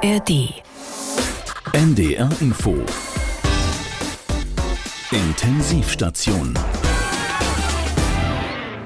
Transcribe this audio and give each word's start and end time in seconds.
ARD. 0.00 0.62
NDR 1.72 2.30
Info. 2.40 2.76
Intensivstation. 5.10 6.54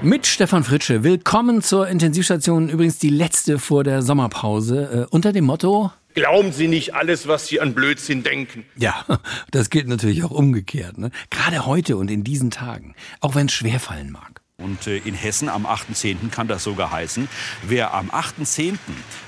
Mit 0.00 0.26
Stefan 0.26 0.64
Fritsche. 0.64 1.04
Willkommen 1.04 1.60
zur 1.60 1.88
Intensivstation. 1.88 2.70
Übrigens 2.70 2.98
die 2.98 3.10
letzte 3.10 3.58
vor 3.58 3.84
der 3.84 4.00
Sommerpause. 4.00 5.06
Äh, 5.10 5.14
unter 5.14 5.34
dem 5.34 5.44
Motto. 5.44 5.92
Glauben 6.14 6.52
Sie 6.52 6.68
nicht 6.68 6.94
alles, 6.94 7.28
was 7.28 7.46
Sie 7.46 7.60
an 7.60 7.74
Blödsinn 7.74 8.22
denken. 8.22 8.64
Ja, 8.76 9.04
das 9.50 9.68
gilt 9.68 9.88
natürlich 9.88 10.24
auch 10.24 10.30
umgekehrt. 10.30 10.96
Ne? 10.96 11.10
Gerade 11.28 11.66
heute 11.66 11.98
und 11.98 12.10
in 12.10 12.24
diesen 12.24 12.50
Tagen. 12.50 12.94
Auch 13.20 13.34
wenn 13.34 13.48
es 13.48 13.52
schwerfallen 13.52 14.10
mag. 14.10 14.41
Und 14.62 14.86
äh, 14.86 14.98
in 14.98 15.14
Hessen 15.14 15.48
am 15.48 15.66
8.10. 15.66 16.30
kann 16.30 16.48
das 16.48 16.64
sogar 16.64 16.90
heißen, 16.90 17.28
wer 17.66 17.94
am 17.94 18.10
8.10. 18.10 18.78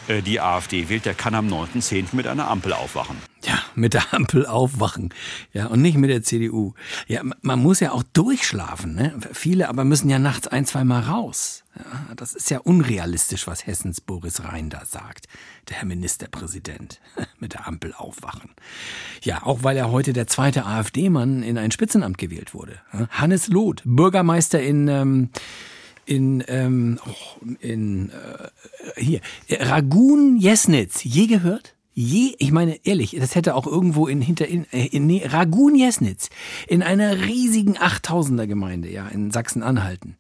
Äh, 0.09 0.23
die 0.23 0.41
AfD 0.41 0.89
wählt, 0.89 1.05
der 1.05 1.15
kann 1.15 1.35
am 1.35 1.49
9.10. 1.49 2.09
mit 2.13 2.27
einer 2.27 2.49
Ampel 2.49 2.73
aufwachen. 2.73 3.17
Ja, 3.45 3.59
mit 3.75 3.95
der 3.95 4.15
Ampel 4.15 4.47
aufwachen. 4.47 5.13
Ja, 5.53 5.67
und 5.67 5.83
nicht 5.83 5.99
mit 5.99 6.11
der 6.11 6.23
CDU. 6.23 6.75
Ja, 7.07 7.23
man 7.43 7.59
muss 7.59 7.81
ja 7.81 7.93
auch 7.93 8.05
durchschlafen. 8.13 8.95
Ne? 8.95 9.19
Viele 9.33 9.69
aber 9.69 9.85
müssen 9.85 10.09
ja 10.09 10.19
nachts 10.19 10.49
ein, 10.49 10.65
zwei 10.67 10.85
Mal 10.85 11.01
raus. 11.01 11.64
Das 12.15 12.35
ist 12.35 12.51
ja 12.51 12.59
unrealistisch, 12.59 13.47
was 13.47 13.67
Hessens 13.67 14.01
Boris 14.01 14.45
Rhein 14.45 14.71
da 14.71 14.85
sagt. 14.85 15.27
Der 15.69 15.79
Herr 15.79 15.87
Ministerpräsident. 15.87 17.01
Mit 17.41 17.55
der 17.55 17.67
Ampel 17.67 17.93
aufwachen. 17.95 18.51
Ja, 19.23 19.43
auch 19.43 19.63
weil 19.63 19.77
er 19.77 19.91
heute 19.91 20.13
der 20.13 20.27
zweite 20.27 20.67
AfD-Mann 20.67 21.43
in 21.43 21.59
ein 21.59 21.71
Spitzenamt 21.71 22.19
gewählt 22.19 22.55
wurde. 22.55 22.81
Hannes 23.11 23.49
Loth, 23.49 23.83
Bürgermeister 23.85 24.63
in, 24.63 24.89
ähm, 24.89 25.31
in, 26.07 26.45
ähm, 26.47 27.01
oh, 27.05 27.47
in 27.61 28.11
äh, 28.11 29.01
hier, 29.01 29.21
Ragun 29.51 30.37
Jesnitz. 30.37 31.03
Je 31.03 31.27
gehört? 31.27 31.75
Je, 31.97 32.35
ich 32.39 32.51
meine 32.51 32.85
ehrlich, 32.85 33.17
das 33.19 33.37
hätte 33.37 33.55
auch 33.55 33.69
irgendwo 33.69 34.09
in 34.09 34.21
hinter 34.21 34.49
in, 34.49 34.67
äh, 34.73 34.87
in 34.87 35.07
nee, 35.07 35.25
Ragun 35.25 35.77
Jesnitz 35.77 36.29
in 36.67 36.83
einer 36.83 37.23
riesigen 37.27 37.79
8000er 37.79 38.47
Gemeinde, 38.47 38.91
ja, 38.91 39.07
in 39.09 39.31
Sachsen-Anhalten. 39.31 40.17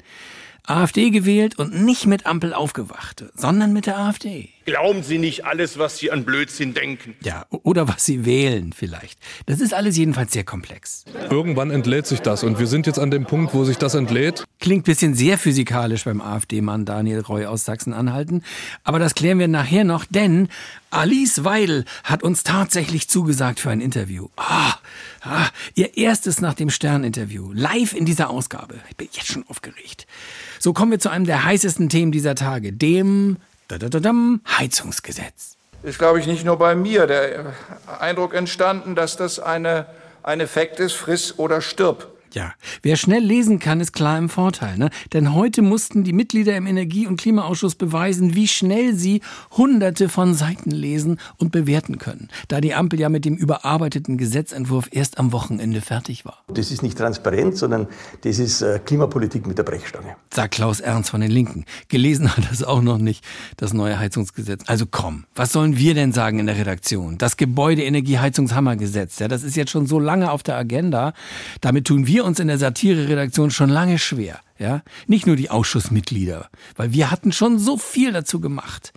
AfD 0.67 1.11
gewählt 1.11 1.59
und 1.59 1.85
nicht 1.85 2.07
mit 2.07 2.25
Ampel 2.27 2.55
aufgewacht, 2.55 3.25
sondern 3.35 3.73
mit 3.73 3.87
der 3.87 3.99
AfD. 3.99 4.54
Glauben 4.65 5.03
Sie 5.03 5.19
nicht 5.19 5.45
alles, 5.45 5.79
was 5.79 5.99
Sie 5.99 6.11
an 6.11 6.25
Blödsinn 6.25 6.73
denken. 6.73 7.15
Ja, 7.23 7.45
oder 7.51 7.87
was 7.87 8.05
Sie 8.05 8.25
wählen 8.25 8.73
vielleicht. 8.73 9.19
Das 9.47 9.61
ist 9.61 9.75
alles 9.75 9.97
jedenfalls 9.97 10.33
sehr 10.33 10.45
komplex. 10.45 11.05
Irgendwann 11.31 11.71
entlädt 11.71 12.07
sich 12.07 12.21
das 12.21 12.43
und 12.43 12.59
wir 12.59 12.67
sind 12.67 12.87
jetzt 12.87 12.99
an 12.99 13.11
dem 13.11 13.27
Punkt, 13.27 13.53
wo 13.53 13.65
sich 13.65 13.77
das 13.77 13.95
entlädt. 13.95 14.45
Klingt 14.61 14.85
bisschen 14.85 15.15
sehr 15.15 15.37
physikalisch 15.37 16.05
beim 16.05 16.23
AfD-Mann 16.23 16.87
Daniel 16.87 17.21
Roy 17.21 17.45
aus 17.45 17.65
Sachsen-Anhalten. 17.65 18.43
Aber 18.85 18.99
das 18.99 19.15
klären 19.15 19.39
wir 19.39 19.49
nachher 19.49 19.85
noch, 19.85 20.07
denn 20.09 20.49
Alice 20.91 21.45
Weidel 21.45 21.85
hat 22.05 22.23
uns 22.23 22.43
tatsächlich 22.45 23.09
zugesagt 23.09 23.61
für 23.61 23.71
ein 23.71 23.81
Interview. 23.81 24.29
Ah, 24.37 24.75
ah, 25.23 25.49
ihr 25.75 25.99
erstes 25.99 26.41
nach 26.41 26.55
dem 26.55 26.71
Stern-Interview. 26.71 27.53
Live 27.53 27.93
in 27.93 28.07
dieser 28.07 28.31
Ausgabe. 28.31 28.77
Ich 28.89 28.97
bin 28.97 29.09
jetzt 29.13 29.27
schon 29.27 29.45
aufgeregt. 29.49 30.07
So 30.59 30.73
kommen 30.73 30.93
wir 30.93 31.01
zu 31.01 31.11
einem 31.11 31.27
der 31.27 31.45
heißesten 31.45 31.91
Themen 31.91 32.13
dieser 32.13 32.35
Tage, 32.35 32.73
dem 32.73 33.37
Heizungsgesetz. 34.49 35.57
Ist, 35.83 35.99
glaube 35.99 36.19
ich, 36.21 36.27
nicht 36.27 36.45
nur 36.45 36.59
bei 36.59 36.75
mir 36.75 37.07
der 37.07 37.53
Eindruck 38.01 38.35
entstanden, 38.35 38.95
dass 38.95 39.17
das 39.17 39.39
eine, 39.39 39.87
ein 40.23 40.41
Effekt 40.41 40.81
ist, 40.81 40.95
friss 40.95 41.39
oder 41.39 41.61
stirb. 41.61 42.14
Ja, 42.35 42.53
wer 42.83 42.97
schnell 42.97 43.23
lesen 43.23 43.61
kann, 43.61 43.81
ist 43.81 43.93
klar 43.93 44.19
im 44.19 44.29
Vorteil. 44.29 44.77
Ne? 44.77 44.91
Denn 45.13 45.35
heute 45.35 45.63
mussten 45.63 46.03
die 46.03 46.13
Mitglieder 46.13 46.57
im 46.57 46.67
Energie- 46.67 47.07
und 47.07 47.21
Klimaausschuss 47.21 47.77
beweisen, 47.77 48.35
wie 48.35 48.49
schnell 48.49 48.97
sie 48.97 49.21
hunderte 49.53 50.09
von 50.09 50.35
Seiten 50.35 50.73
lesen 50.73 51.21
und 51.39 51.53
bewerten 51.53 51.99
können, 51.99 52.29
da 52.49 52.61
die 52.61 52.75
Ampel 52.75 52.99
ja 52.99 53.09
mit 53.09 53.25
dem 53.25 53.37
überarbeiteten 53.37 54.19
Gesetzentwurf 54.19 54.89
erst 54.91 55.19
am 55.19 55.31
Wochenende 55.31 55.81
fertig 55.81 56.25
war. 56.25 56.43
Das 56.49 56.73
ist 56.73 56.83
nicht 56.83 56.99
transparent, 56.99 57.57
sondern 57.57 57.87
das 58.23 58.41
ist 58.41 58.63
äh, 58.63 58.81
Klimapolitik 58.85 59.47
mit 59.47 59.57
der 59.57 59.63
Brechstange. 59.63 60.17
Sagt 60.33 60.55
Klaus 60.55 60.81
Ernst 60.81 61.11
von 61.11 61.21
den 61.21 61.31
Linken. 61.31 61.65
Gelesen 61.87 62.37
hat 62.37 62.51
das 62.51 62.65
auch 62.65 62.83
noch 62.83 62.99
nicht, 62.99 63.25
das 63.59 63.73
neue 63.73 63.97
Heizungsgesetz. 64.01 64.65
Also 64.67 64.87
komm, 64.91 65.27
was 65.37 65.53
sollen 65.53 65.79
wir 65.79 65.95
denn 65.95 66.13
sagen 66.13 66.41
in 66.41 66.47
der 66.47 66.57
Redaktion? 66.57 67.17
Das 67.17 67.37
Gebäudeenergieheizungshammergesetz, 67.37 69.21
ja, 69.21 69.29
das 69.29 69.45
ist 69.45 69.55
jetzt 69.55 69.71
schon 69.71 69.87
so 69.87 70.01
lange 70.01 70.33
auf 70.33 70.43
der 70.43 70.57
Agenda. 70.57 71.13
Damit 71.61 71.87
tun 71.87 72.09
wir 72.09 72.24
uns 72.25 72.41
in 72.41 72.49
der 72.49 72.59
Satire-Redaktion 72.59 73.51
schon 73.51 73.71
lange 73.71 73.99
schwer. 73.99 74.41
Ja? 74.59 74.83
Nicht 75.07 75.27
nur 75.27 75.37
die 75.37 75.51
Ausschussmitglieder, 75.51 76.49
weil 76.77 76.93
wir 76.93 77.11
hatten 77.11 77.33
schon 77.33 77.59
so 77.59 77.77
viel 77.77 78.13
dazu 78.13 78.41
gemacht. 78.41 78.93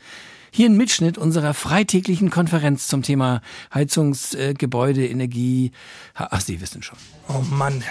Hier 0.51 0.69
ein 0.69 0.77
Mitschnitt 0.77 1.17
unserer 1.17 1.53
freitäglichen 1.53 2.29
Konferenz 2.29 2.87
zum 2.87 3.03
Thema 3.03 3.41
Heizungsgebäude, 3.73 5.05
äh, 5.05 5.11
Energie. 5.11 5.71
Ach, 6.15 6.41
Sie 6.41 6.61
wissen 6.61 6.81
schon. 6.81 6.97
Oh 7.27 7.43
Mann, 7.51 7.83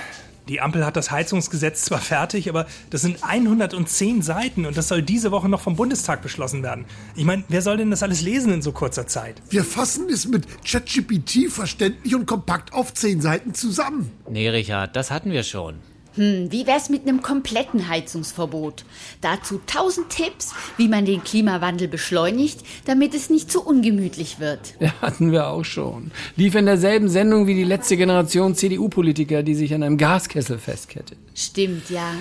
die 0.48 0.60
Ampel 0.60 0.86
hat 0.86 0.96
das 0.96 1.10
Heizungsgesetz 1.10 1.82
zwar 1.82 1.98
fertig, 1.98 2.48
aber 2.48 2.66
das 2.90 3.02
sind 3.02 3.22
110 3.22 4.22
Seiten 4.22 4.66
und 4.66 4.76
das 4.76 4.88
soll 4.88 5.02
diese 5.02 5.30
Woche 5.30 5.48
noch 5.48 5.60
vom 5.60 5.76
Bundestag 5.76 6.22
beschlossen 6.22 6.62
werden. 6.62 6.84
Ich 7.16 7.24
meine, 7.24 7.44
wer 7.48 7.62
soll 7.62 7.76
denn 7.76 7.90
das 7.90 8.02
alles 8.02 8.22
lesen 8.22 8.52
in 8.52 8.62
so 8.62 8.72
kurzer 8.72 9.06
Zeit? 9.06 9.42
Wir 9.50 9.64
fassen 9.64 10.08
es 10.10 10.28
mit 10.28 10.46
ChatGPT 10.64 11.50
verständlich 11.50 12.14
und 12.14 12.26
kompakt 12.26 12.72
auf 12.72 12.94
10 12.94 13.20
Seiten 13.20 13.54
zusammen. 13.54 14.10
Nee, 14.28 14.48
Richard, 14.48 14.94
das 14.94 15.10
hatten 15.10 15.32
wir 15.32 15.42
schon. 15.42 15.76
Hm, 16.16 16.50
wie 16.50 16.66
wär's 16.66 16.88
mit 16.88 17.02
einem 17.02 17.22
kompletten 17.22 17.88
Heizungsverbot? 17.88 18.84
Dazu 19.20 19.60
tausend 19.66 20.10
Tipps, 20.10 20.54
wie 20.76 20.88
man 20.88 21.04
den 21.04 21.22
Klimawandel 21.22 21.88
beschleunigt, 21.88 22.60
damit 22.86 23.14
es 23.14 23.30
nicht 23.30 23.52
zu 23.52 23.62
ungemütlich 23.62 24.40
wird. 24.40 24.74
Ja, 24.80 24.92
hatten 25.00 25.32
wir 25.32 25.48
auch 25.48 25.64
schon. 25.64 26.10
Lief 26.36 26.54
in 26.54 26.66
derselben 26.66 27.08
Sendung 27.08 27.46
wie 27.46 27.54
die 27.54 27.64
letzte 27.64 27.96
Generation 27.96 28.54
CDU-Politiker, 28.54 29.42
die 29.42 29.54
sich 29.54 29.74
an 29.74 29.82
einem 29.82 29.98
Gaskessel 29.98 30.58
festkettet. 30.58 31.18
Stimmt, 31.34 31.90
ja. 31.90 32.12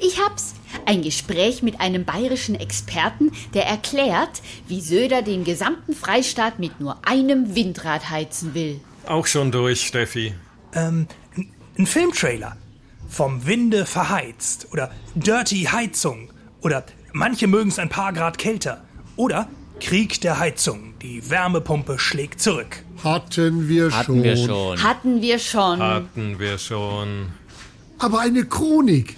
Ich 0.00 0.20
hab's. 0.20 0.54
Ein 0.84 1.02
Gespräch 1.02 1.62
mit 1.62 1.80
einem 1.80 2.04
bayerischen 2.04 2.54
Experten, 2.54 3.32
der 3.54 3.66
erklärt, 3.66 4.42
wie 4.68 4.80
Söder 4.80 5.22
den 5.22 5.44
gesamten 5.44 5.94
Freistaat 5.94 6.58
mit 6.58 6.80
nur 6.80 6.98
einem 7.06 7.54
Windrad 7.54 8.10
heizen 8.10 8.54
will. 8.54 8.80
Auch 9.06 9.26
schon 9.26 9.50
durch, 9.52 9.86
Steffi. 9.86 10.34
Ähm, 10.74 11.06
ein 11.78 11.86
Filmtrailer. 11.86 12.56
Vom 13.08 13.46
Winde 13.46 13.86
verheizt 13.86 14.68
oder 14.72 14.90
Dirty 15.14 15.64
Heizung 15.64 16.30
oder 16.60 16.84
manche 17.12 17.46
mögen 17.46 17.68
es 17.68 17.78
ein 17.78 17.88
paar 17.88 18.12
Grad 18.12 18.38
kälter 18.38 18.82
oder 19.16 19.48
Krieg 19.80 20.20
der 20.20 20.38
Heizung. 20.38 20.94
Die 21.02 21.28
Wärmepumpe 21.30 21.98
schlägt 21.98 22.40
zurück. 22.40 22.82
Hatten 23.04 23.68
wir 23.68 23.90
Hatten 23.92 24.04
schon. 24.04 24.22
wir 24.22 24.36
schon. 24.36 24.82
Hatten 24.82 25.22
wir 25.22 25.38
schon. 25.38 25.80
Hatten 25.80 26.38
wir 26.38 26.58
schon. 26.58 27.26
Aber 27.98 28.20
eine 28.20 28.44
Chronik. 28.44 29.16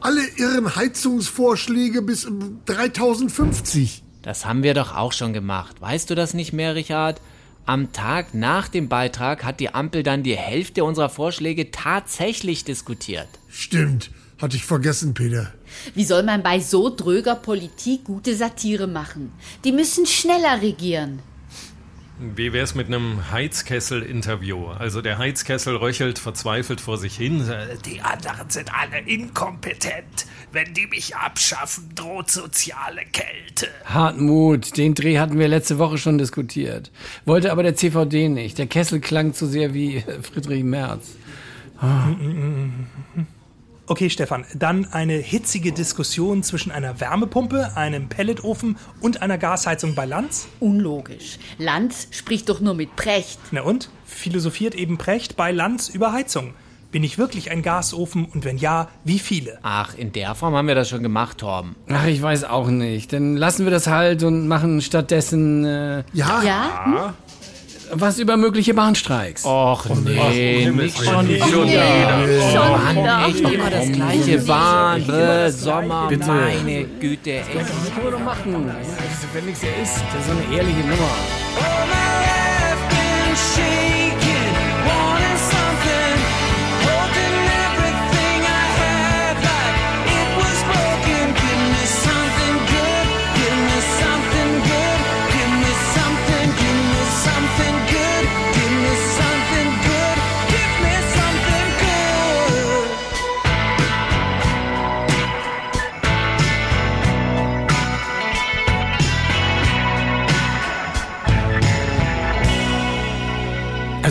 Alle 0.00 0.22
irren 0.36 0.74
Heizungsvorschläge 0.74 2.02
bis 2.02 2.26
3050. 2.66 4.02
Das 4.22 4.44
haben 4.46 4.62
wir 4.62 4.74
doch 4.74 4.94
auch 4.96 5.12
schon 5.12 5.32
gemacht. 5.32 5.80
Weißt 5.80 6.10
du 6.10 6.14
das 6.14 6.34
nicht 6.34 6.52
mehr, 6.52 6.74
Richard? 6.74 7.20
Am 7.64 7.92
Tag 7.92 8.34
nach 8.34 8.66
dem 8.66 8.88
Beitrag 8.88 9.44
hat 9.44 9.60
die 9.60 9.72
Ampel 9.72 10.02
dann 10.02 10.24
die 10.24 10.36
Hälfte 10.36 10.82
unserer 10.82 11.08
Vorschläge 11.08 11.70
tatsächlich 11.70 12.64
diskutiert. 12.64 13.28
Stimmt. 13.48 14.10
Hatte 14.40 14.56
ich 14.56 14.64
vergessen, 14.64 15.14
Peter. 15.14 15.52
Wie 15.94 16.04
soll 16.04 16.24
man 16.24 16.42
bei 16.42 16.58
so 16.58 16.94
dröger 16.94 17.36
Politik 17.36 18.04
gute 18.04 18.34
Satire 18.34 18.88
machen? 18.88 19.32
Die 19.62 19.70
müssen 19.70 20.04
schneller 20.06 20.60
regieren. 20.60 21.20
Wie 22.36 22.52
wär's 22.52 22.74
mit 22.74 22.86
einem 22.86 23.32
Heizkessel-Interview? 23.32 24.68
Also 24.68 25.02
der 25.02 25.18
Heizkessel 25.18 25.74
röchelt 25.76 26.20
verzweifelt 26.20 26.80
vor 26.80 26.96
sich 26.96 27.16
hin. 27.16 27.44
Die 27.84 28.00
anderen 28.00 28.48
sind 28.48 28.72
alle 28.72 29.00
inkompetent. 29.00 30.26
Wenn 30.52 30.72
die 30.72 30.86
mich 30.86 31.16
abschaffen, 31.16 31.94
droht 31.94 32.30
soziale 32.30 33.02
Kälte. 33.10 33.68
Hartmut, 33.84 34.76
den 34.76 34.94
Dreh 34.94 35.18
hatten 35.18 35.38
wir 35.38 35.48
letzte 35.48 35.78
Woche 35.78 35.98
schon 35.98 36.18
diskutiert. 36.18 36.92
Wollte 37.24 37.50
aber 37.50 37.64
der 37.64 37.74
CVD 37.74 38.28
nicht. 38.28 38.58
Der 38.58 38.66
Kessel 38.66 39.00
klang 39.00 39.34
zu 39.34 39.46
sehr 39.46 39.74
wie 39.74 40.04
Friedrich 40.22 40.62
Merz. 40.62 41.16
Okay, 43.92 44.08
Stefan, 44.08 44.46
dann 44.54 44.86
eine 44.90 45.12
hitzige 45.18 45.70
Diskussion 45.70 46.42
zwischen 46.42 46.72
einer 46.72 46.98
Wärmepumpe, 46.98 47.76
einem 47.76 48.08
Pelletofen 48.08 48.78
und 49.02 49.20
einer 49.20 49.36
Gasheizung 49.36 49.94
bei 49.94 50.06
Lanz? 50.06 50.48
Unlogisch. 50.60 51.38
Lanz 51.58 52.08
spricht 52.10 52.48
doch 52.48 52.60
nur 52.60 52.72
mit 52.72 52.96
Precht. 52.96 53.38
Na 53.50 53.60
und? 53.60 53.90
Philosophiert 54.06 54.74
eben 54.74 54.96
Precht 54.96 55.36
bei 55.36 55.52
Lanz 55.52 55.90
über 55.90 56.14
Heizung. 56.14 56.54
Bin 56.90 57.04
ich 57.04 57.18
wirklich 57.18 57.50
ein 57.50 57.60
Gasofen 57.60 58.24
und 58.24 58.46
wenn 58.46 58.56
ja, 58.56 58.88
wie 59.04 59.18
viele? 59.18 59.58
Ach, 59.60 59.94
in 59.94 60.10
der 60.12 60.34
Form 60.34 60.54
haben 60.54 60.68
wir 60.68 60.74
das 60.74 60.88
schon 60.88 61.02
gemacht, 61.02 61.36
Torben. 61.36 61.76
Ach, 61.90 62.06
ich 62.06 62.22
weiß 62.22 62.44
auch 62.44 62.68
nicht. 62.68 63.12
Dann 63.12 63.36
lassen 63.36 63.66
wir 63.66 63.70
das 63.70 63.88
halt 63.88 64.22
und 64.22 64.48
machen 64.48 64.80
stattdessen. 64.80 65.66
Äh, 65.66 66.04
Ja? 66.14 66.42
Ja? 66.42 67.14
Was 67.94 68.18
über 68.18 68.36
mögliche 68.36 68.74
Bahnstreiks. 68.74 69.44
Och 69.44 69.84
nee, 70.04 70.70
nicht 70.70 70.96
schon 71.04 71.28
wieder. 71.28 71.46
Nee, 71.46 72.40
schon 72.52 72.70
Mann, 72.70 72.96
wieder. 72.96 73.26
echt 73.26 73.40
immer 73.40 73.70
das 73.70 73.92
gleiche. 73.92 74.38
Bahn, 74.38 75.52
Sommer, 75.52 76.08
Bitte. 76.08 76.26
meine 76.26 76.84
Güte, 77.00 77.32
echt. 77.32 77.48
Das 77.54 77.66
können 77.92 78.04
wir 78.04 78.10
doch 78.12 78.20
machen. 78.20 78.70
Wenn 79.34 79.44
nichts 79.44 79.62
ist, 79.62 79.70
das 79.80 80.20
ist 80.20 80.26
so 80.26 80.32
eine 80.32 80.56
ehrliche 80.56 80.80
Nummer. 80.80 81.81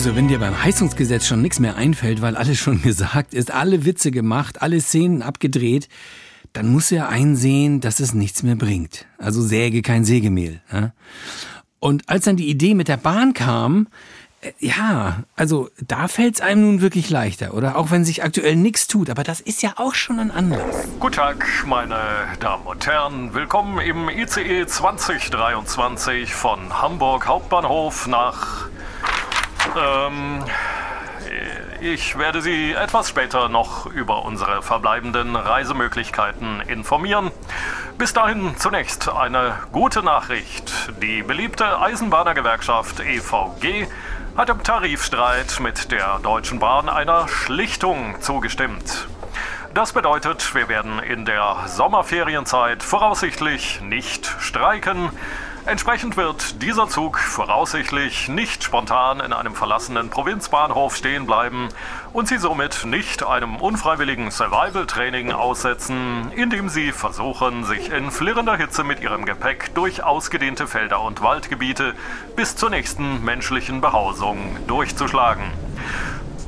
Also 0.02 0.16
wenn 0.16 0.26
dir 0.26 0.40
beim 0.40 0.60
Heizungsgesetz 0.60 1.28
schon 1.28 1.42
nichts 1.42 1.60
mehr 1.60 1.76
einfällt, 1.76 2.22
weil 2.22 2.34
alles 2.34 2.58
schon 2.58 2.82
gesagt 2.82 3.34
ist, 3.34 3.52
alle 3.52 3.84
Witze 3.84 4.10
gemacht, 4.10 4.60
alle 4.60 4.80
Szenen 4.80 5.22
abgedreht, 5.22 5.88
dann 6.52 6.72
du 6.90 6.96
ja 6.96 7.08
einsehen, 7.08 7.80
dass 7.80 8.00
es 8.00 8.12
nichts 8.12 8.42
mehr 8.42 8.56
bringt. 8.56 9.06
Also 9.18 9.42
säge 9.42 9.80
kein 9.80 10.04
Sägemehl. 10.04 10.60
Ja? 10.72 10.92
Und 11.78 12.08
als 12.08 12.24
dann 12.24 12.34
die 12.34 12.48
Idee 12.48 12.74
mit 12.74 12.88
der 12.88 12.96
Bahn 12.96 13.32
kam, 13.32 13.86
äh, 14.40 14.50
ja, 14.58 15.22
also 15.36 15.70
da 15.86 16.08
fällt's 16.08 16.40
einem 16.40 16.62
nun 16.62 16.80
wirklich 16.80 17.08
leichter, 17.08 17.54
oder? 17.54 17.76
Auch 17.76 17.92
wenn 17.92 18.04
sich 18.04 18.24
aktuell 18.24 18.56
nichts 18.56 18.88
tut, 18.88 19.08
aber 19.08 19.22
das 19.22 19.40
ist 19.40 19.62
ja 19.62 19.74
auch 19.76 19.94
schon 19.94 20.18
ein 20.18 20.32
Anlass. 20.32 20.88
Guten 20.98 21.14
Tag, 21.14 21.46
meine 21.64 21.96
Damen 22.40 22.66
und 22.66 22.84
Herren. 22.88 23.34
Willkommen 23.34 23.78
im 23.78 24.08
ICE 24.08 24.66
2023 24.66 26.34
von 26.34 26.82
Hamburg 26.82 27.28
Hauptbahnhof 27.28 28.08
nach 28.08 28.71
ähm, 29.76 30.44
ich 31.80 32.16
werde 32.18 32.42
Sie 32.42 32.72
etwas 32.72 33.08
später 33.08 33.48
noch 33.48 33.86
über 33.86 34.24
unsere 34.24 34.62
verbleibenden 34.62 35.34
Reisemöglichkeiten 35.34 36.60
informieren. 36.60 37.30
Bis 37.98 38.12
dahin 38.12 38.56
zunächst 38.56 39.08
eine 39.08 39.58
gute 39.72 40.02
Nachricht. 40.02 40.72
Die 41.02 41.22
beliebte 41.22 41.80
Eisenbahnergewerkschaft 41.80 43.00
EVG 43.00 43.88
hat 44.36 44.48
im 44.48 44.62
Tarifstreit 44.62 45.60
mit 45.60 45.90
der 45.90 46.20
Deutschen 46.20 46.58
Bahn 46.58 46.88
einer 46.88 47.28
Schlichtung 47.28 48.20
zugestimmt. 48.20 49.08
Das 49.74 49.92
bedeutet, 49.92 50.54
wir 50.54 50.68
werden 50.68 50.98
in 50.98 51.24
der 51.24 51.64
Sommerferienzeit 51.66 52.82
voraussichtlich 52.82 53.80
nicht 53.80 54.26
streiken. 54.38 55.10
Entsprechend 55.64 56.16
wird 56.16 56.60
dieser 56.60 56.88
Zug 56.88 57.20
voraussichtlich 57.20 58.28
nicht 58.28 58.64
spontan 58.64 59.20
in 59.20 59.32
einem 59.32 59.54
verlassenen 59.54 60.10
Provinzbahnhof 60.10 60.96
stehen 60.96 61.24
bleiben 61.24 61.68
und 62.12 62.26
Sie 62.26 62.38
somit 62.38 62.84
nicht 62.84 63.24
einem 63.24 63.54
unfreiwilligen 63.56 64.32
Survival-Training 64.32 65.30
aussetzen, 65.30 66.32
indem 66.34 66.68
Sie 66.68 66.90
versuchen, 66.90 67.64
sich 67.64 67.92
in 67.92 68.10
flirrender 68.10 68.56
Hitze 68.56 68.82
mit 68.82 69.00
Ihrem 69.00 69.24
Gepäck 69.24 69.72
durch 69.76 70.02
ausgedehnte 70.02 70.66
Felder 70.66 71.00
und 71.00 71.22
Waldgebiete 71.22 71.94
bis 72.34 72.56
zur 72.56 72.70
nächsten 72.70 73.24
menschlichen 73.24 73.80
Behausung 73.80 74.56
durchzuschlagen. 74.66 75.44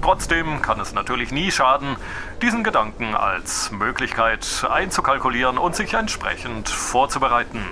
Trotzdem 0.02 0.60
kann 0.60 0.80
es 0.80 0.92
natürlich 0.92 1.30
nie 1.30 1.52
schaden, 1.52 1.96
diesen 2.42 2.64
Gedanken 2.64 3.14
als 3.14 3.70
Möglichkeit 3.70 4.66
einzukalkulieren 4.68 5.56
und 5.56 5.76
sich 5.76 5.94
entsprechend 5.94 6.68
vorzubereiten. 6.68 7.64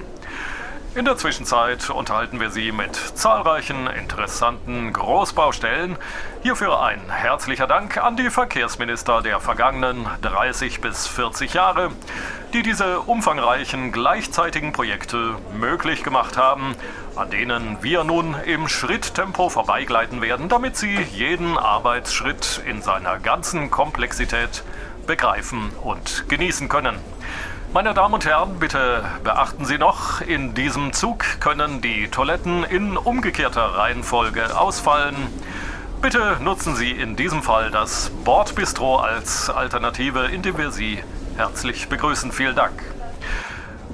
In 0.95 1.07
der 1.07 1.17
Zwischenzeit 1.17 1.89
unterhalten 1.89 2.39
wir 2.39 2.51
Sie 2.51 2.71
mit 2.71 2.95
zahlreichen 2.95 3.87
interessanten 3.87 4.93
Großbaustellen. 4.93 5.97
Hierfür 6.43 6.83
ein 6.83 7.01
herzlicher 7.09 7.67
Dank 7.67 7.97
an 7.97 8.19
die 8.19 8.29
Verkehrsminister 8.29 9.23
der 9.23 9.41
vergangenen 9.41 10.07
30 10.21 10.83
bis 10.83 11.07
40 11.07 11.55
Jahre, 11.55 11.93
die 12.53 12.63
diese 12.63 13.01
umfangreichen 13.01 13.91
gleichzeitigen 13.91 14.73
Projekte 14.73 15.37
möglich 15.59 16.05
gemacht 16.05 16.37
haben, 16.37 16.77
an 17.17 17.31
denen 17.31 17.79
wir 17.81 18.05
nun 18.05 18.37
im 18.45 18.69
Schritttempo 18.69 19.49
vorbeigleiten 19.49 20.21
werden, 20.21 20.51
damit 20.51 20.77
Sie 20.77 20.99
jeden 21.15 21.57
Arbeitsschritt 21.57 22.61
in 22.67 22.83
seiner 22.83 23.19
ganzen 23.19 23.71
Komplexität 23.71 24.63
begreifen 25.07 25.71
und 25.83 26.29
genießen 26.29 26.69
können. 26.69 26.99
Meine 27.75 27.95
Damen 27.95 28.13
und 28.13 28.27
Herren, 28.27 28.59
bitte 28.59 29.03
beachten 29.25 29.65
Sie 29.65 29.79
noch, 29.79 30.21
in 30.21 30.53
diesem 30.53 30.93
Zug 30.93 31.25
können 31.41 31.81
die 31.81 32.09
Toiletten 32.09 32.65
in 32.65 32.99
umgekehrter 32.99 33.63
Reihenfolge 33.63 34.59
ausfallen. 34.61 35.17
Bitte 36.03 36.37
nutzen 36.43 36.77
Sie 36.77 36.91
in 36.91 37.17
diesem 37.17 37.43
Fall 37.43 37.71
das 37.71 38.11
Bordbistro 38.25 38.99
als 38.99 39.49
Alternative, 39.49 40.27
indem 40.27 40.59
wir 40.59 40.71
Sie 40.71 41.03
herzlich 41.39 41.89
begrüßen. 41.89 42.31
Vielen 42.31 42.55
Dank. 42.55 42.75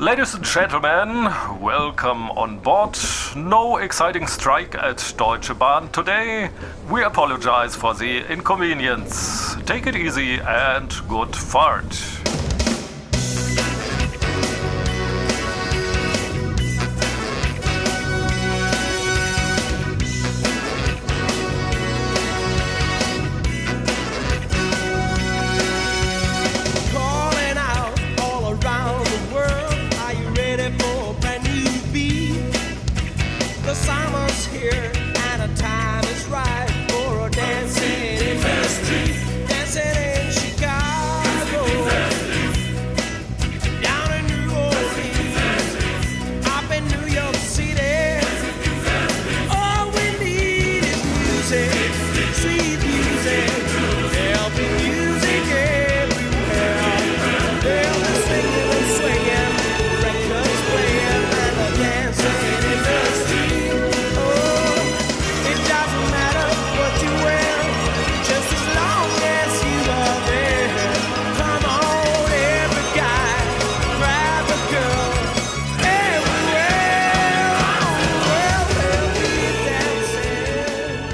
Ladies 0.00 0.34
and 0.34 0.44
gentlemen, 0.44 1.28
welcome 1.60 2.32
on 2.34 2.60
board. 2.60 2.98
No 3.36 3.78
exciting 3.78 4.26
strike 4.26 4.76
at 4.76 5.14
Deutsche 5.20 5.54
Bahn 5.54 5.88
today. 5.92 6.50
We 6.90 7.04
apologize 7.04 7.76
for 7.76 7.94
the 7.94 8.24
inconvenience. 8.28 9.56
Take 9.66 9.88
it 9.88 9.94
easy 9.94 10.40
and 10.40 10.92
good 11.08 11.36
fart. 11.36 12.17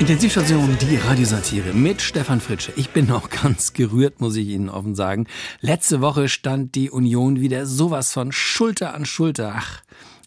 Intensivstation, 0.05 0.77
die 0.83 0.97
Radiosatire 0.97 1.73
mit 1.73 2.03
Stefan 2.03 2.39
Fritsche. 2.39 2.75
Ich 2.77 2.91
bin 2.91 3.07
noch 3.07 3.31
ganz 3.43 3.73
gerührt, 3.73 4.21
muss 4.21 4.37
ich 4.37 4.49
Ihnen 4.49 4.69
offen 4.69 4.95
sagen. 4.95 5.27
Letzte 5.63 6.03
Woche 6.03 6.29
stand 6.29 6.75
die 6.75 6.91
Union 6.91 7.41
wieder 7.41 7.65
sowas 7.65 8.13
von 8.13 8.31
Schulter 8.31 8.93
an 8.93 9.07
Schulter. 9.07 9.55
Ach, 9.57 9.81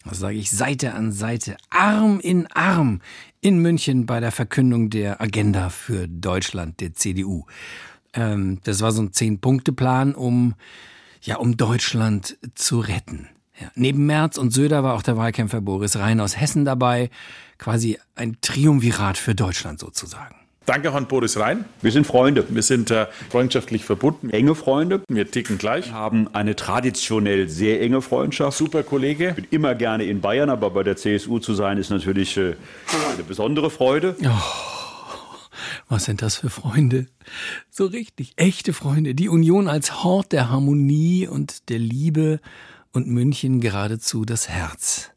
was 0.04 0.18
sage 0.18 0.36
ich, 0.36 0.50
Seite 0.50 0.94
an 0.94 1.12
Seite, 1.12 1.56
Arm 1.70 2.18
in 2.18 2.48
Arm 2.48 3.02
in 3.40 3.58
München 3.60 4.04
bei 4.04 4.18
der 4.18 4.32
Verkündung 4.32 4.90
der 4.90 5.20
Agenda 5.20 5.68
für 5.68 6.08
Deutschland 6.08 6.80
der 6.80 6.94
CDU. 6.94 7.46
Ähm, 8.14 8.58
das 8.64 8.80
war 8.80 8.90
so 8.90 9.02
ein 9.02 9.12
Zehn-Punkte-Plan, 9.12 10.16
um, 10.16 10.56
ja, 11.22 11.36
um 11.36 11.56
Deutschland 11.56 12.36
zu 12.56 12.80
retten. 12.80 13.28
Ja, 13.60 13.70
neben 13.76 14.06
Merz 14.06 14.38
und 14.38 14.52
Söder 14.52 14.82
war 14.82 14.94
auch 14.94 15.02
der 15.02 15.16
Wahlkämpfer 15.16 15.60
Boris 15.60 15.94
Rhein 15.94 16.18
aus 16.18 16.36
Hessen 16.36 16.64
dabei. 16.64 17.10
Quasi 17.58 17.98
ein 18.14 18.38
Triumvirat 18.40 19.18
für 19.18 19.34
Deutschland 19.34 19.80
sozusagen. 19.80 20.36
Danke 20.68 20.92
an 20.92 21.06
Boris 21.06 21.38
Rhein. 21.38 21.64
Wir 21.80 21.90
sind 21.92 22.06
Freunde. 22.06 22.44
Wir 22.50 22.62
sind 22.62 22.90
äh, 22.90 23.06
freundschaftlich 23.30 23.86
verbunden. 23.86 24.28
Enge 24.28 24.54
Freunde. 24.54 25.00
Wir 25.08 25.30
ticken 25.30 25.56
gleich. 25.56 25.86
Wir 25.86 25.94
haben 25.94 26.28
eine 26.34 26.56
traditionell 26.56 27.48
sehr 27.48 27.80
enge 27.80 28.02
Freundschaft. 28.02 28.58
Super 28.58 28.82
Kollege. 28.82 29.30
Ich 29.30 29.34
bin 29.36 29.46
immer 29.50 29.74
gerne 29.74 30.04
in 30.04 30.20
Bayern, 30.20 30.50
aber 30.50 30.68
bei 30.68 30.82
der 30.82 30.98
CSU 30.98 31.38
zu 31.38 31.54
sein 31.54 31.78
ist 31.78 31.88
natürlich 31.88 32.36
äh, 32.36 32.54
eine 33.14 33.22
besondere 33.26 33.70
Freude. 33.70 34.14
Was 35.88 36.04
sind 36.04 36.20
das 36.20 36.36
für 36.36 36.50
Freunde? 36.50 37.06
So 37.70 37.86
richtig, 37.86 38.34
echte 38.36 38.74
Freunde. 38.74 39.14
Die 39.14 39.30
Union 39.30 39.68
als 39.68 40.04
Hort 40.04 40.32
der 40.32 40.50
Harmonie 40.50 41.26
und 41.26 41.70
der 41.70 41.78
Liebe 41.78 42.40
und 42.92 43.06
München 43.06 43.62
geradezu 43.62 44.26
das 44.26 44.50
Herz. 44.50 45.12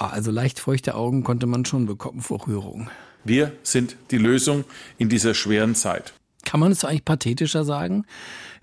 Ah, 0.00 0.08
Also 0.12 0.30
leicht 0.30 0.58
feuchte 0.58 0.94
Augen 0.94 1.24
konnte 1.24 1.46
man 1.46 1.66
schon 1.66 1.84
bekommen 1.84 2.22
vor 2.22 2.46
Rührung. 2.46 2.88
Wir 3.22 3.52
sind 3.62 3.96
die 4.10 4.16
Lösung 4.16 4.64
in 4.96 5.10
dieser 5.10 5.34
schweren 5.34 5.74
Zeit. 5.74 6.14
Kann 6.46 6.58
man 6.58 6.72
es 6.72 6.86
eigentlich 6.86 7.04
pathetischer 7.04 7.64
sagen? 7.64 8.06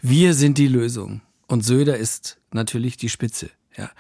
Wir 0.02 0.34
sind 0.34 0.58
die 0.58 0.68
Lösung. 0.68 1.22
Und 1.48 1.64
Söder 1.64 1.96
ist 1.98 2.40
natürlich 2.52 2.98
die 2.98 3.10
Spitze. 3.10 3.52
Ja. 3.78 3.92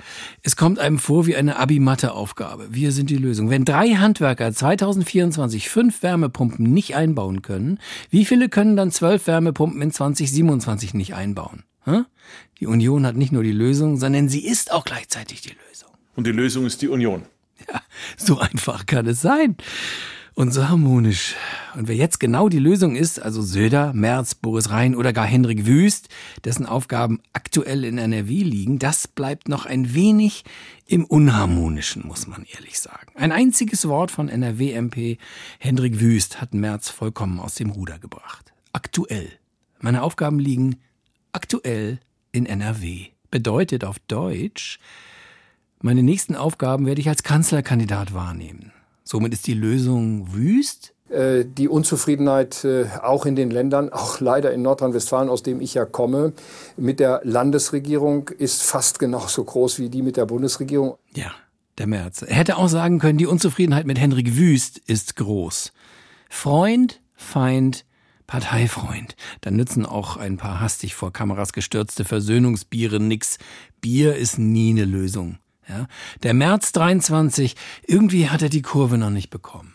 Es 0.41 0.55
kommt 0.55 0.79
einem 0.79 0.97
vor 0.97 1.27
wie 1.27 1.35
eine 1.35 1.57
Abi-Mathe-Aufgabe. 1.57 2.69
Wir 2.71 2.91
sind 2.91 3.11
die 3.11 3.17
Lösung. 3.17 3.51
Wenn 3.51 3.65
drei 3.65 3.89
Handwerker 3.89 4.51
2024 4.51 5.69
fünf 5.69 6.01
Wärmepumpen 6.01 6.65
nicht 6.65 6.95
einbauen 6.95 7.43
können, 7.43 7.77
wie 8.09 8.25
viele 8.25 8.49
können 8.49 8.75
dann 8.75 8.89
zwölf 8.89 9.27
Wärmepumpen 9.27 9.79
in 9.83 9.91
2027 9.91 10.95
nicht 10.95 11.13
einbauen? 11.13 11.63
Die 12.59 12.65
Union 12.65 13.05
hat 13.05 13.15
nicht 13.15 13.31
nur 13.31 13.43
die 13.43 13.51
Lösung, 13.51 13.97
sondern 13.97 14.27
sie 14.27 14.43
ist 14.43 14.71
auch 14.71 14.85
gleichzeitig 14.85 15.41
die 15.41 15.49
Lösung. 15.69 15.91
Und 16.17 16.25
die 16.25 16.31
Lösung 16.31 16.65
ist 16.65 16.81
die 16.81 16.87
Union. 16.89 17.21
Ja, 17.71 17.81
so 18.17 18.39
einfach 18.39 18.87
kann 18.87 19.05
es 19.05 19.21
sein. 19.21 19.55
Und 20.33 20.51
so 20.51 20.67
harmonisch. 20.67 21.35
Und 21.75 21.87
wer 21.87 21.95
jetzt 21.95 22.19
genau 22.19 22.49
die 22.49 22.59
Lösung 22.59 22.95
ist, 22.95 23.19
also 23.21 23.41
Söder, 23.41 23.93
Merz, 23.93 24.33
Boris 24.33 24.71
Rhein 24.71 24.95
oder 24.95 25.13
gar 25.13 25.25
Hendrik 25.25 25.67
Wüst, 25.67 26.09
dessen 26.43 26.65
Aufgaben 26.65 27.21
aktuell 27.33 27.83
in 27.83 27.99
NRW 27.99 28.43
liegen, 28.43 28.79
das 28.79 29.07
bleibt 29.07 29.47
noch 29.47 29.67
ein 29.67 29.93
wenig 29.93 30.43
im 30.87 31.05
Unharmonischen, 31.05 32.05
muss 32.05 32.25
man 32.25 32.45
ehrlich 32.51 32.79
sagen. 32.79 33.11
Ein 33.15 33.31
einziges 33.31 33.87
Wort 33.87 34.09
von 34.09 34.27
NRW-MP 34.27 35.19
Hendrik 35.59 35.99
Wüst 35.99 36.41
hat 36.41 36.53
Merz 36.53 36.89
vollkommen 36.89 37.39
aus 37.39 37.55
dem 37.55 37.69
Ruder 37.69 37.99
gebracht. 37.99 38.53
Aktuell. 38.73 39.29
Meine 39.79 40.01
Aufgaben 40.01 40.39
liegen 40.39 40.77
aktuell 41.31 41.99
in 42.31 42.47
NRW. 42.47 43.07
Bedeutet 43.29 43.83
auf 43.83 43.99
Deutsch, 44.07 44.79
meine 45.81 46.03
nächsten 46.03 46.35
Aufgaben 46.35 46.85
werde 46.85 47.01
ich 47.01 47.09
als 47.09 47.23
Kanzlerkandidat 47.23 48.13
wahrnehmen. 48.13 48.71
Somit 49.03 49.33
ist 49.33 49.47
die 49.47 49.53
Lösung 49.53 50.33
wüst? 50.33 50.93
Äh, 51.09 51.45
Die 51.45 51.69
Unzufriedenheit 51.69 52.65
äh, 52.65 52.85
auch 53.01 53.25
in 53.25 53.35
den 53.35 53.49
Ländern, 53.51 53.91
auch 53.93 54.19
leider 54.19 54.51
in 54.51 54.61
Nordrhein-Westfalen, 54.61 55.29
aus 55.29 55.43
dem 55.43 55.61
ich 55.61 55.73
ja 55.73 55.85
komme, 55.85 56.33
mit 56.75 56.99
der 56.99 57.21
Landesregierung 57.23 58.29
ist 58.29 58.63
fast 58.63 58.99
genauso 58.99 59.43
groß 59.43 59.79
wie 59.79 59.89
die 59.89 60.01
mit 60.01 60.17
der 60.17 60.25
Bundesregierung. 60.25 60.97
Ja, 61.15 61.31
der 61.77 61.87
Merz. 61.87 62.21
Er 62.21 62.35
hätte 62.35 62.57
auch 62.57 62.67
sagen 62.67 62.99
können, 62.99 63.17
die 63.17 63.25
Unzufriedenheit 63.25 63.85
mit 63.85 63.99
Henrik 63.99 64.35
Wüst 64.35 64.79
ist 64.79 65.15
groß. 65.15 65.71
Freund, 66.29 67.01
Feind, 67.13 67.85
Parteifreund. 68.25 69.15
Dann 69.41 69.55
nützen 69.55 69.85
auch 69.85 70.17
ein 70.17 70.35
paar 70.35 70.59
hastig 70.59 70.95
vor 70.95 71.13
Kameras 71.13 71.53
gestürzte 71.53 72.03
Versöhnungsbiere 72.03 72.99
nix. 72.99 73.37
Bier 73.79 74.17
ist 74.17 74.37
nie 74.37 74.71
eine 74.71 74.83
Lösung. 74.83 75.37
Ja? 75.69 75.87
Der 76.23 76.33
März 76.33 76.71
23, 76.71 77.55
irgendwie 77.85 78.29
hat 78.29 78.41
er 78.41 78.49
die 78.49 78.61
Kurve 78.61 78.97
noch 78.97 79.09
nicht 79.09 79.29
bekommen. 79.29 79.73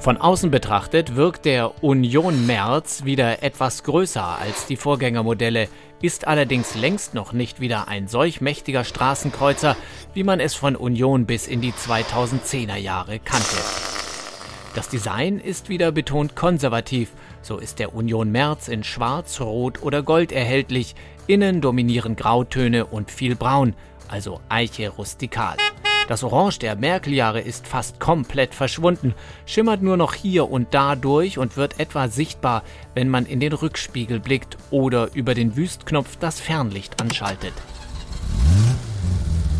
Von 0.00 0.16
außen 0.16 0.50
betrachtet 0.50 1.14
wirkt 1.14 1.44
der 1.44 1.84
Union 1.84 2.46
Merz 2.46 3.04
wieder 3.04 3.42
etwas 3.42 3.84
größer 3.84 4.24
als 4.24 4.66
die 4.66 4.76
Vorgängermodelle, 4.76 5.68
ist 6.00 6.26
allerdings 6.26 6.74
längst 6.74 7.12
noch 7.12 7.34
nicht 7.34 7.60
wieder 7.60 7.86
ein 7.86 8.08
solch 8.08 8.40
mächtiger 8.40 8.84
Straßenkreuzer, 8.84 9.76
wie 10.14 10.24
man 10.24 10.40
es 10.40 10.54
von 10.54 10.74
Union 10.74 11.26
bis 11.26 11.46
in 11.46 11.60
die 11.60 11.72
2010er 11.72 12.76
Jahre 12.76 13.18
kannte. 13.18 13.56
Das 14.74 14.88
Design 14.88 15.38
ist 15.38 15.68
wieder 15.68 15.92
betont 15.92 16.34
konservativ, 16.34 17.10
so 17.42 17.58
ist 17.58 17.78
der 17.78 17.94
Union 17.94 18.30
Merz 18.30 18.68
in 18.68 18.84
Schwarz, 18.84 19.40
Rot 19.40 19.82
oder 19.82 20.02
Gold 20.02 20.32
erhältlich, 20.32 20.94
innen 21.26 21.60
dominieren 21.60 22.16
Grautöne 22.16 22.86
und 22.86 23.10
viel 23.10 23.36
Braun, 23.36 23.74
also 24.08 24.40
Eiche 24.48 24.90
rustikal. 24.90 25.56
Das 26.08 26.24
Orange 26.24 26.58
der 26.58 26.74
Merkel-Jahre 26.74 27.40
ist 27.40 27.68
fast 27.68 28.00
komplett 28.00 28.52
verschwunden, 28.52 29.14
schimmert 29.46 29.80
nur 29.80 29.96
noch 29.96 30.14
hier 30.14 30.50
und 30.50 30.74
da 30.74 30.96
durch 30.96 31.38
und 31.38 31.56
wird 31.56 31.78
etwa 31.78 32.08
sichtbar, 32.08 32.64
wenn 32.94 33.08
man 33.08 33.26
in 33.26 33.38
den 33.38 33.52
Rückspiegel 33.52 34.18
blickt 34.18 34.58
oder 34.72 35.10
über 35.14 35.34
den 35.34 35.54
Wüstknopf 35.56 36.16
das 36.16 36.40
Fernlicht 36.40 37.00
anschaltet. 37.00 37.52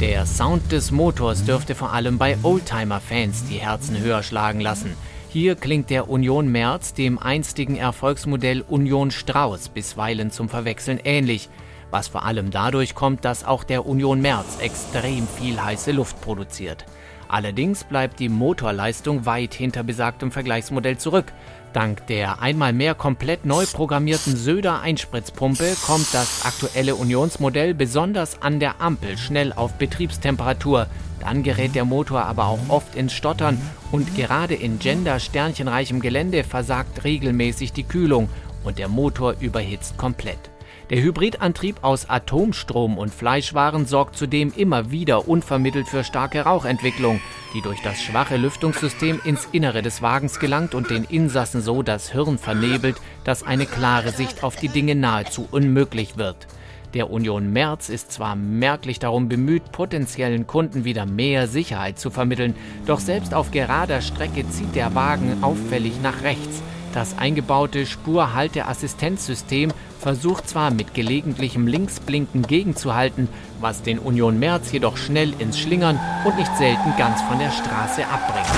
Der 0.00 0.26
Sound 0.26 0.72
des 0.72 0.90
Motors 0.90 1.44
dürfte 1.44 1.74
vor 1.74 1.92
allem 1.92 2.18
bei 2.18 2.36
Oldtimer-Fans 2.42 3.44
die 3.48 3.58
Herzen 3.58 4.00
höher 4.00 4.22
schlagen 4.22 4.60
lassen. 4.60 4.96
Hier 5.32 5.54
klingt 5.54 5.90
der 5.90 6.10
Union 6.10 6.50
Merz 6.50 6.92
dem 6.92 7.16
einstigen 7.16 7.76
Erfolgsmodell 7.76 8.62
Union 8.62 9.12
Strauß 9.12 9.68
bisweilen 9.68 10.32
zum 10.32 10.48
Verwechseln 10.48 10.98
ähnlich, 11.04 11.48
was 11.92 12.08
vor 12.08 12.24
allem 12.24 12.50
dadurch 12.50 12.96
kommt, 12.96 13.24
dass 13.24 13.44
auch 13.44 13.62
der 13.62 13.86
Union 13.86 14.20
Merz 14.20 14.58
extrem 14.58 15.28
viel 15.28 15.62
heiße 15.62 15.92
Luft 15.92 16.20
produziert. 16.20 16.84
Allerdings 17.28 17.84
bleibt 17.84 18.18
die 18.18 18.28
Motorleistung 18.28 19.24
weit 19.24 19.54
hinter 19.54 19.84
besagtem 19.84 20.32
Vergleichsmodell 20.32 20.98
zurück. 20.98 21.32
Dank 21.72 22.08
der 22.08 22.42
einmal 22.42 22.72
mehr 22.72 22.96
komplett 22.96 23.46
neu 23.46 23.66
programmierten 23.72 24.36
Söder 24.36 24.80
Einspritzpumpe 24.80 25.76
kommt 25.86 26.12
das 26.12 26.44
aktuelle 26.44 26.96
Unionsmodell 26.96 27.72
besonders 27.74 28.42
an 28.42 28.58
der 28.58 28.80
Ampel 28.80 29.16
schnell 29.16 29.52
auf 29.52 29.74
Betriebstemperatur. 29.74 30.88
Dann 31.20 31.44
gerät 31.44 31.76
der 31.76 31.84
Motor 31.84 32.22
aber 32.22 32.46
auch 32.48 32.68
oft 32.68 32.96
ins 32.96 33.12
Stottern 33.12 33.60
und 33.92 34.14
gerade 34.16 34.54
in 34.54 34.78
gender-sternchenreichem 34.78 36.00
Gelände 36.00 36.44
versagt 36.44 37.04
regelmäßig 37.04 37.72
die 37.72 37.84
Kühlung 37.84 38.28
und 38.64 38.78
der 38.78 38.88
Motor 38.88 39.36
überhitzt 39.40 39.96
komplett. 39.96 40.50
Der 40.90 41.00
Hybridantrieb 41.00 41.84
aus 41.84 42.10
Atomstrom 42.10 42.98
und 42.98 43.14
Fleischwaren 43.14 43.86
sorgt 43.86 44.16
zudem 44.16 44.52
immer 44.56 44.90
wieder 44.90 45.28
unvermittelt 45.28 45.86
für 45.86 46.02
starke 46.02 46.40
Rauchentwicklung, 46.40 47.20
die 47.54 47.62
durch 47.62 47.80
das 47.82 48.00
schwache 48.02 48.36
Lüftungssystem 48.36 49.20
ins 49.24 49.46
Innere 49.52 49.82
des 49.82 50.02
Wagens 50.02 50.40
gelangt 50.40 50.74
und 50.74 50.90
den 50.90 51.04
Insassen 51.04 51.60
so 51.60 51.84
das 51.84 52.10
Hirn 52.10 52.38
vernebelt, 52.38 52.96
dass 53.22 53.44
eine 53.44 53.66
klare 53.66 54.10
Sicht 54.10 54.42
auf 54.42 54.56
die 54.56 54.68
Dinge 54.68 54.96
nahezu 54.96 55.46
unmöglich 55.52 56.16
wird. 56.16 56.48
Der 56.94 57.10
Union 57.10 57.52
Merz 57.52 57.88
ist 57.88 58.10
zwar 58.10 58.34
merklich 58.34 58.98
darum 58.98 59.28
bemüht, 59.28 59.70
potenziellen 59.70 60.48
Kunden 60.48 60.84
wieder 60.84 61.06
mehr 61.06 61.46
Sicherheit 61.46 62.00
zu 62.00 62.10
vermitteln, 62.10 62.56
doch 62.84 62.98
selbst 62.98 63.32
auf 63.32 63.52
gerader 63.52 64.00
Strecke 64.00 64.48
zieht 64.50 64.74
der 64.74 64.92
Wagen 64.96 65.44
auffällig 65.44 65.92
nach 66.02 66.22
rechts. 66.22 66.62
Das 66.92 67.16
eingebaute 67.16 67.86
Spurhalteassistenzsystem 67.86 69.72
versucht 70.00 70.48
zwar 70.48 70.72
mit 70.72 70.92
gelegentlichem 70.92 71.68
Linksblinken 71.68 72.42
gegenzuhalten, 72.42 73.28
was 73.60 73.82
den 73.82 74.00
Union 74.00 74.40
Merz 74.40 74.72
jedoch 74.72 74.96
schnell 74.96 75.32
ins 75.38 75.60
Schlingern 75.60 76.00
und 76.24 76.36
nicht 76.36 76.56
selten 76.56 76.92
ganz 76.98 77.22
von 77.22 77.38
der 77.38 77.52
Straße 77.52 78.04
abbringt. 78.08 78.48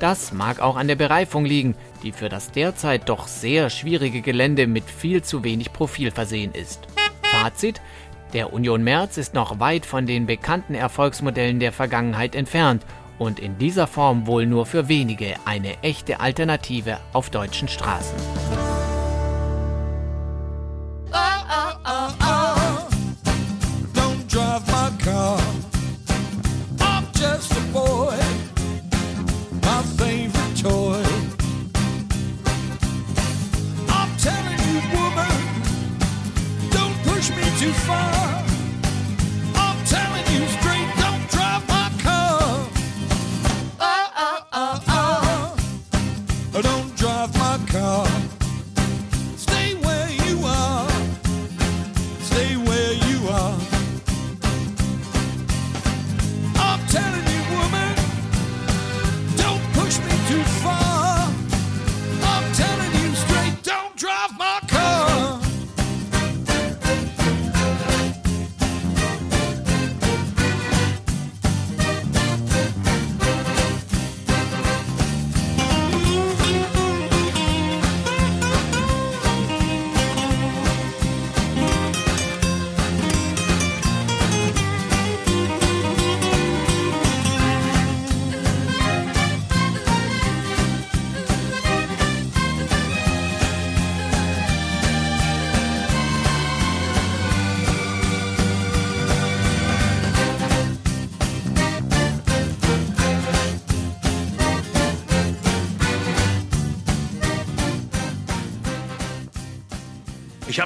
Das 0.00 0.32
mag 0.32 0.60
auch 0.60 0.76
an 0.76 0.86
der 0.88 0.94
Bereifung 0.94 1.44
liegen, 1.44 1.74
die 2.02 2.12
für 2.12 2.28
das 2.28 2.50
derzeit 2.50 3.08
doch 3.08 3.28
sehr 3.28 3.70
schwierige 3.70 4.20
Gelände 4.20 4.66
mit 4.66 4.84
viel 4.84 5.22
zu 5.22 5.44
wenig 5.44 5.72
Profil 5.72 6.10
versehen 6.10 6.52
ist. 6.52 6.86
Fazit: 7.22 7.80
Der 8.32 8.52
Union 8.52 8.82
Merz 8.82 9.16
ist 9.16 9.34
noch 9.34 9.60
weit 9.60 9.86
von 9.86 10.06
den 10.06 10.26
bekannten 10.26 10.74
Erfolgsmodellen 10.74 11.60
der 11.60 11.72
Vergangenheit 11.72 12.34
entfernt 12.34 12.84
und 13.18 13.40
in 13.40 13.58
dieser 13.58 13.86
Form 13.86 14.26
wohl 14.26 14.46
nur 14.46 14.66
für 14.66 14.88
wenige 14.88 15.34
eine 15.44 15.82
echte 15.82 16.20
Alternative 16.20 16.98
auf 17.12 17.30
deutschen 17.30 17.68
Straßen. 17.68 18.16
Don't 23.94 24.28
drive 24.28 24.66
my 24.68 25.67
too 37.58 37.72
far. 37.72 38.37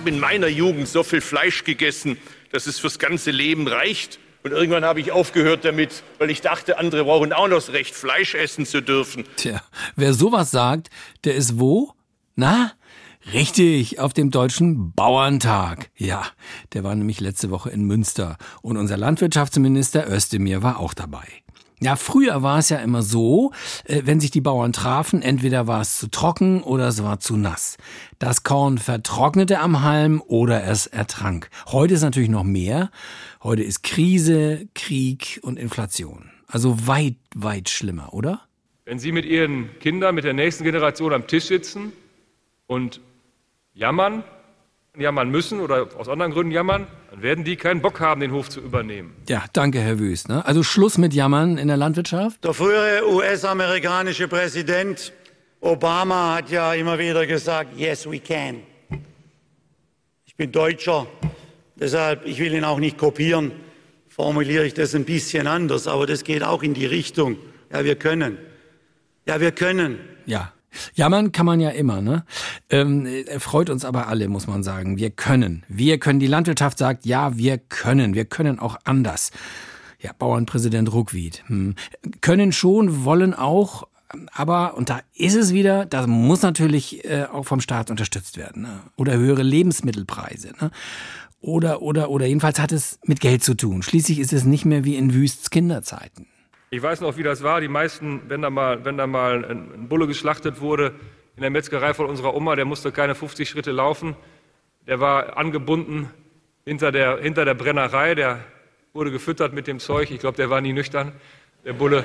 Habe 0.03 0.11
in 0.11 0.19
meiner 0.19 0.49
Jugend 0.49 0.89
so 0.89 1.05
viel 1.05 1.21
Fleisch 1.21 1.63
gegessen, 1.63 2.17
dass 2.51 2.67
es 2.67 2.81
fürs 2.81 2.99
ganze 2.99 3.31
Leben 3.31 3.69
reicht. 3.69 4.19
Und 4.43 4.51
irgendwann 4.51 4.85
habe 4.85 4.99
ich 4.99 5.13
aufgehört 5.13 5.65
damit, 5.65 6.03
weil 6.19 6.29
ich 6.29 6.41
dachte, 6.41 6.77
andere 6.77 7.05
brauchen 7.05 7.33
auch 7.33 7.47
noch 7.47 7.59
das 7.59 7.73
Recht, 7.73 7.95
Fleisch 7.95 8.35
essen 8.35 8.67
zu 8.67 8.83
dürfen. 8.83 9.23
Tja, 9.37 9.63
wer 9.95 10.13
sowas 10.13 10.51
sagt, 10.51 10.91
der 11.23 11.37
ist 11.37 11.61
wo? 11.61 11.93
Na? 12.35 12.73
Richtig, 13.33 14.01
auf 14.01 14.13
dem 14.13 14.33
deutschen 14.33 14.93
Bauerntag. 14.93 15.91
Ja, 15.97 16.27
der 16.73 16.83
war 16.83 16.97
nämlich 16.97 17.21
letzte 17.21 17.51
Woche 17.51 17.71
in 17.71 17.85
Münster. 17.85 18.39
Und 18.61 18.79
unser 18.79 18.97
Landwirtschaftsminister 18.97 20.11
Özdemir 20.11 20.65
war 20.65 20.81
auch 20.81 20.95
dabei. 20.95 21.42
Ja, 21.83 21.97
früher 21.97 22.45
war 22.45 22.61
es 22.61 22.69
ja 22.69 22.77
immer 22.79 23.03
so, 23.03 23.51
äh, 23.87 24.03
wenn 24.05 24.21
sich 24.21 24.31
die 24.31 24.41
Bauern 24.41 24.73
trafen, 24.73 25.21
entweder 25.21 25.67
war 25.67 25.81
es 25.81 25.99
zu 25.99 26.09
trocken 26.09 26.62
oder 26.62 26.87
es 26.87 27.03
war 27.03 27.19
zu 27.19 27.37
nass. 27.37 27.77
Das 28.21 28.45
Korn 28.45 28.79
vertrocknete 28.79 29.59
am 29.59 29.83
Halm 29.83 30.23
oder 30.25 30.62
es 30.62 30.87
ertrank. 30.87 31.51
Heute 31.73 31.95
ist 31.95 32.03
natürlich 32.03 32.29
noch 32.29 32.45
mehr. 32.45 32.93
Heute 33.43 33.65
ist 33.65 33.83
Krise, 33.83 34.69
Krieg 34.77 35.41
und 35.43 35.59
Inflation. 35.59 36.31
Also 36.47 36.87
weit, 36.87 37.17
weit 37.35 37.69
schlimmer, 37.69 38.15
oder? 38.15 38.43
Wenn 38.85 39.01
Sie 39.01 39.11
mit 39.11 39.25
Ihren 39.25 39.69
Kindern, 39.81 40.15
mit 40.15 40.23
der 40.23 40.35
nächsten 40.35 40.62
Generation 40.62 41.12
am 41.12 41.27
Tisch 41.27 41.47
sitzen 41.47 41.93
und 42.69 43.01
jammern, 43.75 44.23
jammern 44.99 45.31
müssen 45.31 45.61
oder 45.61 45.89
aus 45.97 46.07
anderen 46.07 46.33
Gründen 46.33 46.53
jammern, 46.53 46.87
dann 47.11 47.23
werden 47.23 47.45
die 47.45 47.57
keinen 47.57 47.81
Bock 47.81 47.99
haben, 48.01 48.21
den 48.21 48.31
Hof 48.31 48.51
zu 48.51 48.61
übernehmen. 48.61 49.17
Ja, 49.27 49.45
danke, 49.55 49.81
Herr 49.81 49.99
Wüst. 49.99 50.29
Ne? 50.29 50.45
Also 50.45 50.63
Schluss 50.63 50.99
mit 50.99 51.15
Jammern 51.15 51.57
in 51.57 51.69
der 51.69 51.79
Landwirtschaft? 51.79 52.45
Der 52.45 52.53
frühere 52.53 53.11
US-amerikanische 53.11 54.29
Präsident 54.29 55.15
Obama 55.61 56.35
hat 56.35 56.51
ja 56.51 56.75
immer 56.75 56.99
wieder 56.99 57.27
gesagt, 57.27 57.75
yes, 57.79 58.11
we 58.11 58.19
can. 58.19 58.63
Ich 60.27 60.37
bin 60.37 60.53
Deutscher, 60.53 61.07
deshalb, 61.77 62.27
ich 62.27 62.39
will 62.39 62.53
ihn 62.53 62.65
auch 62.65 62.79
nicht 62.79 62.99
kopieren, 62.99 63.53
formuliere 64.09 64.67
ich 64.67 64.75
das 64.75 64.95
ein 64.95 65.07
bisschen 65.07 65.47
anders, 65.47 65.87
aber 65.87 66.07
das 66.07 66.23
geht 66.23 66.43
auch 66.43 66.63
in 66.63 66.75
die 66.75 66.87
Richtung, 66.87 67.39
ja, 67.73 67.83
wir 67.83 67.97
können. 67.97 68.37
Ja, 69.25 69.41
wir 69.41 69.53
können. 69.53 70.01
Ja, 70.27 70.53
Jammern 70.95 71.33
kann 71.33 71.47
man 71.47 71.61
ja 71.61 71.71
immer, 71.71 72.00
ne? 72.00 72.25
Ähm, 72.71 73.07
er 73.07 73.41
freut 73.41 73.71
uns 73.71 73.85
aber 73.85 74.09
alle, 74.09 74.29
muss 74.29 74.47
man 74.47 74.62
sagen. 74.62 74.97
Wir 74.97 75.11
können. 75.11 75.64
Wir 75.69 75.99
können. 75.99 76.21
Die 76.21 76.26
Landwirtschaft 76.26 76.79
sagt, 76.79 77.07
ja, 77.07 77.37
wir 77.37 77.59
können. 77.59 78.14
Wir 78.14 78.25
können 78.25 78.59
auch 78.59 78.76
anders. 78.85 79.31
Ja, 80.00 80.12
Bauernpräsident 80.19 80.93
Ruckwied. 80.93 81.45
Hm. 81.47 81.76
Können 82.21 82.52
schon, 82.52 83.05
wollen 83.05 83.35
auch, 83.35 83.87
aber, 84.33 84.76
und 84.76 84.91
da 84.91 85.00
ist 85.14 85.35
es 85.35 85.52
wieder, 85.52 85.87
das 85.87 86.07
muss 86.07 86.43
natürlich 86.43 87.05
äh, 87.05 87.25
auch 87.25 87.45
vom 87.45 87.61
Staat 87.61 87.91
unterstützt 87.91 88.37
werden. 88.37 88.62
Ne? 88.62 88.81
Oder 88.97 89.17
höhere 89.17 89.43
Lebensmittelpreise. 89.43 90.52
Ne? 90.61 90.71
Oder, 91.41 91.83
oder, 91.83 92.11
oder 92.11 92.26
jedenfalls 92.26 92.61
hat 92.61 92.73
es 92.73 92.99
mit 93.05 93.21
Geld 93.21 93.43
zu 93.43 93.55
tun. 93.55 93.83
Schließlich 93.83 94.19
ist 94.19 94.33
es 94.33 94.45
nicht 94.45 94.64
mehr 94.64 94.85
wie 94.85 94.97
in 94.97 95.14
Wüsts 95.14 95.50
Kinderzeiten. 95.50 96.27
Ich 96.75 96.83
weiß 96.83 97.03
noch, 97.03 97.19
wie 97.19 97.23
das 97.23 97.43
war. 97.43 97.61
Die 97.61 97.69
meisten, 97.69 98.23
wenn 98.29 98.41
da 98.41 98.49
mal, 98.49 98.83
wenn 98.83 98.97
da 98.97 99.07
mal 99.07 99.45
ein 99.45 99.89
Bulle 99.91 100.07
geschlachtet 100.07 100.63
wurde 100.63 100.95
in 101.37 101.43
der 101.43 101.51
Metzgerei 101.51 101.93
von 101.93 102.07
unserer 102.07 102.35
Oma, 102.35 102.57
der 102.57 102.65
musste 102.65 102.93
keine 102.93 103.15
50 103.15 103.47
Schritte 103.47 103.73
laufen. 103.73 104.17
Der 104.87 104.99
war 104.99 105.37
angebunden 105.37 106.09
hinter 106.65 106.91
der, 106.91 107.19
hinter 107.19 107.45
der 107.45 107.53
Brennerei. 107.53 108.15
Der 108.15 108.39
wurde 108.95 109.11
gefüttert 109.11 109.53
mit 109.53 109.67
dem 109.67 109.81
Zeug. 109.81 110.11
Ich 110.11 110.19
glaube, 110.19 110.39
der 110.39 110.49
war 110.49 110.63
nie 110.63 110.73
nüchtern. 110.73 111.13
Der 111.63 111.75
Bulle. 111.75 112.05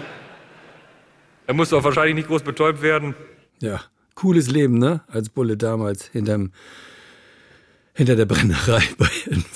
Er 1.45 1.53
musste 1.53 1.77
auch 1.77 1.85
wahrscheinlich 1.85 2.15
nicht 2.15 2.27
groß 2.27 2.43
betäubt 2.43 2.81
werden. 2.81 3.15
Ja, 3.61 3.79
cooles 4.15 4.49
Leben, 4.51 4.79
ne? 4.79 4.99
Als 5.07 5.29
Bulle 5.29 5.55
damals 5.55 6.07
hinterm 6.07 6.51
hinter 7.97 8.15
der 8.15 8.25
Brennerei 8.25 8.83
bei 8.97 9.09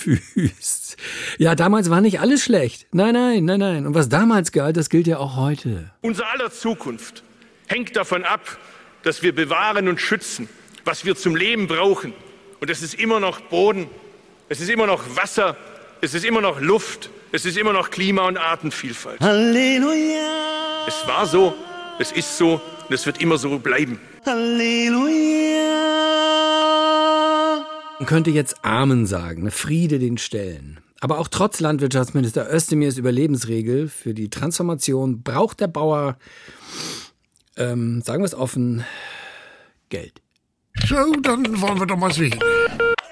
Wüst. 0.04 0.98
Ja, 1.38 1.54
damals 1.56 1.90
war 1.92 2.02
nicht 2.02 2.20
alles 2.20 2.44
schlecht. 2.44 2.88
Nein, 2.92 3.14
nein, 3.14 3.46
nein, 3.46 3.60
nein. 3.60 3.86
Und 3.86 3.94
was 3.94 4.10
damals 4.10 4.52
galt, 4.52 4.78
das 4.78 4.90
gilt 4.90 5.06
ja 5.08 5.20
auch 5.20 5.36
heute. 5.36 5.92
Unser 6.02 6.28
aller 6.32 6.52
Zukunft 6.52 7.24
hängt 7.68 7.96
davon 7.96 8.24
ab, 8.24 8.58
dass 9.04 9.22
wir 9.22 9.34
bewahren 9.34 9.88
und 9.88 10.02
schützen, 10.02 10.50
was 10.86 11.06
wir 11.06 11.16
zum 11.16 11.36
Leben 11.36 11.68
brauchen. 11.68 12.14
Und 12.60 12.70
es 12.70 12.82
ist 12.82 12.96
immer 12.96 13.20
noch 13.20 13.42
Boden, 13.42 13.88
es 14.50 14.60
ist 14.60 14.70
immer 14.70 14.88
noch 14.88 15.16
Wasser, 15.16 15.56
es 16.02 16.16
ist 16.16 16.26
immer 16.26 16.42
noch 16.42 16.60
Luft, 16.60 17.12
es 17.32 17.46
ist 17.46 17.58
immer 17.58 17.74
noch 17.74 17.92
Klima 17.92 18.28
und 18.28 18.38
Artenvielfalt. 18.38 19.20
Halleluja. 19.22 20.88
Es 20.88 21.08
war 21.08 21.28
so, 21.28 21.54
es 22.00 22.12
ist 22.12 22.38
so 22.38 22.60
und 22.90 22.94
es 22.94 23.06
wird 23.06 23.22
immer 23.22 23.38
so 23.38 23.60
bleiben. 23.60 24.00
Halleluja. 24.26 25.62
Man 28.02 28.08
könnte 28.08 28.32
jetzt 28.32 28.66
Amen 28.66 29.06
sagen? 29.06 29.52
Friede 29.52 30.00
den 30.00 30.18
Stellen. 30.18 30.80
Aber 31.02 31.20
auch 31.20 31.28
trotz 31.28 31.60
Landwirtschaftsminister 31.60 32.52
Özdemirs 32.52 32.98
Überlebensregel 32.98 33.90
für 33.90 34.16
die 34.16 34.32
Transformation 34.32 35.22
braucht 35.22 35.60
der 35.60 35.68
Bauer, 35.68 36.18
ähm, 37.58 38.02
sagen 38.02 38.24
wir 38.24 38.26
es 38.26 38.34
offen, 38.34 38.84
Geld. 39.90 40.20
So, 40.84 40.96
dann 41.22 41.62
wollen 41.62 41.80
wir 41.80 41.86
doch 41.86 41.96
mal 41.96 42.12
sehen. 42.12 42.40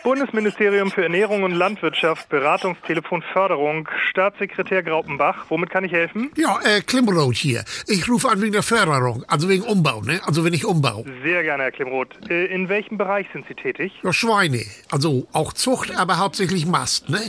Bundesministerium 0.10 0.89
für 0.89 1.04
Ernährung 1.04 1.43
und 1.43 1.52
Landwirtschaft, 1.52 2.30
Beratungstelefon 2.30 3.22
Förderung, 3.32 3.88
Staatssekretär 4.10 4.82
Graupenbach. 4.82 5.45
Womit 5.50 5.69
kann 5.69 5.84
ich 5.84 5.91
helfen? 5.91 6.32
Ja, 6.36 6.58
äh, 6.63 6.82
Klimroth 6.82 7.36
hier. 7.36 7.63
Ich 7.86 8.10
rufe 8.10 8.28
an 8.28 8.41
wegen 8.41 8.54
der 8.54 8.63
Förderung, 8.63 9.24
also 9.28 9.48
wegen 9.48 9.62
Umbau, 9.62 10.02
ne? 10.02 10.19
Also 10.26 10.43
wenn 10.43 10.54
ich 10.56 10.65
umbau. 10.65 11.06
Sehr 11.22 11.43
gerne, 11.43 11.62
Herr 11.62 11.72
Klimroth. 11.72 12.28
Äh, 12.28 12.45
in 12.45 12.69
welchem 12.69 12.98
Bereich 12.98 13.28
sind 13.34 13.45
Sie 13.48 13.54
tätig? 13.54 14.00
Ja, 14.02 14.12
Schweine. 14.12 14.63
Also 14.89 15.28
auch 15.32 15.54
Zucht, 15.54 15.95
aber 15.95 16.17
hauptsächlich 16.17 16.65
Mast, 16.65 17.08
ne? 17.10 17.19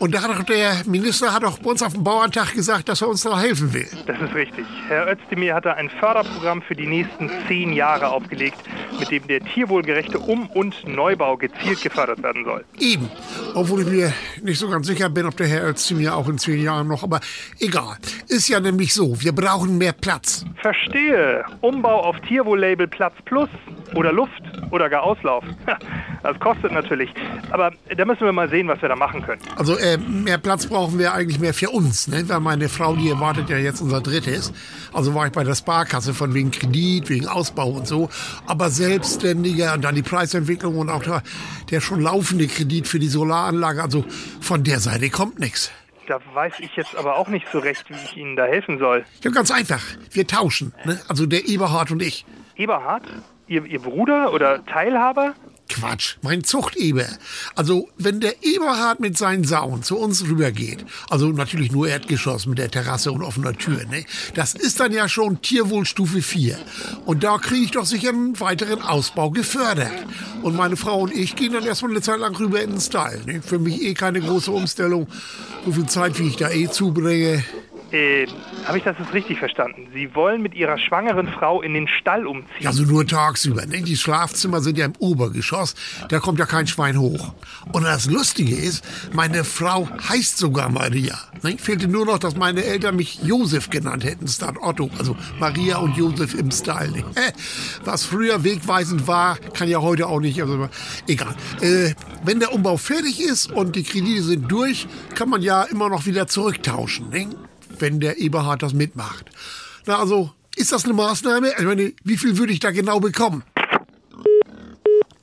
Und 0.00 0.12
da 0.12 0.22
hat 0.22 0.36
doch 0.36 0.42
der 0.42 0.82
Minister 0.86 1.32
hat 1.32 1.44
doch 1.44 1.60
bei 1.60 1.70
uns 1.70 1.84
auf 1.84 1.92
dem 1.92 2.02
Bauerntag 2.02 2.52
gesagt, 2.52 2.88
dass 2.88 3.00
er 3.00 3.10
uns 3.10 3.22
da 3.22 3.38
helfen 3.38 3.72
will. 3.72 3.86
Das 4.08 4.20
ist 4.20 4.34
richtig. 4.34 4.66
Herr 4.88 5.06
Özdemir 5.06 5.54
hatte 5.54 5.76
ein 5.76 5.88
Förderprogramm 5.88 6.62
für 6.62 6.74
die 6.74 6.88
nächsten 6.88 7.30
zehn 7.46 7.72
Jahre 7.72 8.08
aufgelegt, 8.08 8.58
mit 8.98 9.12
dem 9.12 9.24
der 9.28 9.38
tierwohlgerechte 9.38 10.18
Um- 10.18 10.50
und 10.50 10.84
Neubau 10.88 11.36
gezielt 11.36 11.80
gefördert 11.80 12.23
werden 12.24 12.44
soll. 12.44 12.64
Eben. 12.80 13.08
Obwohl 13.54 13.82
ich 13.82 13.86
mir 13.86 14.12
nicht 14.42 14.58
so 14.58 14.68
ganz 14.68 14.88
sicher 14.88 15.08
bin, 15.08 15.26
ob 15.26 15.36
der 15.36 15.46
Herr 15.46 15.68
Özdemir 15.68 16.16
auch 16.16 16.28
in 16.28 16.38
zehn 16.38 16.60
Jahren 16.60 16.88
noch, 16.88 17.04
aber 17.04 17.20
egal. 17.60 17.96
Ist 18.28 18.48
ja 18.48 18.58
nämlich 18.58 18.92
so, 18.92 19.20
wir 19.22 19.32
brauchen 19.32 19.78
mehr 19.78 19.92
Platz. 19.92 20.44
Verstehe. 20.60 21.44
Umbau 21.60 22.00
auf 22.00 22.18
Tierwohl-Label 22.22 22.88
Platz 22.88 23.14
Plus 23.24 23.48
oder 23.94 24.12
Luft 24.12 24.42
oder 24.72 24.88
gar 24.88 25.04
Auslauf. 25.04 25.44
Das 26.24 26.40
kostet 26.40 26.72
natürlich. 26.72 27.10
Aber 27.50 27.70
da 27.94 28.04
müssen 28.06 28.24
wir 28.24 28.32
mal 28.32 28.48
sehen, 28.48 28.66
was 28.66 28.80
wir 28.80 28.88
da 28.88 28.96
machen 28.96 29.22
können. 29.22 29.42
Also 29.56 29.76
äh, 29.76 29.98
mehr 29.98 30.38
Platz 30.38 30.64
brauchen 30.64 30.98
wir 30.98 31.12
eigentlich 31.12 31.38
mehr 31.38 31.52
für 31.52 31.68
uns, 31.68 32.08
ne? 32.08 32.26
Weil 32.26 32.40
meine 32.40 32.70
Frau, 32.70 32.96
die 32.96 33.10
erwartet 33.10 33.50
ja 33.50 33.58
jetzt 33.58 33.82
unser 33.82 34.00
drittes. 34.00 34.50
Also 34.94 35.14
war 35.14 35.26
ich 35.26 35.32
bei 35.32 35.44
der 35.44 35.54
Sparkasse 35.54 36.14
von 36.14 36.32
wegen 36.32 36.50
Kredit, 36.50 37.10
wegen 37.10 37.28
Ausbau 37.28 37.68
und 37.68 37.86
so. 37.86 38.08
Aber 38.46 38.70
Selbstständiger 38.70 39.74
und 39.74 39.84
dann 39.84 39.94
die 39.94 40.02
Preisentwicklung 40.02 40.78
und 40.78 40.88
auch 40.88 41.02
der, 41.02 41.22
der 41.70 41.82
schon 41.82 42.00
laufende 42.14 42.46
Kredit 42.46 42.86
für 42.86 42.98
die 42.98 43.08
Solaranlage. 43.08 43.82
Also 43.82 44.04
von 44.40 44.62
der 44.62 44.78
Seite 44.78 45.10
kommt 45.10 45.40
nichts. 45.40 45.72
Da 46.06 46.20
weiß 46.34 46.54
ich 46.60 46.76
jetzt 46.76 46.94
aber 46.96 47.16
auch 47.16 47.28
nicht 47.28 47.46
so 47.50 47.58
recht, 47.58 47.88
wie 47.88 47.94
ich 47.94 48.16
Ihnen 48.16 48.36
da 48.36 48.44
helfen 48.44 48.78
soll. 48.78 49.04
Ja, 49.22 49.30
ganz 49.30 49.50
einfach. 49.50 49.82
Wir 50.10 50.26
tauschen. 50.26 50.72
Ne? 50.84 51.00
Also 51.08 51.26
der 51.26 51.48
Eberhard 51.48 51.90
und 51.90 52.02
ich. 52.02 52.24
Eberhard? 52.56 53.02
Ihr, 53.48 53.64
Ihr 53.64 53.80
Bruder 53.80 54.32
oder 54.32 54.64
Teilhaber? 54.64 55.34
Quatsch, 55.68 56.16
mein 56.22 56.44
Zuchteber. 56.44 57.06
Also, 57.54 57.88
wenn 57.96 58.20
der 58.20 58.44
Eberhard 58.44 59.00
mit 59.00 59.16
seinen 59.16 59.44
Sauen 59.44 59.82
zu 59.82 59.98
uns 59.98 60.24
rübergeht, 60.24 60.84
also 61.08 61.28
natürlich 61.28 61.72
nur 61.72 61.88
Erdgeschoss 61.88 62.46
mit 62.46 62.58
der 62.58 62.70
Terrasse 62.70 63.10
und 63.12 63.22
offener 63.22 63.54
Tür, 63.54 63.84
ne? 63.86 64.04
Das 64.34 64.54
ist 64.54 64.80
dann 64.80 64.92
ja 64.92 65.08
schon 65.08 65.40
Tierwohlstufe 65.40 66.22
4. 66.22 66.58
Und 67.06 67.24
da 67.24 67.38
kriege 67.38 67.64
ich 67.64 67.70
doch 67.70 67.86
sicher 67.86 68.10
einen 68.10 68.38
weiteren 68.40 68.82
Ausbau 68.82 69.30
gefördert. 69.30 70.06
Und 70.42 70.54
meine 70.54 70.76
Frau 70.76 71.00
und 71.00 71.14
ich 71.14 71.36
gehen 71.36 71.52
dann 71.52 71.64
erstmal 71.64 71.90
eine 71.90 72.02
Zeit 72.02 72.20
lang 72.20 72.36
rüber 72.36 72.60
in 72.60 72.72
den 72.72 72.80
Stall. 72.80 73.22
Ne? 73.26 73.40
Für 73.42 73.58
mich 73.58 73.82
eh 73.82 73.94
keine 73.94 74.20
große 74.20 74.50
Umstellung. 74.50 75.08
So 75.64 75.72
viel 75.72 75.86
Zeit, 75.86 76.18
wie 76.18 76.28
ich 76.28 76.36
da 76.36 76.50
eh 76.50 76.68
zubringe. 76.68 77.42
Äh, 77.92 78.26
habe 78.64 78.78
ich 78.78 78.84
das 78.84 78.96
jetzt 78.98 79.12
richtig 79.12 79.38
verstanden? 79.38 79.88
Sie 79.92 80.14
wollen 80.14 80.42
mit 80.42 80.54
Ihrer 80.54 80.78
schwangeren 80.78 81.28
Frau 81.28 81.62
in 81.62 81.74
den 81.74 81.86
Stall 81.86 82.26
umziehen? 82.26 82.66
Also 82.66 82.82
nur 82.82 83.06
tagsüber. 83.06 83.66
Ne? 83.66 83.82
Die 83.82 83.96
Schlafzimmer 83.96 84.60
sind 84.60 84.78
ja 84.78 84.86
im 84.86 84.94
Obergeschoss. 84.98 85.74
Da 86.08 86.18
kommt 86.18 86.38
ja 86.38 86.46
kein 86.46 86.66
Schwein 86.66 86.98
hoch. 86.98 87.34
Und 87.72 87.84
das 87.84 88.06
Lustige 88.06 88.56
ist, 88.56 88.84
meine 89.12 89.44
Frau 89.44 89.88
heißt 90.08 90.38
sogar 90.38 90.70
Maria. 90.70 91.18
Ne? 91.42 91.56
Fehlte 91.58 91.86
nur 91.86 92.06
noch, 92.06 92.18
dass 92.18 92.36
meine 92.36 92.64
Eltern 92.64 92.96
mich 92.96 93.22
Josef 93.22 93.70
genannt 93.70 94.04
hätten, 94.04 94.26
statt 94.26 94.56
Otto. 94.60 94.90
Also 94.98 95.16
Maria 95.38 95.78
und 95.78 95.96
Josef 95.96 96.34
im 96.34 96.50
Stall. 96.50 96.90
Ne? 96.90 97.04
Was 97.84 98.04
früher 98.04 98.42
wegweisend 98.44 99.06
war, 99.06 99.36
kann 99.52 99.68
ja 99.68 99.80
heute 99.80 100.08
auch 100.08 100.20
nicht. 100.20 100.40
Also 100.40 100.68
egal. 101.06 101.34
Äh, 101.60 101.94
wenn 102.24 102.40
der 102.40 102.52
Umbau 102.52 102.76
fertig 102.76 103.20
ist 103.20 103.52
und 103.52 103.76
die 103.76 103.82
Kredite 103.82 104.22
sind 104.22 104.50
durch, 104.50 104.88
kann 105.14 105.28
man 105.28 105.42
ja 105.42 105.62
immer 105.64 105.88
noch 105.88 106.06
wieder 106.06 106.26
zurücktauschen. 106.26 107.10
Ne? 107.10 107.28
Wenn 107.80 108.00
der 108.00 108.18
Eberhard 108.18 108.62
das 108.62 108.72
mitmacht. 108.72 109.30
Na, 109.86 109.98
also, 109.98 110.30
ist 110.56 110.72
das 110.72 110.84
eine 110.84 110.94
Maßnahme? 110.94 111.52
Ich 111.58 111.64
meine, 111.64 111.92
wie 112.04 112.16
viel 112.16 112.38
würde 112.38 112.52
ich 112.52 112.60
da 112.60 112.70
genau 112.70 113.00
bekommen? 113.00 113.42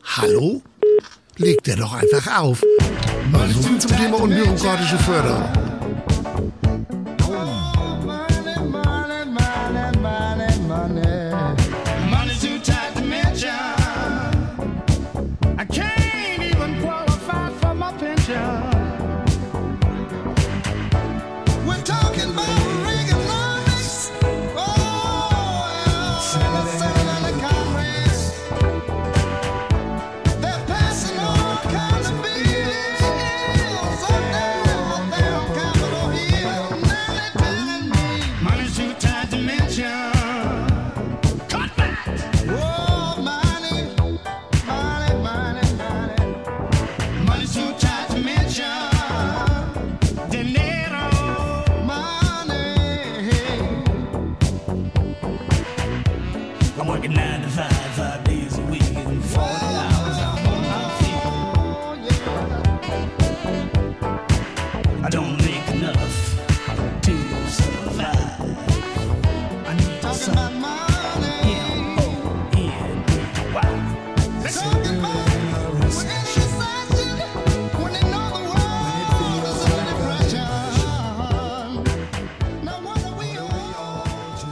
Hallo? 0.03 0.61
legt 1.37 1.67
er 1.67 1.77
doch 1.77 1.93
einfach 1.93 2.39
auf. 2.39 2.63
Mal 3.31 3.49
so 3.49 3.61
viel 3.61 3.79
zum 3.79 3.97
Thema 3.97 4.21
unbürokratische 4.21 4.97
Förderung. 4.97 5.60
I'm 56.81 56.87
working 56.87 57.13
nine 57.13 57.43
to 57.43 57.47
five, 57.47 57.80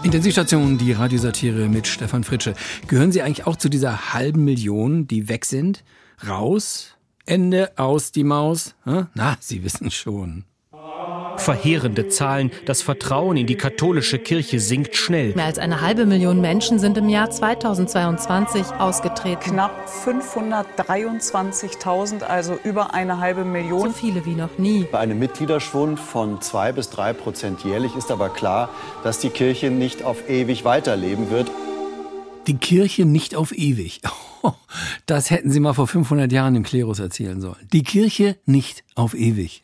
Intensivstation, 0.09 0.79
die 0.79 0.91
Radiosatire 0.91 1.69
mit 1.69 1.85
Stefan 1.85 2.23
Fritsche. 2.23 2.55
Gehören 2.87 3.11
Sie 3.11 3.21
eigentlich 3.21 3.45
auch 3.45 3.57
zu 3.57 3.69
dieser 3.69 4.11
halben 4.11 4.43
Million, 4.43 5.05
die 5.05 5.29
weg 5.29 5.45
sind? 5.45 5.83
Raus? 6.27 6.97
Ende 7.27 7.77
aus 7.77 8.11
die 8.11 8.23
Maus? 8.23 8.73
Na, 8.85 9.37
Sie 9.39 9.63
wissen 9.63 9.91
schon. 9.91 10.45
Verheerende 11.39 12.09
Zahlen, 12.09 12.51
das 12.65 12.81
Vertrauen 12.81 13.37
in 13.37 13.47
die 13.47 13.55
katholische 13.55 14.19
Kirche 14.19 14.59
sinkt 14.59 14.95
schnell. 14.95 15.33
Mehr 15.35 15.45
als 15.45 15.57
eine 15.57 15.79
halbe 15.81 16.05
Million 16.05 16.41
Menschen 16.41 16.77
sind 16.79 16.97
im 16.97 17.07
Jahr 17.09 17.31
2022 17.31 18.65
ausgetreten. 18.77 19.51
Knapp 19.51 19.89
523.000, 20.05 22.23
also 22.23 22.57
über 22.63 22.93
eine 22.93 23.19
halbe 23.19 23.45
Million. 23.45 23.81
So 23.81 23.91
viele 23.91 24.25
wie 24.25 24.35
noch 24.35 24.57
nie. 24.57 24.85
Bei 24.91 24.99
einem 24.99 25.19
Mitgliederschwund 25.19 25.99
von 25.99 26.41
zwei 26.41 26.71
bis 26.71 26.89
drei 26.89 27.13
Prozent 27.13 27.63
jährlich 27.63 27.95
ist 27.95 28.09
aber 28.11 28.29
klar, 28.29 28.69
dass 29.03 29.19
die 29.19 29.29
Kirche 29.29 29.69
nicht 29.71 30.03
auf 30.03 30.29
ewig 30.29 30.65
weiterleben 30.65 31.29
wird. 31.29 31.49
Die 32.47 32.57
Kirche 32.57 33.05
nicht 33.05 33.35
auf 33.35 33.57
ewig. 33.57 34.01
Das 35.05 35.31
hätten 35.31 35.51
Sie 35.51 35.59
mal 35.59 35.73
vor 35.73 35.87
500 35.87 36.31
Jahren 36.31 36.55
im 36.55 36.63
Klerus 36.63 36.99
erzählen 36.99 37.41
sollen. 37.41 37.57
Die 37.73 37.83
Kirche 37.83 38.37
nicht 38.45 38.85
auf 38.95 39.13
ewig. 39.13 39.63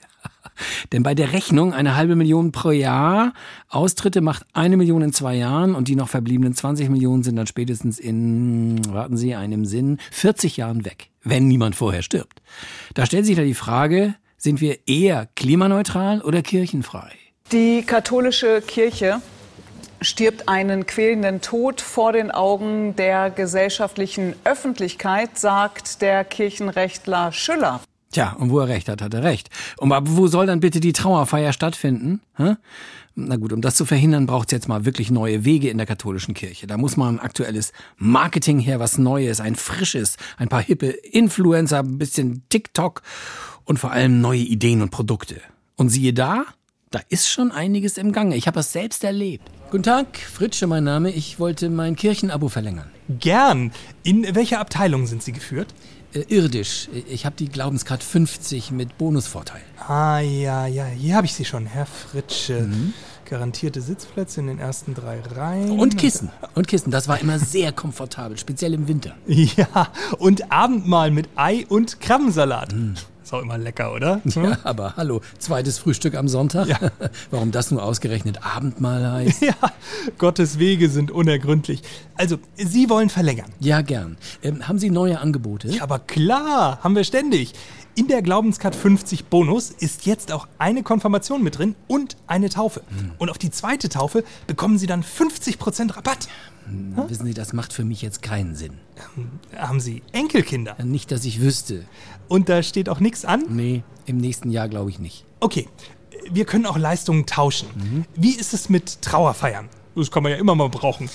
Denn 0.92 1.04
bei 1.04 1.16
der 1.16 1.34
Rechnung 1.34 1.74
eine 1.74 1.96
halbe 1.96 2.16
Million 2.16 2.52
pro 2.52 2.72
Jahr, 2.72 3.34
Austritte 3.70 4.22
macht 4.22 4.46
eine 4.54 4.78
Million 4.78 5.02
in 5.02 5.14
zwei 5.14 5.36
Jahren 5.36 5.76
und 5.76 5.88
die 5.88 5.96
noch 5.96 6.10
verbliebenen 6.10 6.54
20 6.54 6.90
Millionen 6.90 7.24
sind 7.24 7.36
dann 7.36 7.48
spätestens 7.48 8.00
in, 8.00 8.82
warten 8.94 9.18
Sie, 9.18 9.36
einem 9.36 9.66
Sinn, 9.66 10.00
40 10.12 10.58
Jahren 10.58 10.86
weg, 10.86 11.10
wenn 11.24 11.48
niemand 11.48 11.76
vorher 11.76 12.02
stirbt. 12.02 12.42
Da 12.94 13.06
stellt 13.06 13.26
sich 13.26 13.36
da 13.36 13.44
die 13.44 13.54
Frage, 13.54 14.16
sind 14.38 14.62
wir 14.62 14.88
eher 14.88 15.28
klimaneutral 15.36 16.22
oder 16.22 16.42
kirchenfrei? 16.42 17.12
Die 17.52 17.84
katholische 17.84 18.62
Kirche 18.62 19.22
stirbt 20.02 20.48
einen 20.48 20.86
quälenden 20.86 21.42
Tod 21.42 21.82
vor 21.82 22.14
den 22.14 22.32
Augen 22.32 22.96
der 22.96 23.30
gesellschaftlichen 23.30 24.36
Öffentlichkeit, 24.44 25.38
sagt 25.38 26.02
der 26.02 26.24
Kirchenrechtler 26.24 27.32
Schüller. 27.32 27.82
Tja, 28.12 28.34
und 28.34 28.50
wo 28.50 28.60
er 28.60 28.68
recht 28.68 28.88
hat, 28.88 29.02
hat 29.02 29.14
er 29.14 29.24
recht. 29.24 29.50
Und 29.78 29.92
wo 29.92 30.28
soll 30.28 30.46
dann 30.46 30.60
bitte 30.60 30.80
die 30.80 30.94
Trauerfeier 30.94 31.54
stattfinden? 31.54 32.22
Hä? 32.38 32.56
Na 33.16 33.38
gut, 33.38 33.54
um 33.54 33.62
das 33.62 33.76
zu 33.76 33.86
verhindern, 33.86 34.26
braucht 34.26 34.50
es 34.50 34.52
jetzt 34.52 34.68
mal 34.68 34.84
wirklich 34.84 35.10
neue 35.10 35.46
Wege 35.46 35.70
in 35.70 35.78
der 35.78 35.88
katholischen 35.88 36.34
Kirche. 36.34 36.68
Da 36.68 36.78
muss 36.78 36.98
mal 36.98 37.08
ein 37.08 37.20
aktuelles 37.20 37.72
Marketing 37.98 38.60
her, 38.60 38.80
was 38.80 38.98
Neues, 38.98 39.40
ein 39.40 39.56
frisches, 39.56 40.18
ein 40.38 40.50
paar 40.50 40.62
hippe 40.62 40.88
Influencer, 40.88 41.80
ein 41.80 41.98
bisschen 41.98 42.44
TikTok 42.50 43.02
und 43.64 43.80
vor 43.80 43.92
allem 43.92 44.20
neue 44.20 44.40
Ideen 44.40 44.82
und 44.82 44.92
Produkte. 44.92 45.40
Und 45.78 45.90
siehe 45.90 46.14
da, 46.14 46.46
da 46.92 47.00
ist 47.10 47.30
schon 47.30 47.52
einiges 47.52 47.98
im 47.98 48.12
Gange. 48.12 48.36
Ich 48.36 48.48
habe 48.48 48.60
es 48.60 48.72
selbst 48.72 49.04
erlebt. 49.04 49.50
Guten 49.72 49.84
Tag, 49.84 50.18
Fritsche 50.18 50.68
mein 50.68 50.84
Name. 50.84 51.12
Ich 51.12 51.40
wollte 51.40 51.70
mein 51.70 51.96
Kirchenabo 51.96 52.50
verlängern. 52.50 52.90
Gern. 53.10 53.72
In 54.04 54.36
welcher 54.36 54.60
Abteilung 54.60 55.08
sind 55.08 55.24
Sie 55.24 55.32
geführt? 55.32 55.74
Äh, 56.16 56.26
irdisch. 56.30 56.88
Ich 57.10 57.26
habe 57.26 57.36
die 57.36 57.50
Glaubenskarte 57.50 58.06
50 58.06 58.72
mit 58.72 58.98
Bonusvorteil. 58.98 59.62
Ah, 59.88 60.20
ja, 60.20 60.66
ja. 60.66 60.86
Hier 60.86 61.16
habe 61.16 61.26
ich 61.26 61.34
Sie 61.34 61.46
schon, 61.46 61.66
Herr 61.66 61.86
Fritsche. 61.86 62.68
Garantierte 63.26 63.82
Sitzplätze 63.82 64.40
in 64.40 64.48
den 64.48 64.60
ersten 64.60 64.94
drei 64.94 65.20
Reihen. 65.20 65.80
Und 65.80 65.98
Kissen. 65.98 66.30
Und 66.54 66.68
Kissen. 66.68 66.92
Das 66.92 67.08
war 67.08 67.20
immer 67.20 67.40
sehr 67.40 67.72
komfortabel, 67.72 68.38
speziell 68.38 68.74
im 68.74 68.88
Winter. 68.88 69.16
Ja, 69.28 69.92
und 70.18 70.52
Abendmahl 70.52 71.12
mit 71.12 71.30
Ei 71.36 71.66
und 71.68 72.00
Krabbensalat. 72.00 72.74
Ist 73.26 73.34
auch 73.34 73.42
immer 73.42 73.58
lecker, 73.58 73.92
oder? 73.92 74.22
Ja, 74.36 74.60
aber 74.64 74.96
hallo, 74.98 75.20
zweites 75.40 75.80
Frühstück 75.80 76.14
am 76.14 76.28
Sonntag? 76.28 76.68
Warum 77.32 77.52
das 77.52 77.72
nur 77.72 77.82
ausgerechnet 77.82 78.46
Abendmahl 78.46 79.12
heißt? 79.12 79.42
Ja, 79.46 79.56
Gottes 80.20 80.60
Wege 80.60 80.92
sind 80.92 81.10
unergründlich. 81.10 81.82
Also, 82.16 82.38
Sie 82.56 82.88
wollen 82.88 83.10
verlängern. 83.10 83.52
Ja, 83.60 83.82
gern. 83.82 84.18
Ähm, 84.44 84.68
haben 84.68 84.78
Sie 84.78 84.92
neue 84.92 85.20
Angebote? 85.20 85.70
Ja, 85.70 85.82
aber 85.82 85.98
klar, 85.98 86.78
haben 86.84 86.96
wir 86.96 87.04
ständig. 87.04 87.54
In 87.96 88.08
der 88.08 88.22
Glaubenscard 88.22 88.76
50 88.76 89.26
Bonus 89.26 89.72
ist 89.72 90.06
jetzt 90.06 90.32
auch 90.32 90.48
eine 90.60 90.84
Konfirmation 90.84 91.42
mit 91.42 91.58
drin 91.58 91.76
und 91.88 92.18
eine 92.28 92.50
Taufe. 92.50 92.82
Und 93.18 93.30
auf 93.32 93.38
die 93.40 93.50
zweite 93.50 93.90
Taufe 93.90 94.24
bekommen 94.46 94.78
Sie 94.78 94.86
dann 94.86 95.02
50% 95.04 95.96
Rabatt. 95.96 96.28
Hm, 96.66 96.96
Wissen 97.08 97.26
Sie, 97.26 97.34
das 97.34 97.54
macht 97.54 97.72
für 97.74 97.86
mich 97.86 98.02
jetzt 98.02 98.22
keinen 98.22 98.54
Sinn. 98.56 98.74
Haben 99.56 99.80
Sie 99.80 100.02
Enkelkinder? 100.12 100.76
Nicht, 100.84 101.12
dass 101.12 101.24
ich 101.26 101.40
wüsste. 101.40 101.86
Und 102.28 102.50
da 102.50 102.64
steht 102.64 102.90
auch 102.90 103.00
nichts 103.00 103.26
an? 103.26 103.44
Nee, 103.50 103.84
im 104.06 104.18
nächsten 104.18 104.50
Jahr 104.50 104.68
glaube 104.68 104.90
ich 104.90 105.00
nicht. 105.00 105.26
Okay, 105.40 105.68
wir 106.32 106.46
können 106.46 106.66
auch 106.66 106.78
Leistungen 106.78 107.26
tauschen. 107.26 108.06
Wie 108.16 108.32
ist 108.32 108.54
es 108.54 108.70
mit 108.70 109.02
Trauerfeiern? 109.02 109.70
Das 109.96 110.12
kann 110.12 110.24
man 110.24 110.32
ja 110.32 110.38
immer 110.38 110.56
mal 110.56 110.70
brauchen. 110.70 111.10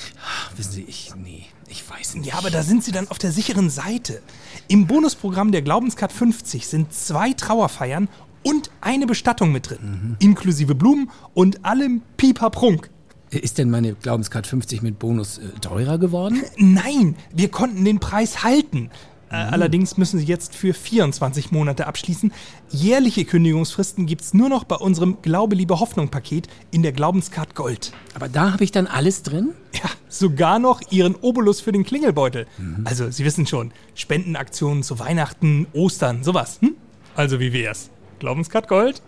Wissen 0.56 0.72
Sie, 0.72 0.84
ich, 0.88 1.12
nee, 1.16 1.46
ich 1.68 1.88
weiß 1.88 2.14
nicht. 2.14 2.28
Ja, 2.28 2.36
aber 2.36 2.50
da 2.50 2.62
sind 2.62 2.82
Sie 2.82 2.92
dann 2.92 3.08
auf 3.08 3.18
der 3.18 3.30
sicheren 3.30 3.68
Seite. 3.68 4.22
Im 4.68 4.86
Bonusprogramm 4.86 5.52
der 5.52 5.62
Glaubenscard 5.62 6.12
50 6.12 6.66
sind 6.66 6.92
zwei 6.94 7.32
Trauerfeiern 7.32 8.08
und 8.42 8.70
eine 8.80 9.06
Bestattung 9.06 9.52
mit 9.52 9.68
drin. 9.68 10.16
Inklusive 10.18 10.74
Blumen 10.74 11.10
und 11.34 11.64
allem 11.64 12.02
Pipaprunk. 12.16 12.90
Ist 13.30 13.58
denn 13.58 13.70
meine 13.70 13.94
Glaubenskarte 13.94 14.48
50 14.48 14.82
mit 14.82 14.98
Bonus 14.98 15.38
äh, 15.38 15.48
teurer 15.60 15.98
geworden? 15.98 16.42
Nein, 16.56 17.16
wir 17.32 17.48
konnten 17.48 17.84
den 17.84 18.00
Preis 18.00 18.42
halten. 18.42 18.90
Äh, 19.30 19.36
allerdings 19.36 19.96
müssen 19.96 20.18
Sie 20.18 20.26
jetzt 20.26 20.56
für 20.56 20.74
24 20.74 21.52
Monate 21.52 21.86
abschließen. 21.86 22.32
Jährliche 22.70 23.24
Kündigungsfristen 23.24 24.06
gibt 24.06 24.22
es 24.22 24.34
nur 24.34 24.48
noch 24.48 24.64
bei 24.64 24.76
unserem 24.76 25.22
Glaube, 25.22 25.54
Liebe, 25.54 25.78
Hoffnung-Paket 25.78 26.48
in 26.72 26.82
der 26.82 26.92
Glaubenskart 26.92 27.54
Gold. 27.54 27.92
Aber 28.14 28.28
da 28.28 28.52
habe 28.52 28.64
ich 28.64 28.72
dann 28.72 28.88
alles 28.88 29.22
drin? 29.22 29.50
Ja, 29.72 29.88
sogar 30.08 30.58
noch 30.58 30.80
Ihren 30.90 31.14
Obolus 31.14 31.60
für 31.60 31.70
den 31.70 31.84
Klingelbeutel. 31.84 32.46
Also, 32.84 33.10
Sie 33.10 33.24
wissen 33.24 33.46
schon, 33.46 33.72
Spendenaktionen 33.94 34.82
zu 34.82 34.98
Weihnachten, 34.98 35.68
Ostern, 35.72 36.24
sowas. 36.24 36.58
Hm? 36.60 36.74
Also, 37.14 37.38
wie 37.38 37.52
wär's? 37.52 37.90
Glaubenskart 38.18 38.66
Gold? 38.66 39.00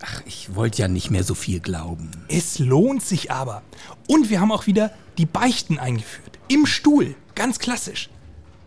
Ach, 0.00 0.22
ich 0.26 0.54
wollte 0.54 0.82
ja 0.82 0.88
nicht 0.88 1.10
mehr 1.10 1.24
so 1.24 1.34
viel 1.34 1.60
glauben. 1.60 2.10
Es 2.28 2.58
lohnt 2.58 3.02
sich 3.02 3.30
aber. 3.30 3.62
Und 4.08 4.30
wir 4.30 4.40
haben 4.40 4.52
auch 4.52 4.66
wieder 4.66 4.90
die 5.18 5.26
Beichten 5.26 5.78
eingeführt. 5.78 6.38
Im 6.48 6.66
Stuhl. 6.66 7.14
Ganz 7.34 7.58
klassisch. 7.58 8.08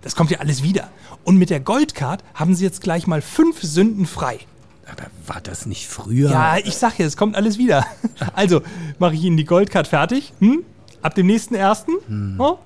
Das 0.02 0.16
kommt 0.16 0.32
ja 0.32 0.40
alles 0.40 0.64
wieder. 0.64 0.90
Und 1.24 1.38
mit 1.38 1.50
der 1.50 1.60
Goldcard 1.60 2.24
haben 2.34 2.56
Sie 2.56 2.64
jetzt 2.64 2.82
gleich 2.82 3.08
mal 3.08 3.22
fünf 3.22 3.62
Sünden 3.62 4.06
frei. 4.06 4.40
Aber 4.92 5.04
war 5.28 5.42
das 5.42 5.66
nicht 5.66 5.88
früher? 5.88 6.32
Ja, 6.32 6.58
ich 6.58 6.76
sag 6.76 6.98
ja, 7.00 7.06
es 7.06 7.16
kommt 7.18 7.36
alles 7.36 7.58
wieder. 7.58 7.86
Also, 8.34 8.62
mache 9.00 9.16
ich 9.16 9.24
Ihnen 9.24 9.38
die 9.38 9.46
Goldcard 9.46 9.88
fertig. 9.88 10.34
Hm? 10.40 10.64
Ab 11.02 11.16
dem 11.16 11.28
nächsten 11.28 11.56
ersten. 11.56 11.94
Hm. 12.08 12.36
Oh? 12.38 12.60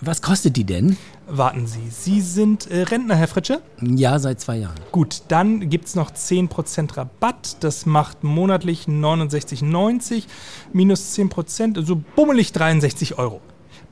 Was 0.00 0.22
kostet 0.22 0.56
die 0.56 0.64
denn? 0.64 0.96
Warten 1.28 1.66
Sie, 1.66 1.88
Sie 1.90 2.20
sind 2.20 2.68
äh, 2.70 2.82
Rentner, 2.82 3.14
Herr 3.14 3.28
Fritsche? 3.28 3.62
Ja, 3.80 4.18
seit 4.18 4.40
zwei 4.40 4.56
Jahren. 4.56 4.74
Gut, 4.90 5.22
dann 5.28 5.70
gibt 5.70 5.86
es 5.86 5.94
noch 5.94 6.10
10% 6.10 6.96
Rabatt. 6.96 7.58
Das 7.60 7.86
macht 7.86 8.24
monatlich 8.24 8.86
69,90 8.86 10.24
minus 10.72 11.16
10%, 11.16 11.76
also 11.76 12.02
bummelig 12.16 12.52
63 12.52 13.18
Euro. 13.18 13.40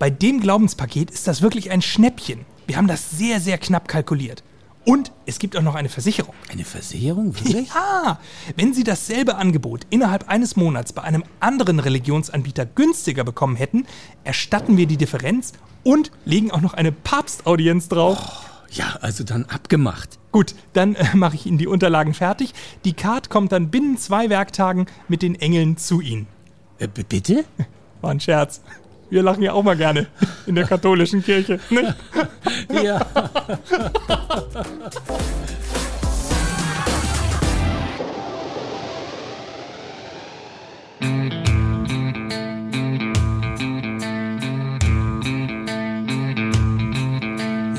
Bei 0.01 0.11
dem 0.11 0.41
Glaubenspaket 0.41 1.11
ist 1.11 1.29
das 1.29 1.43
wirklich 1.43 1.71
ein 1.71 1.83
Schnäppchen. 1.83 2.45
Wir 2.71 2.77
haben 2.77 2.87
das 2.87 3.11
sehr, 3.11 3.41
sehr 3.41 3.59
knapp 3.59 3.89
kalkuliert. 3.89 4.45
Und 4.85 5.11
es 5.27 5.41
gibt 5.41 5.57
auch 5.57 5.63
noch 5.63 5.75
eine 5.75 5.89
Versicherung. 5.89 6.37
Eine 6.53 6.65
Versicherung? 6.65 7.35
Wirklich? 7.35 7.69
Ja! 7.75 8.21
Wenn 8.55 8.75
Sie 8.75 8.85
dasselbe 8.85 9.35
Angebot 9.35 9.89
innerhalb 9.91 10.29
eines 10.29 10.55
Monats 10.55 10.93
bei 10.93 11.03
einem 11.03 11.25
anderen 11.41 11.81
Religionsanbieter 11.81 12.67
günstiger 12.67 13.25
bekommen 13.25 13.57
hätten, 13.57 13.89
erstatten 14.23 14.77
wir 14.77 14.87
die 14.87 14.99
Differenz 14.99 15.55
und 15.83 16.13
legen 16.25 16.53
auch 16.53 16.61
noch 16.61 16.75
eine 16.75 16.93
Papstaudienz 16.93 17.89
drauf. 17.89 18.49
Ja, 18.71 18.99
also 19.01 19.25
dann 19.25 19.47
abgemacht. 19.47 20.21
Gut, 20.31 20.55
dann 20.73 20.95
äh, 20.95 21.17
mache 21.17 21.35
ich 21.35 21.47
Ihnen 21.47 21.59
die 21.59 21.67
Unterlagen 21.67 22.15
fertig. 22.15 22.55
Die 22.85 22.93
Card 22.93 23.31
kommt 23.31 23.51
dann 23.51 23.73
binnen 23.73 23.99
zwei 23.99 24.31
Werktagen 24.31 24.87
mit 25.09 25.23
den 25.23 25.35
Engeln 25.35 25.77
zu 25.77 26.01
Ihnen. 26.01 26.29
Äh, 26.79 26.87
bitte? 26.87 27.45
War 28.01 28.13
ein 28.13 28.21
Scherz. 28.21 28.63
Wir 29.11 29.23
lachen 29.25 29.43
ja 29.43 29.53
auch 29.53 29.65
mal 29.65 29.77
gerne 29.77 30.07
in 30.47 30.55
der 30.55 30.65
katholischen 30.65 31.23
Kirche. 31.23 31.59
Ne? 31.71 31.95
Ja. 32.83 33.07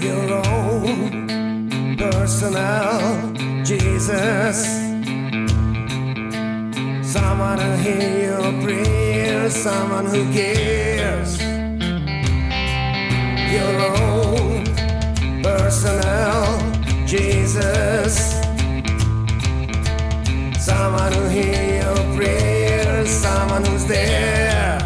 your 0.02 0.41
own 0.48 1.98
personal 1.98 3.34
Jesus. 3.63 4.65
Someone 7.02 7.60
who 7.60 7.72
hear 7.78 8.21
someone 9.62 10.08
who 10.08 10.24
cares. 10.34 11.38
Your 13.54 13.74
own 14.02 14.65
personal 15.43 16.58
Jesus. 17.06 18.41
Someone 20.60 21.13
who 21.13 21.28
hear 21.30 21.84
your 21.84 22.15
prayers, 22.15 23.10
someone 23.10 23.63
who's 23.65 23.86
there. 23.86 24.80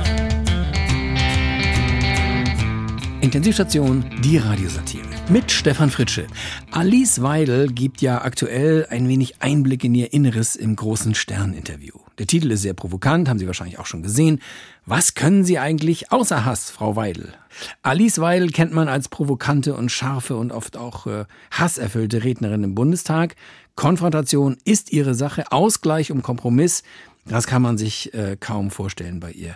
Intensivstation, 3.22 4.04
die 4.22 4.38
Radiosatire. 4.38 5.06
Mit 5.30 5.52
Stefan 5.52 5.90
Fritsche. 5.90 6.28
Alice 6.76 7.22
Weidel 7.22 7.72
gibt 7.72 8.02
ja 8.02 8.22
aktuell 8.26 8.86
ein 8.90 9.08
wenig 9.08 9.42
Einblick 9.42 9.86
in 9.86 9.96
ihr 9.96 10.12
Inneres 10.12 10.58
im 10.58 10.76
großen 10.76 11.16
Stern-Interview. 11.16 11.94
Der 12.18 12.28
Titel 12.28 12.52
ist 12.52 12.64
sehr 12.64 12.74
provokant, 12.74 13.30
haben 13.30 13.40
Sie 13.40 13.48
wahrscheinlich 13.48 13.80
auch 13.80 13.86
schon 13.86 14.04
gesehen. 14.04 14.42
Was 14.86 15.14
können 15.14 15.46
Sie 15.46 15.58
eigentlich 15.58 16.12
außer 16.12 16.44
Hass, 16.44 16.72
Frau 16.72 16.98
Weidel? 16.98 17.34
Alice 17.82 18.20
Weidel 18.20 18.50
kennt 18.50 18.74
man 18.74 18.90
als 18.90 19.08
provokante 19.08 19.74
und 19.74 19.90
scharfe 19.90 20.36
und 20.36 20.52
oft 20.52 20.76
auch 20.76 21.08
äh, 21.08 21.24
hasserfüllte 21.50 22.26
Rednerin 22.26 22.66
im 22.66 22.76
Bundestag. 22.76 23.38
Konfrontation 23.76 24.58
ist 24.66 24.92
ihre 24.92 25.16
Sache, 25.16 25.54
Ausgleich 25.54 26.12
um 26.12 26.24
Kompromiss. 26.24 26.84
Das 27.28 27.48
kann 27.48 27.64
man 27.64 27.78
sich 27.78 28.14
äh, 28.14 28.38
kaum 28.40 28.70
vorstellen 28.70 29.20
bei 29.20 29.32
ihr. 29.32 29.56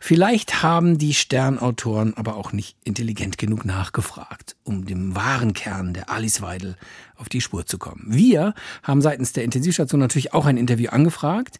Vielleicht 0.00 0.62
haben 0.62 0.98
die 0.98 1.14
Sternautoren 1.14 2.14
aber 2.16 2.36
auch 2.36 2.52
nicht 2.52 2.76
intelligent 2.84 3.38
genug 3.38 3.64
nachgefragt, 3.64 4.54
um 4.62 4.86
dem 4.86 5.16
wahren 5.16 5.52
Kern 5.52 5.94
der 5.94 6.10
Alice 6.10 6.42
Weidel 6.42 6.76
auf 7.16 7.28
die 7.28 7.40
Spur 7.40 7.66
zu 7.66 7.76
kommen. 7.76 8.04
Wir 8.06 8.54
haben 8.84 9.02
seitens 9.02 9.32
der 9.32 9.42
Intensivstation 9.42 10.00
natürlich 10.00 10.32
auch 10.32 10.46
ein 10.46 10.56
Interview 10.56 10.90
angefragt 10.90 11.58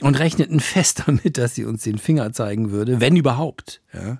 und 0.00 0.18
rechneten 0.18 0.60
fest 0.60 1.02
damit, 1.06 1.38
dass 1.38 1.56
sie 1.56 1.64
uns 1.64 1.82
den 1.82 1.98
Finger 1.98 2.32
zeigen 2.32 2.70
würde, 2.70 3.00
wenn 3.00 3.16
überhaupt. 3.16 3.82
Ja. 3.92 4.18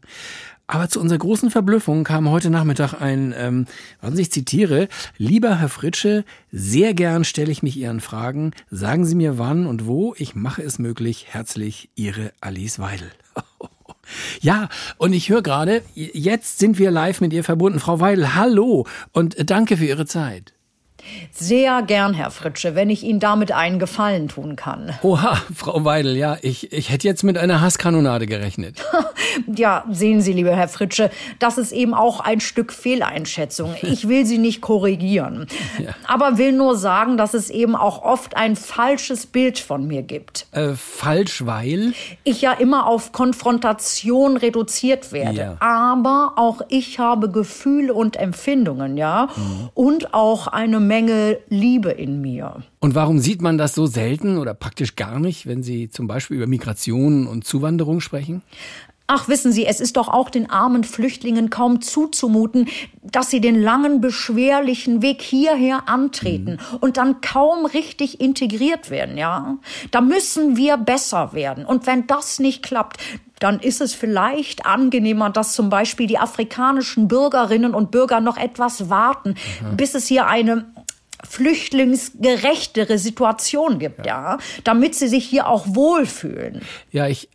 Aber 0.71 0.89
zu 0.89 1.01
unserer 1.01 1.19
großen 1.19 1.51
Verblüffung 1.51 2.05
kam 2.05 2.31
heute 2.31 2.49
Nachmittag 2.49 2.95
ein, 3.01 3.35
ähm, 3.37 3.67
Sie, 4.13 4.23
ich 4.23 4.31
zitiere, 4.31 4.87
lieber 5.19 5.59
Herr 5.59 5.69
Fritsche, 5.69 6.25
sehr 6.53 6.95
gern 6.95 7.25
stelle 7.25 7.51
ich 7.51 7.65
mich 7.65 7.77
Ihren 7.77 8.01
Fragen. 8.01 8.53
Sagen 8.71 9.05
Sie 9.05 9.17
mir 9.17 9.37
wann 9.37 9.67
und 9.67 9.87
wo. 9.87 10.15
Ich 10.17 10.37
mache 10.37 10.63
es 10.63 10.79
möglich. 10.79 11.27
Herzlich, 11.31 11.91
Ihre 11.97 12.33
Alice 12.41 12.79
Weidel. 12.79 13.11
Ja, 14.41 14.69
und 14.99 15.13
ich 15.13 15.29
höre 15.29 15.43
gerade, 15.43 15.83
jetzt 15.95 16.59
sind 16.59 16.81
wir 16.81 16.91
live 16.91 17.21
mit 17.21 17.33
ihr 17.33 17.45
verbunden. 17.45 17.79
Frau 17.79 18.01
Weidel, 18.01 18.35
hallo 18.35 18.89
und 19.13 19.37
danke 19.49 19.77
für 19.77 19.85
Ihre 19.85 20.05
Zeit. 20.05 20.53
Sehr 21.33 21.83
gern, 21.83 22.15
Herr 22.15 22.31
Fritsche, 22.31 22.75
wenn 22.75 22.91
ich 22.91 23.03
Ihnen 23.03 23.21
damit 23.21 23.53
einen 23.53 23.79
Gefallen 23.79 24.29
tun 24.29 24.57
kann. 24.57 24.95
Oha, 25.03 25.39
Frau 25.55 25.85
Weidel, 25.85 26.17
ja, 26.17 26.37
ich, 26.43 26.73
ich 26.73 26.91
hätte 26.91 27.07
jetzt 27.09 27.23
mit 27.23 27.39
einer 27.39 27.61
Hasskanonade 27.61 28.27
gerechnet. 28.27 28.83
Ja, 29.55 29.85
sehen 29.91 30.21
Sie, 30.21 30.33
lieber 30.33 30.55
Herr 30.57 30.69
Fritsche, 30.69 31.11
das 31.39 31.57
ist 31.59 31.73
eben 31.73 31.95
auch 31.95 32.21
ein 32.21 32.41
Stück 32.41 32.73
Fehleinschätzung. 32.73 33.75
Ich 33.83 34.09
will 34.09 34.27
Sie 34.27 34.39
nicht 34.39 34.61
korrigieren, 34.61 35.47
Ja. 35.79 35.95
aber 36.07 36.37
will 36.39 36.53
nur 36.53 36.77
sagen, 36.77 37.17
dass 37.17 37.35
es 37.35 37.51
eben 37.51 37.77
auch 37.77 38.03
oft 38.03 38.37
ein 38.37 38.57
falsches 38.57 39.27
Bild 39.27 39.59
von 39.59 39.87
mir 39.87 40.03
gibt. 40.03 40.47
Äh, 40.53 40.71
falsch, 40.75 41.47
weil? 41.47 41.93
Ich 42.25 42.43
ja 42.43 42.53
immer 42.53 42.87
auf 42.87 43.13
Konfrontation 43.13 44.37
reduziert 44.37 45.13
werde. 45.13 45.39
Ja. 45.39 45.57
Aber 45.61 46.33
auch 46.37 46.63
ich 46.69 46.99
habe 46.99 47.31
Gefühle 47.31 47.95
und 47.95 48.17
Empfindungen, 48.17 48.97
ja. 48.97 49.29
Mhm. 49.37 49.69
Und 49.75 50.15
auch 50.15 50.47
eine 50.49 50.81
Menge 50.90 51.38
Liebe 51.48 51.90
in 51.92 52.20
mir. 52.20 52.64
Und 52.81 52.96
warum 52.96 53.20
sieht 53.20 53.42
man 53.42 53.59
das 53.59 53.76
so 53.76 53.87
selten 53.87 54.38
oder 54.38 54.55
praktisch 54.55 54.96
gar 54.96 55.20
nicht, 55.20 55.46
wenn 55.46 55.62
Sie 55.62 55.88
zum 55.88 56.09
Beispiel 56.09 56.37
über 56.37 56.48
Migration 56.48 57.29
und 57.29 57.44
Zuwanderung 57.44 58.00
sprechen? 58.00 58.42
Ach, 59.07 59.29
wissen 59.29 59.53
Sie, 59.53 59.66
es 59.66 59.79
ist 59.79 59.96
doch 59.96 60.09
auch 60.09 60.31
den 60.31 60.50
armen 60.50 60.83
Flüchtlingen 60.83 61.48
kaum 61.48 61.81
zuzumuten, 61.81 62.66
dass 63.03 63.31
sie 63.31 63.40
den 63.40 63.61
langen, 63.61 64.00
beschwerlichen 64.00 65.00
Weg 65.00 65.22
hierher 65.22 65.88
antreten 65.88 66.59
und 66.81 66.96
dann 66.96 67.20
kaum 67.20 67.66
richtig 67.66 68.20
integriert 68.20 68.90
werden, 68.90 69.16
ja? 69.16 69.59
Da 69.92 70.00
müssen 70.00 70.57
wir 70.57 70.76
besser 70.76 71.33
werden. 71.33 71.64
Und 71.64 71.87
wenn 71.87 72.09
das 72.09 72.40
nicht 72.40 72.62
klappt, 72.64 72.98
dann 73.40 73.59
ist 73.59 73.81
es 73.81 73.94
vielleicht 73.94 74.66
angenehmer, 74.66 75.31
dass 75.31 75.55
zum 75.55 75.70
Beispiel 75.70 76.07
die 76.07 76.18
afrikanischen 76.18 77.09
Bürgerinnen 77.09 77.74
und 77.74 77.90
Bürger 77.90 78.20
noch 78.20 78.37
etwas 78.37 78.90
warten, 78.90 79.35
bis 79.76 79.94
es 79.94 80.07
hier 80.07 80.26
eine 80.26 80.66
flüchtlingsgerechtere 81.31 82.99
Situation 82.99 83.79
gibt, 83.79 84.05
ja. 84.05 84.38
damit 84.64 84.97
sie 84.97 85.09
sich 85.09 85.25
hier 85.25 85.47
auch 85.47 85.64
wohlfühlen. 85.69 86.62
Ja, 86.90 87.07
ich, 87.07 87.29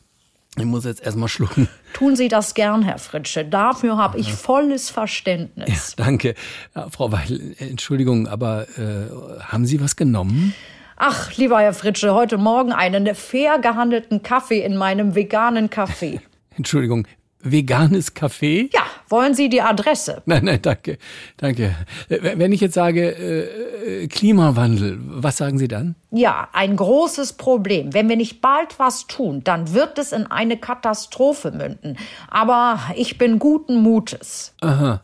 ich 0.56 0.64
muss 0.64 0.84
jetzt 0.84 1.02
erstmal 1.02 1.28
schlucken. 1.28 1.68
Tun 1.92 2.14
Sie 2.14 2.28
das 2.28 2.54
gern, 2.54 2.82
Herr 2.82 2.98
Fritsche. 2.98 3.44
Dafür 3.44 3.96
habe 3.96 4.18
ich 4.18 4.32
volles 4.32 4.88
Verständnis. 4.88 5.94
Danke. 5.96 6.34
Ja, 6.76 6.88
Frau 6.90 7.10
Weidel, 7.10 7.56
Entschuldigung, 7.58 8.28
aber 8.28 8.68
äh, 8.78 9.10
haben 9.42 9.66
Sie 9.66 9.80
was 9.80 9.96
genommen? 9.96 10.54
Ach, 10.96 11.36
lieber 11.36 11.60
Herr 11.60 11.74
Fritsche, 11.74 12.14
heute 12.14 12.38
Morgen 12.38 12.72
einen 12.72 13.12
fair 13.16 13.58
gehandelten 13.58 14.22
Kaffee 14.22 14.62
in 14.62 14.76
meinem 14.76 15.16
veganen 15.16 15.70
Café. 15.70 16.20
Entschuldigung, 16.56 17.06
veganes 17.42 18.14
Kaffee? 18.14 18.68
Ja, 18.72 18.82
wollen 19.08 19.34
Sie 19.34 19.48
die 19.48 19.62
Adresse? 19.62 20.22
Nein, 20.26 20.44
nein, 20.44 20.60
danke. 20.62 20.98
Danke. 21.36 21.74
Äh, 22.08 22.36
Wenn 22.36 22.52
ich 22.52 22.60
jetzt 22.60 22.74
sage 22.74 23.02
äh, 23.10 24.02
äh, 24.04 24.06
Klimawandel, 24.08 24.98
was 25.00 25.36
sagen 25.38 25.58
Sie 25.58 25.68
dann? 25.68 25.94
Ja, 26.10 26.48
ein 26.52 26.76
großes 26.76 27.34
Problem. 27.34 27.94
Wenn 27.94 28.08
wir 28.08 28.16
nicht 28.16 28.40
bald 28.40 28.78
was 28.78 29.06
tun, 29.06 29.42
dann 29.44 29.74
wird 29.74 29.98
es 29.98 30.12
in 30.12 30.26
eine 30.26 30.56
Katastrophe 30.56 31.50
münden. 31.50 31.96
Aber 32.28 32.80
ich 32.96 33.18
bin 33.18 33.38
guten 33.38 33.76
Mutes. 33.76 34.54
Aha. 34.60 35.02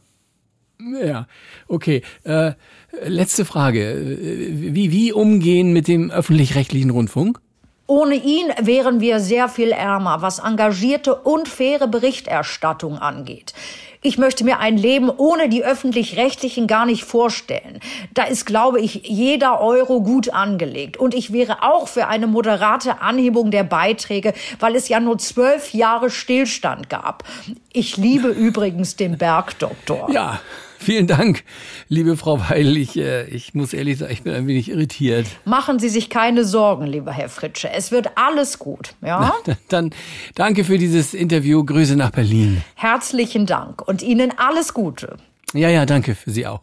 Ja, 1.02 1.26
okay. 1.68 2.02
Äh, 2.24 2.52
letzte 3.06 3.44
Frage. 3.44 3.92
Äh, 3.92 4.74
Wie, 4.74 4.92
wie 4.92 5.12
umgehen 5.12 5.72
mit 5.72 5.88
dem 5.88 6.10
öffentlich-rechtlichen 6.10 6.90
Rundfunk? 6.90 7.40
Ohne 7.86 8.16
ihn 8.16 8.52
wären 8.60 9.00
wir 9.00 9.20
sehr 9.20 9.48
viel 9.48 9.70
ärmer, 9.70 10.20
was 10.20 10.40
engagierte 10.40 11.14
und 11.14 11.48
faire 11.48 11.86
Berichterstattung 11.86 12.98
angeht. 12.98 13.54
Ich 14.02 14.18
möchte 14.18 14.44
mir 14.44 14.60
ein 14.60 14.76
Leben 14.76 15.10
ohne 15.10 15.48
die 15.48 15.64
öffentlich-rechtlichen 15.64 16.66
gar 16.66 16.86
nicht 16.86 17.04
vorstellen. 17.04 17.80
Da 18.14 18.24
ist, 18.24 18.44
glaube 18.44 18.80
ich, 18.80 19.02
jeder 19.04 19.60
Euro 19.60 20.00
gut 20.00 20.32
angelegt. 20.32 20.96
Und 20.96 21.14
ich 21.14 21.32
wäre 21.32 21.62
auch 21.62 21.88
für 21.88 22.06
eine 22.06 22.26
moderate 22.26 23.00
Anhebung 23.00 23.50
der 23.50 23.64
Beiträge, 23.64 24.32
weil 24.60 24.76
es 24.76 24.88
ja 24.88 25.00
nur 25.00 25.18
zwölf 25.18 25.72
Jahre 25.72 26.10
Stillstand 26.10 26.88
gab. 26.88 27.24
Ich 27.72 27.96
liebe 27.96 28.28
übrigens 28.28 28.96
den 28.96 29.18
Bergdoktor. 29.18 30.08
Ja, 30.10 30.40
vielen 30.78 31.06
Dank, 31.06 31.44
liebe 31.88 32.16
Frau 32.16 32.40
Weil. 32.48 32.76
Ich, 32.76 32.96
äh, 32.96 33.24
ich 33.28 33.54
muss 33.54 33.72
ehrlich 33.72 33.98
sagen, 33.98 34.12
ich 34.12 34.22
bin 34.22 34.34
ein 34.34 34.46
wenig 34.46 34.70
irritiert. 34.70 35.26
Machen 35.44 35.78
Sie 35.78 35.88
sich 35.88 36.10
keine 36.10 36.44
Sorgen, 36.44 36.86
lieber 36.86 37.12
Herr 37.12 37.28
Fritsche. 37.28 37.70
Es 37.70 37.90
wird 37.90 38.10
alles 38.16 38.58
gut, 38.58 38.94
ja? 39.04 39.32
Dann 39.68 39.90
danke 40.34 40.64
für 40.64 40.78
dieses 40.78 41.14
Interview. 41.14 41.64
Grüße 41.64 41.96
nach 41.96 42.10
Berlin. 42.10 42.62
Herzlichen 42.74 43.46
Dank 43.46 43.86
und 43.86 44.02
Ihnen 44.02 44.32
alles 44.36 44.74
Gute. 44.74 45.16
Ja, 45.52 45.68
ja, 45.68 45.86
danke 45.86 46.14
für 46.14 46.30
Sie 46.30 46.46
auch. 46.46 46.60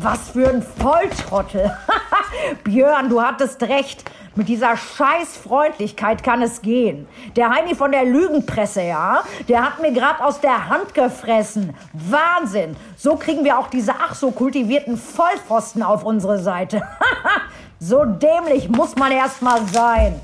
Was 0.00 0.30
für 0.30 0.48
ein 0.48 0.62
Volltrottel. 0.62 1.76
Björn, 2.64 3.08
du 3.08 3.20
hattest 3.20 3.62
recht. 3.62 4.04
Mit 4.38 4.48
dieser 4.48 4.76
Scheißfreundlichkeit 4.76 6.22
kann 6.22 6.42
es 6.42 6.62
gehen. 6.62 7.08
Der 7.34 7.50
Heini 7.50 7.74
von 7.74 7.90
der 7.90 8.04
Lügenpresse, 8.04 8.82
ja, 8.82 9.24
der 9.48 9.64
hat 9.64 9.80
mir 9.80 9.90
gerade 9.90 10.24
aus 10.24 10.40
der 10.40 10.68
Hand 10.68 10.94
gefressen. 10.94 11.74
Wahnsinn. 11.92 12.76
So 12.96 13.16
kriegen 13.16 13.44
wir 13.44 13.58
auch 13.58 13.66
diese 13.66 13.94
ach 13.98 14.14
so 14.14 14.30
kultivierten 14.30 14.96
Vollpfosten 14.96 15.82
auf 15.82 16.04
unsere 16.04 16.38
Seite. 16.38 16.82
so 17.80 18.04
dämlich 18.04 18.68
muss 18.68 18.94
man 18.94 19.10
erst 19.10 19.42
mal 19.42 19.60
sein. 19.72 20.20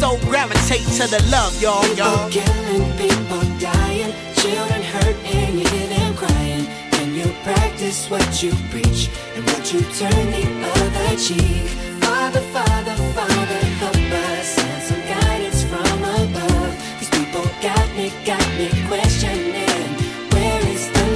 So 0.00 0.18
gravitate 0.28 0.82
to 0.98 1.06
the 1.06 1.22
love, 1.30 1.54
y'all, 1.62 1.86
y'all. 1.96 2.28
killing, 2.28 2.90
people 2.96 3.38
dying, 3.60 4.12
children 4.34 4.82
hurt, 4.82 5.14
and 5.32 5.60
you 5.60 5.68
hear 5.68 5.97
practice 7.44 8.10
what 8.10 8.42
you 8.42 8.52
preach, 8.70 9.10
and 9.34 9.44
would 9.44 9.72
you 9.72 9.80
turn 9.98 10.26
the 10.32 10.44
other 10.74 11.16
cheek? 11.16 11.68
Father, 12.02 12.40
Father, 12.52 12.96
Father, 13.14 13.60
help 13.80 13.96
us, 13.96 14.46
send 14.56 14.82
some 14.82 15.02
guidance 15.08 15.64
from 15.64 16.04
above. 16.04 16.74
These 16.98 17.10
people 17.10 17.44
got 17.62 17.88
me, 17.96 18.12
got 18.24 18.48
me 18.58 18.68
questioning. 18.88 19.88
Where 20.32 20.62
is 20.74 20.90
the 20.96 21.06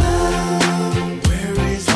love? 0.00 1.28
Where 1.28 1.56
is 1.72 1.86
the 1.86 1.92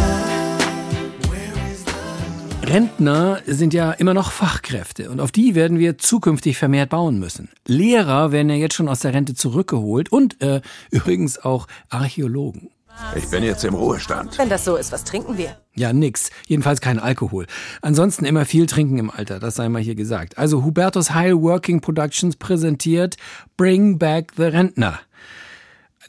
love? 0.00 1.30
Where 1.30 1.70
is 1.70 1.84
the 1.84 2.66
Rentner 2.66 3.40
sind 3.46 3.74
ja 3.74 3.92
immer 3.92 4.14
noch 4.14 4.32
Fachkräfte 4.32 5.10
und 5.10 5.20
auf 5.20 5.32
die 5.32 5.54
werden 5.54 5.78
wir 5.78 5.98
zukünftig 5.98 6.56
vermehrt 6.58 6.90
bauen 6.90 7.18
müssen. 7.18 7.48
Lehrer 7.66 8.32
werden 8.32 8.50
ja 8.50 8.56
jetzt 8.56 8.74
schon 8.74 8.88
aus 8.88 9.00
der 9.00 9.14
Rente 9.14 9.34
zurückgeholt 9.34 10.10
und 10.10 10.40
äh, 10.42 10.60
übrigens 10.90 11.38
auch 11.38 11.66
Archäologen. 11.88 12.70
Ich 13.16 13.28
bin 13.28 13.42
jetzt 13.42 13.64
im 13.64 13.74
Ruhestand. 13.74 14.38
Wenn 14.38 14.48
das 14.48 14.64
so 14.64 14.76
ist, 14.76 14.92
was 14.92 15.04
trinken 15.04 15.36
wir? 15.36 15.56
Ja, 15.74 15.92
nix. 15.92 16.30
Jedenfalls 16.46 16.80
kein 16.80 16.98
Alkohol. 16.98 17.46
Ansonsten 17.82 18.24
immer 18.24 18.44
viel 18.44 18.66
trinken 18.66 18.98
im 18.98 19.10
Alter, 19.10 19.40
das 19.40 19.56
sei 19.56 19.68
mal 19.68 19.82
hier 19.82 19.94
gesagt. 19.94 20.38
Also 20.38 20.64
Hubertus 20.64 21.12
Heil 21.12 21.40
Working 21.40 21.80
Productions 21.80 22.36
präsentiert 22.36 23.16
Bring 23.56 23.98
Back 23.98 24.32
the 24.36 24.44
Rentner. 24.44 25.00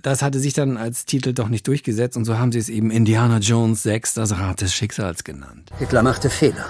Das 0.02 0.22
hatte 0.22 0.40
sich 0.40 0.54
dann 0.54 0.78
als 0.78 1.06
Titel 1.06 1.34
doch 1.34 1.48
nicht 1.48 1.68
durchgesetzt 1.68 2.18
und 2.18 2.26
so 2.26 2.38
haben 2.38 2.52
sie 2.52 2.60
es 2.60 2.70
eben 2.70 2.92
Indiana 2.92 3.38
Jones 3.38 3.84
6, 3.84 4.16
das 4.16 4.38
Rad 4.38 4.62
des 4.62 4.74
Schicksals 4.74 5.24
genannt. 5.24 5.72
Hitler 5.80 6.02
machte 6.04 6.30
Fehler. 6.30 6.66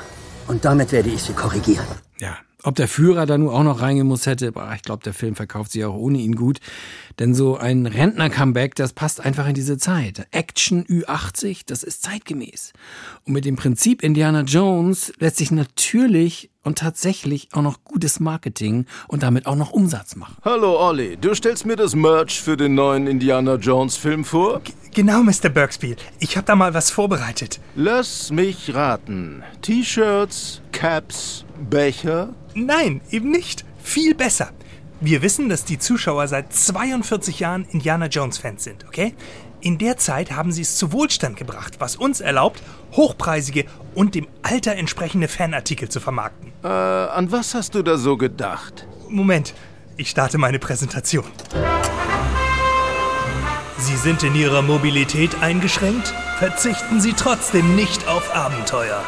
Und 0.48 0.66
damit 0.66 0.92
werde 0.92 1.10
ich 1.10 1.24
sie 1.24 1.34
korrigieren. 1.34 1.86
Ja. 2.20 2.38
Ob 2.64 2.76
der 2.76 2.88
Führer 2.88 3.26
da 3.26 3.38
nun 3.38 3.50
auch 3.50 3.64
noch 3.64 3.82
reingemusst 3.82 4.28
hätte, 4.28 4.52
boah, 4.52 4.72
ich 4.76 4.84
glaube, 4.84 5.04
der 5.04 5.14
Film 5.14 5.36
verkauft 5.36 5.72
sich 5.72 5.84
auch 5.84 5.96
ohne 5.96 6.20
ihn 6.20 6.36
gut. 6.36 6.60
Denn 7.18 7.34
so 7.34 7.58
ein 7.58 7.88
Rentner-Comeback, 7.88 8.76
das 8.76 8.94
passt 8.94 9.20
einfach 9.20 9.48
in 9.48 9.56
diese 9.56 9.78
Zeit. 9.78 10.28
Action 10.32 10.86
Ü80, 10.86 11.64
das 11.66 11.82
ist 11.82 12.04
zeitgemäß. 12.04 12.74
Und 13.26 13.34
mit 13.34 13.46
dem 13.46 13.56
Prinzip 13.56 14.04
Indiana 14.04 14.42
Jones 14.42 15.12
lässt 15.18 15.38
sich 15.38 15.50
natürlich 15.50 16.52
und 16.64 16.78
tatsächlich 16.78 17.50
auch 17.54 17.64
noch 17.64 17.84
gutes 17.84 18.20
Marketing 18.20 18.86
und 19.08 19.24
damit 19.24 19.48
auch 19.48 19.56
noch 19.56 19.72
Umsatz 19.72 20.16
machen. 20.16 20.38
Hallo 20.44 20.80
Olli, 20.80 21.18
du 21.18 21.34
stellst 21.34 21.66
mir 21.66 21.76
das 21.76 21.96
Merch 21.96 22.40
für 22.42 22.58
den 22.58 22.76
neuen 22.76 23.08
Indiana 23.08 23.56
Jones 23.56 23.98
Film 23.98 24.24
vor? 24.24 24.62
Genau, 24.94 25.24
Mr. 25.24 25.48
Bergsby. 25.48 25.96
Ich 26.20 26.36
habe 26.36 26.46
da 26.46 26.56
mal 26.56 26.74
was 26.74 26.92
vorbereitet. 26.92 27.62
Lass 27.76 28.30
mich 28.30 28.74
raten. 28.76 29.42
T-Shirts, 29.62 30.62
Caps, 30.74 31.46
Becher? 31.70 32.34
Nein, 32.56 33.00
eben 33.10 33.32
nicht. 33.32 33.64
Viel 33.82 34.16
besser. 34.16 34.52
Wir 35.00 35.22
wissen, 35.22 35.48
dass 35.48 35.64
die 35.64 35.80
Zuschauer 35.80 36.28
seit 36.28 36.54
42 36.54 37.40
Jahren 37.40 37.66
Indiana 37.72 38.08
Jones-Fans 38.08 38.64
sind, 38.66 38.86
okay? 38.86 39.16
In 39.62 39.78
der 39.78 39.96
Zeit 39.96 40.32
haben 40.32 40.52
sie 40.52 40.64
es 40.64 40.76
zu 40.76 40.92
Wohlstand 40.92 41.38
gebracht, 41.38 41.76
was 41.80 41.96
uns 41.96 42.20
erlaubt, 42.20 42.62
hochpreisige 42.92 43.66
und 43.96 44.14
dem 44.14 44.28
Alter 44.42 44.76
entsprechende 44.76 45.30
Fanartikel 45.30 45.88
zu 45.88 46.02
vermarkten. 46.02 46.52
Äh, 46.64 46.68
an 46.68 47.32
was 47.32 47.56
hast 47.56 47.76
du 47.76 47.82
da 47.82 47.98
so 47.98 48.18
gedacht? 48.18 48.88
Moment, 49.08 49.54
ich 49.96 50.10
starte 50.10 50.38
meine 50.38 50.60
Präsentation. 50.60 51.26
Sie 53.82 53.98
sind 53.98 54.22
in 54.22 54.36
Ihrer 54.36 54.62
Mobilität 54.62 55.42
eingeschränkt? 55.42 56.14
Verzichten 56.38 57.02
Sie 57.02 57.14
trotzdem 57.14 57.76
nicht 57.76 58.08
auf 58.08 58.36
Abenteuer. 58.36 59.04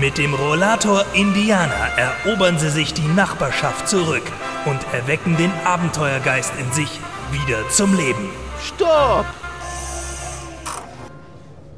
Mit 0.00 0.16
dem 0.16 0.32
Rollator 0.32 1.04
Indiana 1.12 1.88
erobern 1.98 2.58
Sie 2.58 2.70
sich 2.70 2.94
die 2.94 3.06
Nachbarschaft 3.06 3.86
zurück 3.86 4.22
und 4.64 4.80
erwecken 4.94 5.36
den 5.36 5.52
Abenteuergeist 5.64 6.54
in 6.58 6.72
sich 6.72 6.88
wieder 7.32 7.68
zum 7.68 7.94
Leben. 7.94 8.30
Stopp! 8.62 9.26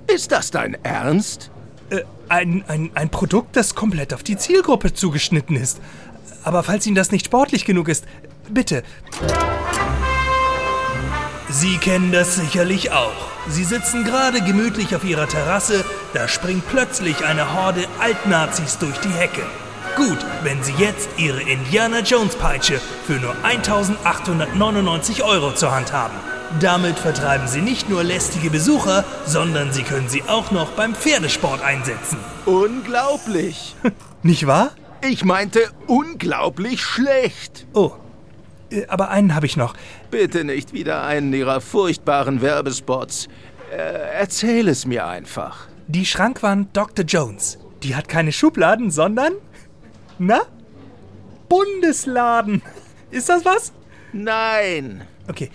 Ist 0.06 0.30
das 0.30 0.52
dein 0.52 0.76
Ernst? 0.84 1.50
Äh, 1.90 2.02
ein, 2.28 2.64
ein, 2.68 2.92
ein 2.94 3.08
Produkt, 3.08 3.56
das 3.56 3.74
komplett 3.74 4.14
auf 4.14 4.22
die 4.22 4.36
Zielgruppe 4.36 4.94
zugeschnitten 4.94 5.56
ist. 5.56 5.80
Aber 6.44 6.62
falls 6.62 6.86
Ihnen 6.86 6.94
das 6.94 7.10
nicht 7.10 7.26
sportlich 7.26 7.64
genug 7.64 7.88
ist, 7.88 8.04
bitte. 8.48 8.84
Sie 11.48 11.78
kennen 11.78 12.10
das 12.10 12.34
sicherlich 12.34 12.90
auch. 12.90 13.30
Sie 13.48 13.62
sitzen 13.62 14.04
gerade 14.04 14.40
gemütlich 14.40 14.96
auf 14.96 15.04
Ihrer 15.04 15.28
Terrasse, 15.28 15.84
da 16.12 16.26
springt 16.26 16.66
plötzlich 16.68 17.24
eine 17.24 17.54
Horde 17.54 17.84
Altnazis 18.00 18.78
durch 18.78 18.98
die 18.98 19.10
Hecke. 19.12 19.42
Gut, 19.96 20.18
wenn 20.42 20.62
Sie 20.64 20.74
jetzt 20.78 21.08
Ihre 21.16 21.40
Indiana 21.40 22.00
Jones 22.00 22.34
Peitsche 22.34 22.80
für 23.06 23.14
nur 23.14 23.34
1899 23.44 25.22
Euro 25.22 25.54
zur 25.54 25.74
Hand 25.74 25.92
haben. 25.92 26.16
Damit 26.60 26.98
vertreiben 26.98 27.46
Sie 27.46 27.60
nicht 27.60 27.88
nur 27.88 28.02
lästige 28.02 28.50
Besucher, 28.50 29.04
sondern 29.24 29.72
Sie 29.72 29.84
können 29.84 30.08
sie 30.08 30.22
auch 30.24 30.50
noch 30.50 30.70
beim 30.72 30.94
Pferdesport 30.94 31.62
einsetzen. 31.62 32.18
Unglaublich! 32.44 33.74
Nicht 34.22 34.46
wahr? 34.46 34.72
Ich 35.00 35.24
meinte 35.24 35.60
unglaublich 35.86 36.82
schlecht. 36.82 37.66
Oh, 37.72 37.92
aber 38.88 39.10
einen 39.10 39.34
habe 39.34 39.46
ich 39.46 39.56
noch. 39.56 39.74
Bitte 40.10 40.44
nicht 40.44 40.72
wieder 40.72 41.04
einen 41.04 41.32
ihrer 41.32 41.60
furchtbaren 41.60 42.42
Werbespots. 42.42 43.28
Äh, 43.72 43.76
erzähl 44.18 44.68
es 44.68 44.86
mir 44.86 45.06
einfach. 45.06 45.68
Die 45.88 46.06
Schrankwand 46.06 46.76
Dr. 46.76 47.04
Jones. 47.04 47.58
Die 47.82 47.94
hat 47.94 48.08
keine 48.08 48.32
Schubladen, 48.32 48.90
sondern. 48.90 49.34
Na? 50.18 50.42
Bundesladen. 51.48 52.62
Ist 53.10 53.28
das 53.28 53.44
was? 53.44 53.72
Nein. 54.12 55.04
Okay, 55.28 55.50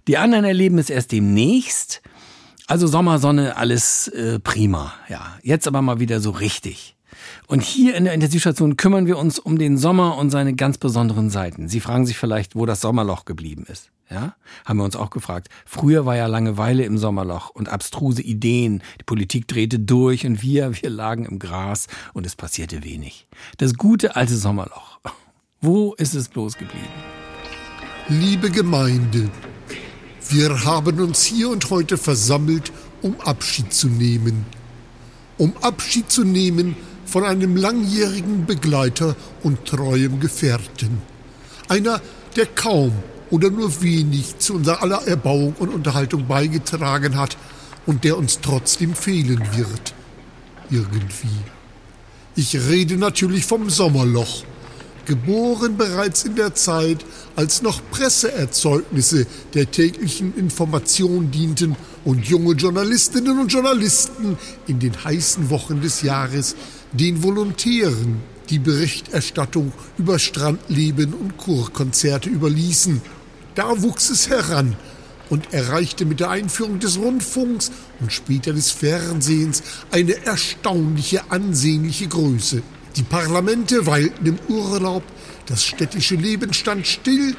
Die 0.08 0.18
anderen 0.18 0.44
erleben 0.44 0.80
es 0.80 0.90
erst 0.90 1.12
demnächst. 1.12 2.02
Also 2.66 2.88
Sommersonne, 2.88 3.58
alles 3.58 4.08
äh, 4.08 4.40
prima. 4.40 4.92
Ja, 5.08 5.38
jetzt 5.44 5.68
aber 5.68 5.84
mal 5.84 6.00
wieder 6.00 6.20
so 6.20 6.32
richtig. 6.32 6.96
Und 7.48 7.62
hier 7.64 7.96
in 7.96 8.06
der 8.06 8.14
Intensivstation 8.14 8.78
kümmern 8.78 9.08
wir 9.08 9.18
uns 9.18 9.40
um 9.40 9.58
den 9.58 9.78
Sommer 9.78 10.18
und 10.18 10.30
seine 10.30 10.54
ganz 10.54 10.78
besonderen 10.78 11.30
Seiten. 11.30 11.68
Sie 11.68 11.80
fragen 11.80 12.06
sich 12.06 12.18
vielleicht, 12.18 12.56
wo 12.56 12.66
das 12.66 12.82
Sommerloch 12.82 13.26
geblieben 13.26 13.66
ist. 13.68 13.92
Ja, 14.12 14.36
haben 14.66 14.78
wir 14.78 14.84
uns 14.84 14.98
auch 14.98 15.10
gefragt. 15.10 15.48
Früher 15.66 16.06
war 16.06 16.18
ja 16.18 16.28
Langeweile 16.28 16.84
im 16.84 16.98
Sommerloch 16.98 17.50
und 17.50 17.70
abstruse 17.70 18.22
Ideen. 18.22 18.84
Die 19.00 19.06
Politik 19.06 19.48
drehte 19.48 19.80
durch 19.80 20.26
und 20.26 20.42
wir, 20.42 20.74
wir 20.82 20.90
lagen 20.90 21.26
im 21.26 21.40
Gras 21.40 21.88
und 22.14 22.26
es 22.26 22.36
passierte 22.36 22.84
wenig. 22.84 23.28
Das 23.58 23.76
gute 23.76 24.18
alte 24.18 24.36
Sommerloch. 24.36 25.00
Wo 25.62 25.94
ist 25.94 26.14
es 26.14 26.28
bloß 26.28 26.58
geblieben? 26.58 26.88
Liebe 28.10 28.50
Gemeinde, 28.50 29.30
wir 30.30 30.66
haben 30.66 31.00
uns 31.00 31.24
hier 31.24 31.50
und 31.50 31.70
heute 31.70 31.98
versammelt, 31.98 32.74
um 33.02 33.20
Abschied 33.22 33.72
zu 33.72 33.88
nehmen. 33.88 34.46
Um 35.38 35.54
Abschied 35.62 36.12
zu 36.12 36.26
nehmen 36.26 36.76
von 37.12 37.26
einem 37.26 37.58
langjährigen 37.58 38.46
Begleiter 38.46 39.18
und 39.44 39.66
treuem 39.66 40.22
Gefährten. 40.22 41.02
Einer, 41.68 42.02
der 42.38 42.46
kaum 42.46 42.94
oder 43.30 43.50
nur 43.50 43.82
wenig 43.82 44.40
zu 44.40 44.54
unserer 44.56 44.82
aller 44.82 45.06
Erbauung 45.06 45.56
und 45.60 45.74
Unterhaltung 45.74 46.26
beigetragen 46.28 47.18
hat 47.18 47.36
und 47.86 48.06
der 48.06 48.18
uns 48.18 48.40
trotzdem 48.42 48.96
fehlen 48.96 49.42
wird. 49.56 49.94
Irgendwie. 50.70 51.28
Ich 52.38 52.56
rede 52.56 52.96
natürlich 52.96 53.46
vom 53.46 53.70
Sommerloch. 53.70 54.46
Geboren 55.06 55.76
bereits 55.76 56.24
in 56.24 56.36
der 56.36 56.56
Zeit, 56.56 57.04
als 57.36 57.62
noch 57.62 57.82
Presseerzeugnisse 57.92 59.28
der 59.54 59.70
täglichen 59.70 60.38
Information 60.38 61.30
dienten 61.32 61.76
und 62.06 62.26
junge 62.26 62.54
Journalistinnen 62.54 63.38
und 63.38 63.52
Journalisten 63.52 64.38
in 64.68 64.80
den 64.80 65.04
heißen 65.04 65.50
Wochen 65.50 65.82
des 65.82 66.04
Jahres 66.04 66.56
den 66.94 67.24
Volontären 67.24 68.20
die 68.50 68.60
Berichterstattung 68.60 69.72
über 69.98 70.20
Strandleben 70.20 71.14
und 71.14 71.38
Kurkonzerte 71.38 72.30
überließen. 72.30 73.02
Da 73.56 73.82
wuchs 73.82 74.10
es 74.10 74.30
heran 74.30 74.76
und 75.30 75.54
erreichte 75.54 76.06
mit 76.06 76.20
der 76.20 76.30
Einführung 76.30 76.80
des 76.80 77.00
Rundfunks 77.00 77.72
und 78.02 78.12
später 78.12 78.52
des 78.52 78.72
Fernsehens 78.72 79.64
eine 79.92 80.26
erstaunliche 80.26 81.32
ansehnliche 81.32 82.08
Größe. 82.08 82.62
Die 82.98 83.04
Parlamente 83.04 83.86
weilten 83.86 84.26
im 84.26 84.40
Urlaub, 84.50 85.04
das 85.46 85.64
städtische 85.64 86.16
Leben 86.16 86.54
stand 86.54 86.86
still 86.86 87.36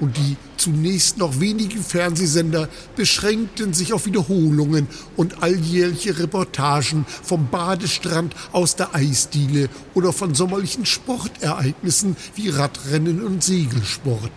und 0.00 0.16
die 0.16 0.36
zunächst 0.56 1.18
noch 1.18 1.40
wenigen 1.40 1.82
Fernsehsender 1.82 2.68
beschränkten 2.96 3.74
sich 3.74 3.92
auf 3.92 4.06
Wiederholungen 4.06 4.88
und 5.16 5.42
alljährliche 5.42 6.18
Reportagen 6.18 7.04
vom 7.22 7.48
Badestrand 7.48 8.34
aus 8.52 8.76
der 8.76 8.94
Eisdiele 8.94 9.68
oder 9.94 10.12
von 10.12 10.34
sommerlichen 10.34 10.86
Sportereignissen 10.86 12.16
wie 12.34 12.48
Radrennen 12.48 13.22
und 13.22 13.44
Segelsport. 13.44 14.32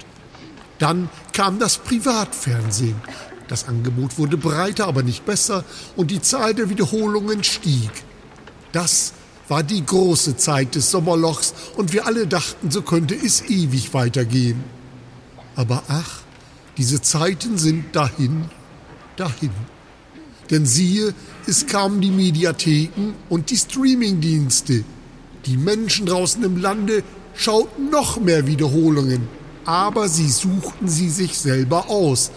Dann 0.80 1.10
kam 1.32 1.60
das 1.60 1.78
Privatfernsehen. 1.78 2.96
Das 3.48 3.68
Angebot 3.68 4.18
wurde 4.18 4.38
breiter, 4.38 4.88
aber 4.88 5.04
nicht 5.04 5.26
besser 5.26 5.64
und 5.96 6.12
die 6.12 6.22
Zahl 6.22 6.54
der 6.54 6.70
Wiederholungen 6.70 7.44
stieg. 7.44 7.92
Das 8.72 9.14
war 9.48 9.64
die 9.64 9.86
große 9.86 10.38
Zeit 10.38 10.76
des 10.76 10.92
Sommerlochs 10.92 11.54
und 11.76 11.94
wir 11.94 12.06
alle 12.08 12.28
dachten, 12.28 12.72
so 12.72 12.82
könnte 12.82 13.16
es 13.16 13.42
ewig 13.50 13.94
weitergehen. 13.94 14.64
Aber 15.56 15.84
ach, 15.88 16.22
diese 16.78 17.02
Zeiten 17.02 17.58
sind 17.58 17.96
dahin, 17.96 18.46
dahin. 19.16 19.52
Denn 20.50 20.66
siehe, 20.66 21.14
es 21.48 21.68
kamen 21.68 22.02
die 22.02 22.12
Mediatheken 22.12 23.14
und 23.30 23.50
die 23.50 23.58
Streamingdienste. 23.58 24.84
Die 25.46 25.58
Menschen 25.58 26.06
draußen 26.06 26.44
im 26.44 26.58
Lande 26.58 27.04
schauten 27.36 27.90
noch 27.90 28.20
mehr 28.20 28.48
Wiederholungen, 28.48 29.28
aber 29.66 30.08
sie 30.08 30.30
suchten 30.30 30.88
sie 30.88 31.10
sich 31.10 31.38
selber 31.38 31.90
aus. 31.90 32.32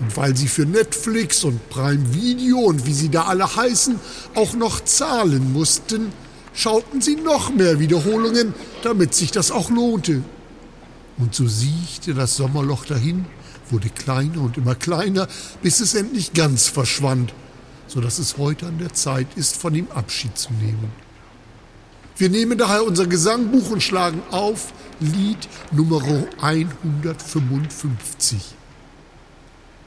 Und 0.00 0.16
weil 0.16 0.36
sie 0.36 0.48
für 0.48 0.66
Netflix 0.66 1.44
und 1.44 1.68
Prime 1.70 2.14
Video 2.14 2.58
und 2.58 2.86
wie 2.86 2.92
sie 2.92 3.08
da 3.08 3.24
alle 3.24 3.56
heißen, 3.56 3.98
auch 4.34 4.54
noch 4.54 4.84
zahlen 4.84 5.52
mussten, 5.52 6.12
schauten 6.52 7.00
sie 7.00 7.16
noch 7.16 7.54
mehr 7.54 7.78
Wiederholungen, 7.78 8.54
damit 8.82 9.14
sich 9.14 9.30
das 9.30 9.50
auch 9.50 9.70
lohnte. 9.70 10.22
Und 11.16 11.34
so 11.34 11.46
siechte 11.46 12.14
das 12.14 12.36
Sommerloch 12.36 12.86
dahin, 12.86 13.26
wurde 13.70 13.88
kleiner 13.88 14.40
und 14.40 14.56
immer 14.56 14.74
kleiner, 14.74 15.28
bis 15.62 15.78
es 15.80 15.94
endlich 15.94 16.32
ganz 16.32 16.66
verschwand, 16.68 17.32
so 17.86 18.00
dass 18.00 18.18
es 18.18 18.36
heute 18.36 18.66
an 18.66 18.78
der 18.78 18.92
Zeit 18.92 19.28
ist, 19.36 19.56
von 19.56 19.72
ihm 19.74 19.86
Abschied 19.94 20.36
zu 20.36 20.52
nehmen. 20.54 20.90
Wir 22.16 22.30
nehmen 22.30 22.58
daher 22.58 22.84
unser 22.84 23.06
Gesangbuch 23.06 23.70
und 23.70 23.82
schlagen 23.82 24.22
auf 24.30 24.72
Lied 25.00 25.48
Nummer 25.72 26.00
155. 26.40 28.54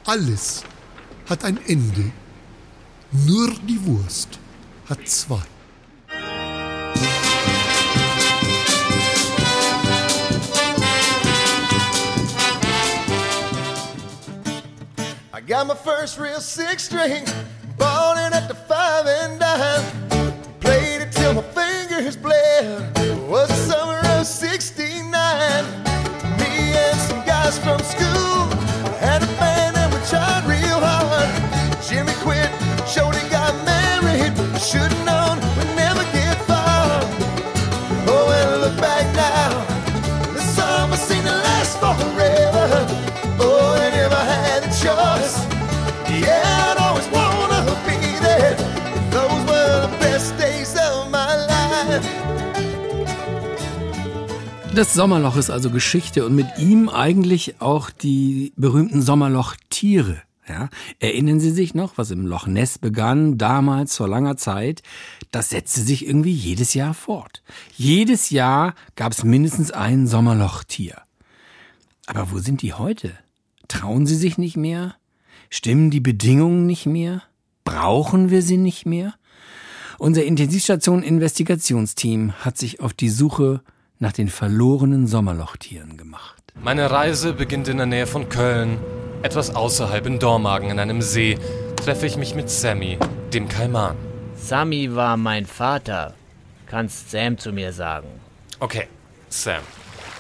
Alles 0.06 0.64
hat 1.30 1.46
ein 1.46 1.60
Ende, 1.68 2.12
nur 3.12 3.54
die 3.68 3.86
Wurst 3.86 4.40
hat 4.90 5.08
zwei. 5.08 5.42
Got 15.48 15.66
my 15.66 15.76
first 15.76 16.20
real 16.20 16.42
six 16.42 16.84
string, 16.84 17.24
bought 17.78 18.18
it 18.18 18.36
at 18.36 18.50
the 18.50 18.54
five 18.54 19.06
and 19.08 19.40
dime. 19.40 19.82
Played 20.60 21.04
it 21.04 21.12
till 21.14 21.36
my 21.36 21.42
fingers 21.42 22.18
bled. 22.18 22.94
Was 23.30 23.48
the 23.70 23.77
Das 54.78 54.94
Sommerloch 54.94 55.38
ist 55.38 55.50
also 55.50 55.72
Geschichte 55.72 56.24
und 56.24 56.36
mit 56.36 56.46
ihm 56.60 56.88
eigentlich 56.88 57.60
auch 57.62 57.90
die 57.90 58.54
berühmten 58.58 59.02
Sommerlochtiere. 59.02 60.22
Ja, 60.48 60.70
erinnern 61.00 61.40
Sie 61.40 61.50
sich 61.50 61.74
noch, 61.74 61.98
was 61.98 62.12
im 62.12 62.28
Loch 62.28 62.46
Ness 62.46 62.78
begann, 62.78 63.40
damals 63.40 63.98
vor 63.98 64.08
langer 64.08 64.38
Zeit? 64.38 64.84
Das 65.32 65.50
setzte 65.50 65.82
sich 65.82 66.06
irgendwie 66.06 66.32
jedes 66.32 66.76
Jahr 66.76 66.94
fort. 66.94 67.42
Jedes 67.76 68.30
Jahr 68.30 68.76
gab 68.96 69.14
es 69.14 69.24
mindestens 69.24 69.72
ein 69.72 70.06
Sommerlochtier. 70.06 71.02
Aber 72.06 72.30
wo 72.32 72.38
sind 72.38 72.62
die 72.62 72.74
heute? 72.74 73.14
Trauen 73.68 74.06
sie 74.06 74.16
sich 74.16 74.38
nicht 74.38 74.58
mehr? 74.58 74.94
Stimmen 75.50 75.90
die 75.90 76.02
Bedingungen 76.02 76.68
nicht 76.68 76.86
mehr? 76.86 77.24
Brauchen 77.64 78.30
wir 78.30 78.44
sie 78.44 78.58
nicht 78.58 78.86
mehr? 78.86 79.16
Unser 79.98 80.24
Intensivstation 80.24 81.02
Investigationsteam 81.02 82.34
hat 82.34 82.60
sich 82.60 82.80
auf 82.80 82.94
die 82.94 83.10
Suche 83.10 83.64
nach 84.00 84.14
den 84.14 84.30
verlorenen 84.30 85.08
Sommerlochtieren 85.08 85.98
gemacht. 85.98 86.44
Meine 86.62 86.90
Reise 86.90 87.34
beginnt 87.34 87.68
in 87.68 87.78
der 87.78 87.86
Nähe 87.86 88.08
von 88.08 88.30
Köln. 88.30 88.80
Etwas 89.22 89.56
außerhalb 89.56 90.06
in 90.06 90.20
Dormagen 90.20 90.72
an 90.72 90.80
einem 90.80 91.02
See 91.02 91.38
treffe 91.78 92.06
ich 92.06 92.18
mich 92.18 92.36
mit 92.36 92.50
Sammy, 92.50 92.98
dem 93.34 93.48
Kaiman. 93.48 93.96
Sammy 94.36 94.96
war 94.96 95.18
mein 95.18 95.46
Vater. 95.46 96.14
Kannst 96.66 97.12
Sam 97.12 97.38
zu 97.38 97.52
mir 97.52 97.72
sagen. 97.74 98.08
Okay, 98.60 98.88
Sam, 99.30 99.62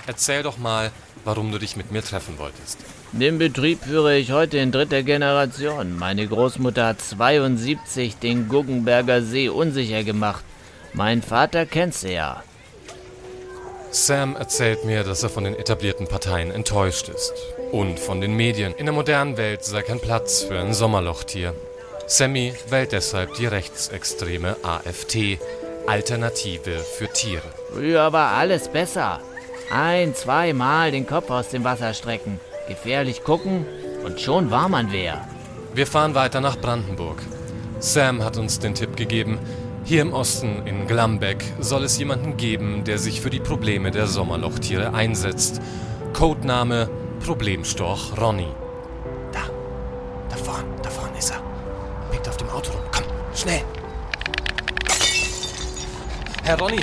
erzähl 0.05 0.43
doch 0.43 0.57
mal, 0.57 0.91
warum 1.25 1.51
du 1.51 1.59
dich 1.59 1.75
mit 1.75 1.91
mir 1.91 2.01
treffen 2.01 2.37
wolltest. 2.37 2.79
Den 3.11 3.37
Betrieb 3.37 3.83
führe 3.83 4.17
ich 4.17 4.31
heute 4.31 4.57
in 4.57 4.71
dritter 4.71 5.01
Generation. 5.03 5.97
Meine 5.97 6.27
Großmutter 6.27 6.87
hat 6.87 7.01
72 7.01 8.17
den 8.17 8.47
Guggenberger 8.49 9.21
See 9.21 9.49
unsicher 9.49 10.03
gemacht. 10.03 10.43
Mein 10.93 11.21
Vater 11.21 11.65
kennt 11.65 11.93
sie 11.93 12.13
ja. 12.13 12.43
Sam 13.91 14.35
erzählt 14.35 14.85
mir, 14.85 15.03
dass 15.03 15.23
er 15.23 15.29
von 15.29 15.43
den 15.43 15.55
etablierten 15.55 16.07
Parteien 16.07 16.51
enttäuscht 16.51 17.09
ist. 17.09 17.33
Und 17.71 17.99
von 17.99 18.21
den 18.21 18.33
Medien. 18.33 18.73
In 18.73 18.85
der 18.85 18.93
modernen 18.93 19.37
Welt 19.37 19.63
sei 19.63 19.81
kein 19.81 19.99
Platz 19.99 20.43
für 20.43 20.59
ein 20.59 20.73
Sommerlochtier. 20.73 21.53
Sammy 22.05 22.53
wählt 22.69 22.91
deshalb 22.91 23.33
die 23.35 23.47
rechtsextreme 23.47 24.55
AFT, 24.63 25.39
Alternative 25.87 26.79
für 26.79 27.07
Tiere. 27.07 27.43
Früher 27.71 28.13
war 28.13 28.31
alles 28.33 28.69
besser. 28.69 29.19
Ein, 29.69 30.15
zweimal 30.15 30.91
den 30.91 31.05
Kopf 31.05 31.29
aus 31.29 31.49
dem 31.49 31.65
Wasser 31.65 31.93
strecken, 31.93 32.39
gefährlich 32.69 33.23
gucken 33.23 33.65
und 34.05 34.21
schon 34.21 34.51
war 34.51 34.69
man 34.69 34.91
wer. 34.91 35.27
Wir 35.73 35.85
fahren 35.85 36.15
weiter 36.15 36.39
nach 36.39 36.57
Brandenburg. 36.57 37.21
Sam 37.79 38.23
hat 38.23 38.37
uns 38.37 38.59
den 38.59 38.73
Tipp 38.73 38.95
gegeben, 38.95 39.39
hier 39.87 40.01
im 40.01 40.11
Osten 40.11 40.67
in 40.67 40.85
Glambeck 40.85 41.45
soll 41.61 41.85
es 41.85 41.97
jemanden 41.97 42.35
geben, 42.35 42.83
der 42.83 42.97
sich 42.97 43.21
für 43.21 43.29
die 43.29 43.39
Probleme 43.39 43.89
der 43.89 44.05
Sommerlochtiere 44.05 44.93
einsetzt. 44.93 45.61
Codename 46.11 46.89
Problemstorch 47.25 48.11
Ronny. 48.19 48.49
Da 49.31 50.35
vorne, 50.35 50.65
da 50.83 50.89
vorne 50.89 51.17
ist 51.17 51.29
er. 51.29 51.41
Pickt 52.11 52.27
auf 52.27 52.35
dem 52.35 52.49
Auto 52.49 52.71
rum. 52.71 52.81
Komm, 52.91 53.03
schnell. 53.33 53.61
Herr 56.43 56.59
Ronny, 56.59 56.81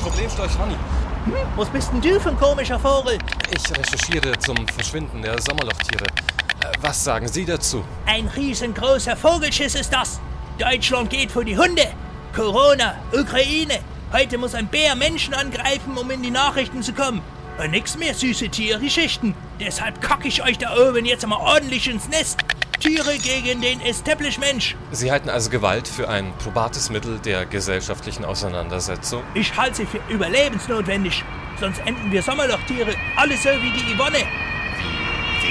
Problemstorch 0.00 0.56
Ronny. 0.60 0.76
Hm? 1.24 1.34
Was 1.56 1.68
bist 1.70 1.90
denn 1.92 2.00
du 2.00 2.20
für 2.20 2.28
ein 2.28 2.38
komischer 2.38 2.78
Vogel? 2.78 3.18
Ich 3.50 3.76
recherchiere 3.76 4.38
zum 4.38 4.56
Verschwinden 4.68 5.22
der 5.22 5.40
Sommerlochtiere. 5.42 6.04
Äh, 6.04 6.72
Was 6.80 7.02
sagen 7.02 7.26
Sie 7.26 7.44
dazu? 7.44 7.82
Ein 8.06 8.28
riesengroßer 8.28 9.16
Vogelschiss 9.16 9.74
ist 9.74 9.92
das. 9.92 10.20
Deutschland 10.56 11.10
geht 11.10 11.32
vor 11.32 11.44
die 11.44 11.58
Hunde. 11.58 11.88
Corona, 12.34 12.94
Ukraine. 13.12 13.80
Heute 14.10 14.38
muss 14.38 14.54
ein 14.54 14.66
Bär 14.66 14.94
Menschen 14.94 15.34
angreifen, 15.34 15.98
um 15.98 16.10
in 16.10 16.22
die 16.22 16.30
Nachrichten 16.30 16.82
zu 16.82 16.94
kommen. 16.94 17.20
Äh, 17.58 17.68
nix 17.68 17.98
mehr 17.98 18.14
süße 18.14 18.48
Tiergeschichten. 18.48 19.34
Deshalb 19.60 20.00
kacke 20.00 20.28
ich 20.28 20.42
euch 20.42 20.56
da 20.56 20.74
oben 20.74 21.04
jetzt 21.04 21.26
mal 21.26 21.36
ordentlich 21.36 21.90
ins 21.90 22.08
Nest. 22.08 22.40
Tiere 22.80 23.18
gegen 23.18 23.60
den 23.60 23.82
Establishment. 23.82 24.76
Sie 24.92 25.12
halten 25.12 25.28
also 25.28 25.50
Gewalt 25.50 25.86
für 25.86 26.08
ein 26.08 26.32
probates 26.38 26.88
Mittel 26.88 27.18
der 27.18 27.44
gesellschaftlichen 27.44 28.24
Auseinandersetzung? 28.24 29.22
Ich 29.34 29.54
halte 29.54 29.76
sie 29.76 29.86
für 29.86 30.00
überlebensnotwendig. 30.08 31.22
Sonst 31.60 31.80
enden 31.84 32.10
wir 32.10 32.22
Sommerlochtiere 32.22 32.94
alle 33.14 33.36
so 33.36 33.50
wie 33.50 33.70
die 33.72 33.94
Yvonne. 33.94 34.24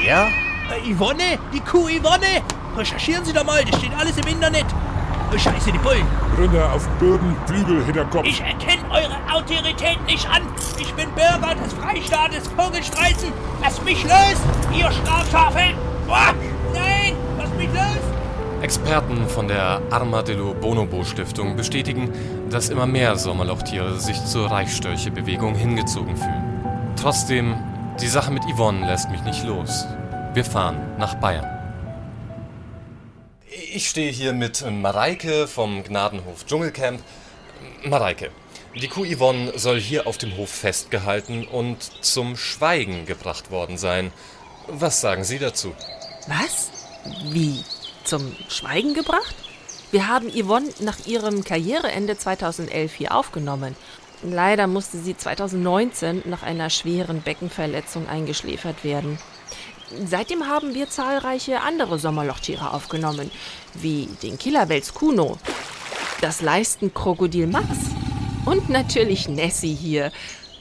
Wer? 0.03 0.29
Äh, 0.71 0.93
Yvonne? 0.93 1.37
Die 1.53 1.59
Kuh 1.59 1.87
Yvonne? 1.87 2.41
Recherchieren 2.75 3.23
Sie 3.23 3.33
doch 3.33 3.45
mal, 3.45 3.63
das 3.63 3.79
steht 3.79 3.93
alles 3.93 4.17
im 4.17 4.25
Internet. 4.27 4.65
Oh, 5.33 5.37
scheiße, 5.37 5.71
die 5.71 5.77
Bullen. 5.77 6.05
Runter 6.37 6.73
auf 6.73 6.87
Böden, 6.99 7.35
Flügel 7.45 7.85
hinter 7.85 8.03
Kopf. 8.05 8.25
Ich 8.25 8.41
erkenne 8.41 8.83
eure 8.91 9.15
Autorität 9.33 10.03
nicht 10.05 10.27
an. 10.29 10.41
Ich 10.77 10.93
bin 10.93 11.09
Bürger 11.11 11.55
des 11.55 11.73
Freistaates 11.73 12.47
Vogelstreizen. 12.49 13.31
Lasst 13.61 13.83
mich 13.85 14.03
los, 14.03 14.35
ihr 14.77 14.91
Strafschafe. 14.91 15.73
Oh, 16.07 16.13
nein, 16.73 17.15
lasst 17.37 17.55
mich 17.55 17.69
los. 17.69 18.61
Experten 18.61 19.27
von 19.27 19.47
der 19.47 19.81
Armadillo 19.89 20.53
Bonobo 20.53 21.03
Stiftung 21.03 21.55
bestätigen, 21.55 22.11
dass 22.49 22.69
immer 22.69 22.85
mehr 22.85 23.15
Sommerlochtiere 23.15 23.99
sich 23.99 24.23
zur 24.25 24.51
Reichstörche-Bewegung 24.51 25.55
hingezogen 25.55 26.17
fühlen. 26.17 26.93
Trotzdem, 27.01 27.55
die 28.01 28.07
Sache 28.07 28.31
mit 28.31 28.43
Yvonne 28.53 28.85
lässt 28.85 29.09
mich 29.09 29.23
nicht 29.23 29.43
los. 29.45 29.87
Wir 30.33 30.43
fahren 30.45 30.77
nach 30.97 31.15
Bayern. 31.15 31.60
Ich 33.53 33.89
stehe 33.89 34.13
hier 34.13 34.31
mit 34.31 34.63
Mareike 34.65 35.45
vom 35.45 35.83
Gnadenhof 35.83 36.45
Dschungelcamp. 36.45 37.01
Mareike, 37.83 38.31
die 38.79 38.87
Kuh 38.87 39.03
Yvonne 39.03 39.59
soll 39.59 39.77
hier 39.77 40.07
auf 40.07 40.17
dem 40.17 40.37
Hof 40.37 40.49
festgehalten 40.49 41.45
und 41.45 41.77
zum 42.01 42.37
Schweigen 42.37 43.05
gebracht 43.05 43.51
worden 43.51 43.77
sein. 43.77 44.13
Was 44.67 45.01
sagen 45.01 45.25
Sie 45.25 45.37
dazu? 45.37 45.75
Was? 46.27 46.71
Wie? 47.25 47.61
Zum 48.05 48.33
Schweigen 48.47 48.93
gebracht? 48.93 49.35
Wir 49.91 50.07
haben 50.07 50.29
Yvonne 50.29 50.69
nach 50.79 51.05
ihrem 51.05 51.43
Karriereende 51.43 52.17
2011 52.17 52.93
hier 52.93 53.13
aufgenommen. 53.13 53.75
Leider 54.23 54.67
musste 54.67 54.97
sie 54.97 55.17
2019 55.17 56.23
nach 56.23 56.43
einer 56.43 56.69
schweren 56.69 57.21
Beckenverletzung 57.21 58.07
eingeschläfert 58.07 58.85
werden. 58.85 59.19
Seitdem 60.09 60.47
haben 60.47 60.73
wir 60.73 60.89
zahlreiche 60.89 61.61
andere 61.61 61.99
Sommerlochtiere 61.99 62.73
aufgenommen, 62.73 63.31
wie 63.73 64.07
den 64.23 64.37
Killerwels 64.37 64.93
Kuno, 64.93 65.37
das 66.21 66.41
Leistenkrokodil 66.41 67.47
Max 67.47 67.67
und 68.45 68.69
natürlich 68.69 69.27
Nessie 69.27 69.73
hier. 69.75 70.11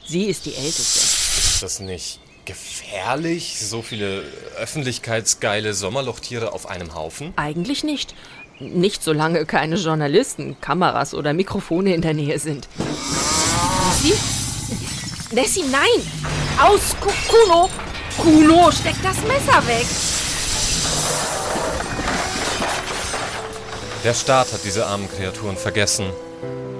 Sie 0.05 0.25
ist 0.25 0.45
die 0.45 0.55
älteste. 0.55 0.99
Ist 0.99 1.63
das 1.63 1.79
nicht 1.79 2.19
gefährlich, 2.45 3.57
so 3.61 3.81
viele 3.81 4.23
öffentlichkeitsgeile 4.57 5.73
Sommerlochtiere 5.73 6.51
auf 6.53 6.67
einem 6.67 6.95
Haufen? 6.95 7.33
Eigentlich 7.37 7.83
nicht. 7.83 8.13
Nicht 8.59 9.01
solange 9.03 9.45
keine 9.45 9.75
Journalisten, 9.75 10.57
Kameras 10.61 11.13
oder 11.13 11.33
Mikrofone 11.33 11.95
in 11.95 12.01
der 12.01 12.13
Nähe 12.13 12.37
sind. 12.39 12.67
Nessie? 13.87 14.13
Nessie, 15.33 15.63
nein! 15.71 16.11
Aus, 16.61 16.95
Ku- 16.99 17.09
Kuno! 17.29 17.69
Kuno, 18.21 18.71
steck 18.71 18.95
das 19.01 19.17
Messer 19.23 19.65
weg! 19.65 19.87
Der 24.03 24.13
Staat 24.13 24.53
hat 24.53 24.63
diese 24.63 24.85
armen 24.85 25.09
Kreaturen 25.09 25.57
vergessen. 25.57 26.05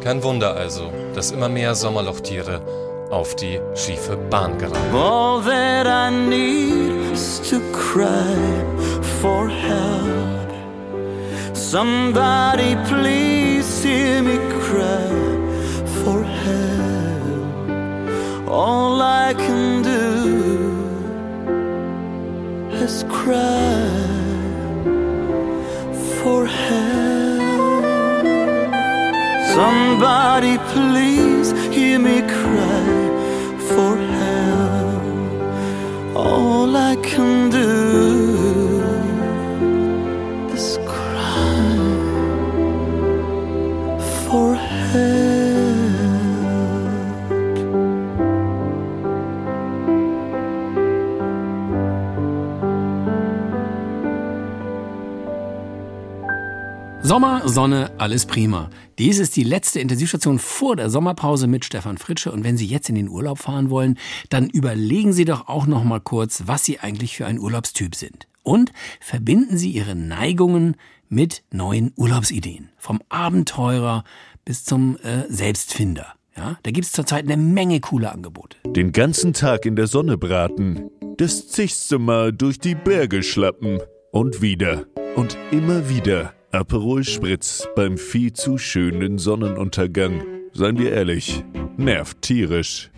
Kein 0.04 0.22
Wunder 0.22 0.56
also, 0.56 0.92
dass 1.16 1.32
immer 1.32 1.50
mehr 1.50 1.74
Sommerlochtiere 1.74 2.62
auf 3.10 3.36
die 3.36 3.60
schiefe 3.74 4.18
Bahn 4.18 4.58
geraten. 4.60 4.96
All 4.96 5.42
that 5.44 5.88
I 5.88 6.12
need 6.12 7.12
is 7.12 7.42
to 7.50 7.60
cry 7.72 8.36
for 9.20 9.50
help. 9.50 10.52
Somebody 11.54 12.76
please 12.88 13.84
hear 13.84 14.22
me 14.22 14.38
cry 14.60 15.10
for 16.04 16.24
help. 16.24 16.92
All 18.48 19.02
I 19.02 19.34
can 19.34 19.82
do 19.82 20.51
is 22.82 23.04
cry 23.04 23.90
for 26.18 26.48
help. 26.48 27.42
Somebody 29.56 30.58
please 30.74 31.52
hear 31.76 32.00
me 32.00 32.22
cry 32.22 32.88
for 33.70 33.94
help. 34.22 35.04
All 36.16 36.76
I 36.76 36.96
can 37.10 37.52
do 37.52 38.21
Sommer, 57.12 57.42
Sonne, 57.46 57.92
alles 57.98 58.26
prima. 58.26 58.70
Dies 58.98 59.20
ist 59.20 59.36
die 59.36 59.44
letzte 59.44 59.82
Intensivstation 59.82 60.40
vor 60.40 60.78
der 60.78 60.90
Sommerpause 60.90 61.46
mit 61.46 61.66
Stefan 61.66 61.98
Fritsche. 61.98 62.32
Und 62.32 62.46
wenn 62.46 62.56
Sie 62.56 62.66
jetzt 62.66 62.88
in 62.88 62.96
den 62.96 63.10
Urlaub 63.10 63.40
fahren 63.40 63.70
wollen, 63.70 64.00
dann 64.30 64.50
überlegen 64.50 65.12
Sie 65.12 65.26
doch 65.26 65.50
auch 65.50 65.66
noch 65.66 65.84
mal 65.84 66.00
kurz, 66.00 66.44
was 66.46 66.64
Sie 66.64 66.80
eigentlich 66.80 67.18
für 67.18 67.26
ein 67.26 67.38
Urlaubstyp 67.38 67.96
sind. 67.96 68.30
Und 68.44 68.72
verbinden 69.02 69.58
Sie 69.58 69.72
Ihre 69.72 69.94
Neigungen 69.94 70.78
mit 71.10 71.44
neuen 71.52 71.92
Urlaubsideen. 71.98 72.70
Vom 72.78 73.02
Abenteurer 73.10 74.06
bis 74.46 74.64
zum 74.64 74.96
äh, 75.04 75.26
Selbstfinder. 75.28 76.14
Ja, 76.38 76.60
da 76.64 76.72
gibt's 76.72 76.94
zurzeit 76.94 77.26
eine 77.26 77.36
Menge 77.36 77.82
coole 77.82 78.10
Angebote. 78.10 78.56
Den 78.66 78.94
ganzen 78.94 79.34
Tag 79.34 79.66
in 79.66 79.76
der 79.76 79.88
Sonne 79.88 80.18
braten, 80.18 80.90
das 81.18 81.50
zigste 81.50 82.00
Mal 82.00 82.32
durch 82.32 82.58
die 82.58 82.76
Berge 82.76 83.22
schlappen 83.22 83.82
und 84.14 84.42
wieder 84.42 84.86
und 85.18 85.38
immer 85.52 85.90
wieder 85.90 86.34
Aperol 86.54 87.06
Spritz 87.06 87.66
beim 87.78 87.98
viel 87.98 88.34
zu 88.34 88.58
schönen 88.58 89.18
Sonnenuntergang. 89.18 90.22
Seien 90.52 90.78
wir 90.78 90.92
ehrlich, 90.92 91.46
nervt 91.78 92.22
tierisch. 92.22 92.92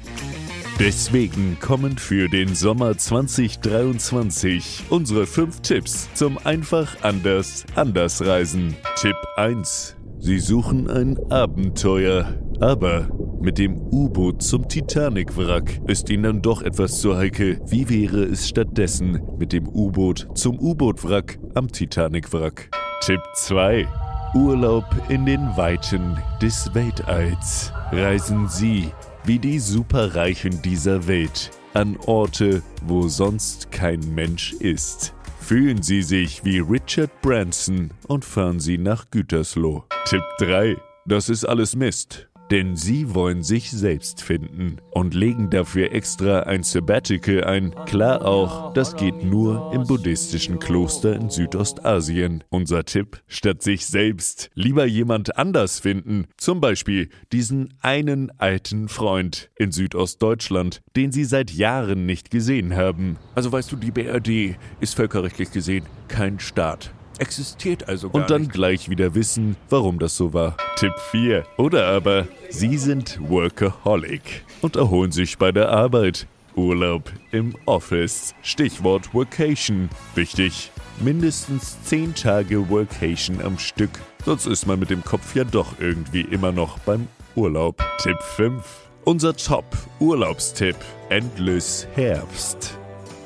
Deswegen 0.80 1.58
kommen 1.60 2.00
für 2.00 2.30
den 2.30 2.56
Sommer 2.56 2.98
2023 2.98 4.86
unsere 4.90 5.28
fünf 5.28 5.62
Tipps 5.62 6.12
zum 6.16 6.40
einfach 6.40 7.04
anders 7.04 7.66
anders 7.76 8.26
reisen. 8.26 8.76
Tipp 8.96 9.18
1. 9.36 9.98
Sie 10.26 10.40
suchen 10.40 10.90
ein 10.90 11.18
Abenteuer, 11.30 12.40
aber 12.62 13.10
mit 13.42 13.58
dem 13.58 13.76
U-Boot 13.92 14.42
zum 14.42 14.70
Titanic-Wrack 14.70 15.82
ist 15.88 16.10
Ihnen 16.10 16.24
dann 16.24 16.42
doch 16.42 16.62
etwas 16.62 17.02
zu 17.02 17.18
heikel. 17.18 17.60
Wie 17.68 17.90
wäre 17.90 18.24
es 18.24 18.48
stattdessen 18.48 19.22
mit 19.38 19.52
dem 19.52 19.68
U-Boot 19.68 20.30
zum 20.34 20.58
U-Boot-Wrack 20.58 21.40
am 21.56 21.68
Titanic-Wrack? 21.68 22.70
Tipp 23.02 23.20
2. 23.36 23.86
Urlaub 24.34 24.86
in 25.10 25.26
den 25.26 25.42
Weiten 25.58 26.18
des 26.42 26.74
Weltalls. 26.74 27.74
Reisen 27.92 28.48
Sie 28.48 28.92
wie 29.26 29.40
die 29.40 29.60
Superreichen 29.60 30.62
dieser 30.62 31.06
Welt 31.06 31.52
an 31.74 31.98
Orte, 32.06 32.64
wo 32.88 33.10
sonst 33.10 33.74
kein 33.74 34.00
Mensch 34.16 34.54
ist. 34.54 35.14
Fühlen 35.44 35.84
Sie 35.84 36.04
sich 36.04 36.46
wie 36.46 36.60
Richard 36.60 37.22
Branson 37.22 37.92
und 38.08 38.24
fahren 38.24 38.62
Sie 38.62 38.78
nach 38.78 39.12
Gütersloh. 39.12 39.84
Tipp 40.06 40.24
3. 40.38 40.78
Das 41.06 41.28
ist 41.28 41.44
alles 41.44 41.76
Mist. 41.76 42.30
Denn 42.54 42.76
Sie 42.76 43.16
wollen 43.16 43.42
sich 43.42 43.72
selbst 43.72 44.22
finden 44.22 44.78
und 44.92 45.16
legen 45.16 45.50
dafür 45.50 45.92
extra 45.92 46.42
ein 46.42 46.62
Sabbatical 46.62 47.44
ein. 47.46 47.74
Klar 47.88 48.24
auch, 48.24 48.74
das 48.74 48.96
geht 48.96 49.24
nur 49.24 49.74
im 49.74 49.88
buddhistischen 49.88 50.60
Kloster 50.60 51.16
in 51.16 51.32
Südostasien. 51.32 52.44
Unser 52.52 52.86
Tipp, 52.86 53.24
statt 53.26 53.64
sich 53.64 53.88
selbst 53.88 54.52
lieber 54.54 54.86
jemand 54.86 55.36
anders 55.36 55.80
finden. 55.80 56.28
Zum 56.38 56.62
Beispiel 56.62 57.10
diesen 57.32 57.74
einen 57.82 58.32
alten 58.38 58.88
Freund 58.88 59.50
in 59.56 59.72
Südostdeutschland, 59.72 60.84
den 60.96 61.12
Sie 61.12 61.26
seit 61.26 61.50
Jahren 61.50 62.06
nicht 62.06 62.30
gesehen 62.30 62.76
haben. 62.76 63.18
Also 63.34 63.52
weißt 63.52 63.72
du, 63.72 63.78
die 63.78 63.90
BRD 63.90 64.60
ist 64.80 64.94
völkerrechtlich 64.94 65.52
gesehen 65.52 65.88
kein 66.08 66.40
Staat. 66.40 66.94
Existiert 67.20 67.88
also 67.88 68.10
gar 68.10 68.22
Und 68.22 68.30
dann 68.30 68.48
gleich 68.48 68.90
wieder 68.90 69.16
wissen, 69.16 69.56
warum 69.70 70.00
das 70.00 70.18
so 70.18 70.34
war. 70.34 70.58
Tipp 70.76 70.94
4. 71.12 71.46
Oder 71.58 71.88
aber, 71.88 72.28
Sie 72.50 72.78
sind 72.78 73.20
Workaholic 73.30 74.44
und 74.62 74.76
erholen 74.76 75.12
sich 75.12 75.38
bei 75.38 75.52
der 75.52 75.70
Arbeit. 75.70 76.28
Urlaub 76.56 77.12
im 77.32 77.56
Office. 77.66 78.36
Stichwort 78.42 79.14
Workation. 79.14 79.90
Wichtig. 80.16 80.72
Mindestens 81.00 81.82
10 81.84 82.16
Tage 82.16 82.70
Workation 82.70 83.42
am 83.42 83.58
Stück. 83.58 83.90
Sonst 84.26 84.46
ist 84.46 84.68
man 84.68 84.80
mit 84.80 84.90
dem 84.90 85.04
Kopf 85.04 85.36
ja 85.36 85.44
doch 85.44 85.80
irgendwie 85.80 86.22
immer 86.22 86.52
noch 86.52 86.78
beim 86.80 87.08
Urlaub. 87.36 87.84
Tipp 87.98 88.22
5. 88.22 88.64
Unser 89.06 89.36
Top-Urlaubstipp: 89.36 90.78
Endless 91.10 91.88
Herbst. 91.96 92.78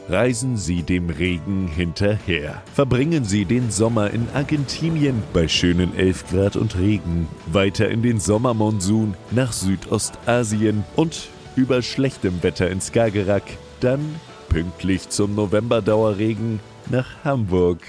Reisen 0.10 0.56
Sie 0.56 0.84
dem 0.84 1.10
Regen 1.10 1.68
hinterher. 1.68 2.64
Verbringen 2.74 3.26
Sie 3.26 3.44
den 3.44 3.70
Sommer 3.72 4.12
in 4.12 4.26
Argentinien 4.34 5.22
bei 5.34 5.50
schönen 5.50 5.94
11 5.98 6.30
Grad 6.30 6.56
und 6.56 6.78
Regen. 6.78 7.28
Weiter 7.48 7.90
in 7.90 8.02
den 8.02 8.22
Sommermonsun 8.22 9.16
nach 9.32 9.52
Südostasien 9.52 10.86
und 10.96 11.28
über 11.58 11.82
schlechtem 11.82 12.42
Wetter 12.42 12.72
ins 12.72 12.88
Skagerrak. 12.88 13.44
Dann 13.82 14.16
pünktlich 14.48 15.10
zum 15.10 15.36
Novemberdauerregen 15.36 16.62
nach 16.90 17.26
Hamburg. 17.26 17.82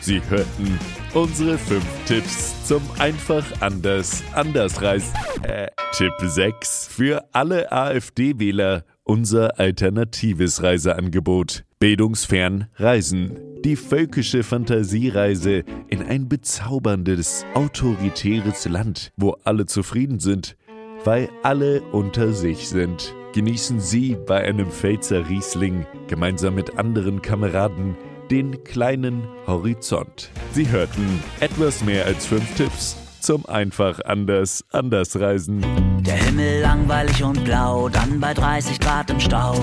Sie 0.00 0.22
hörten 0.28 0.78
unsere 1.12 1.58
fünf 1.58 1.84
Tipps 2.06 2.54
zum 2.68 2.82
einfach 3.00 3.44
anders 3.60 4.22
anders 4.32 4.80
reisen. 4.80 5.12
Äh, 5.42 5.68
Tipp 5.92 6.12
6 6.20 6.86
für 6.88 7.24
alle 7.32 7.72
AfD-Wähler 7.72 8.84
unser 9.04 9.60
alternatives 9.60 10.62
Reiseangebot. 10.62 11.64
Bildungsfern 11.78 12.68
Reisen. 12.76 13.38
Die 13.64 13.76
völkische 13.76 14.42
Fantasiereise 14.42 15.64
in 15.88 16.02
ein 16.02 16.28
bezauberndes, 16.28 17.44
autoritäres 17.54 18.66
Land, 18.66 19.12
wo 19.16 19.36
alle 19.44 19.66
zufrieden 19.66 20.18
sind, 20.18 20.56
weil 21.04 21.28
alle 21.42 21.82
unter 21.92 22.32
sich 22.32 22.68
sind. 22.68 23.14
Genießen 23.34 23.80
Sie 23.80 24.16
bei 24.26 24.42
einem 24.44 24.70
Pfälzer 24.70 25.28
Riesling 25.28 25.86
gemeinsam 26.08 26.54
mit 26.54 26.78
anderen 26.78 27.20
Kameraden 27.20 27.96
den 28.30 28.64
kleinen 28.64 29.26
Horizont. 29.46 30.30
Sie 30.52 30.68
hörten 30.68 31.22
etwas 31.40 31.84
mehr 31.84 32.06
als 32.06 32.26
fünf 32.26 32.54
Tipps 32.56 32.96
zum 33.24 33.46
einfach 33.46 34.00
anders 34.04 34.64
anders 34.70 35.18
reisen. 35.18 35.64
Der 36.00 36.16
Himmel 36.16 36.60
langweilig 36.60 37.24
und 37.24 37.42
blau, 37.44 37.88
dann 37.88 38.20
bei 38.20 38.34
30 38.34 38.78
Grad 38.78 39.10
im 39.10 39.18
Stau. 39.18 39.54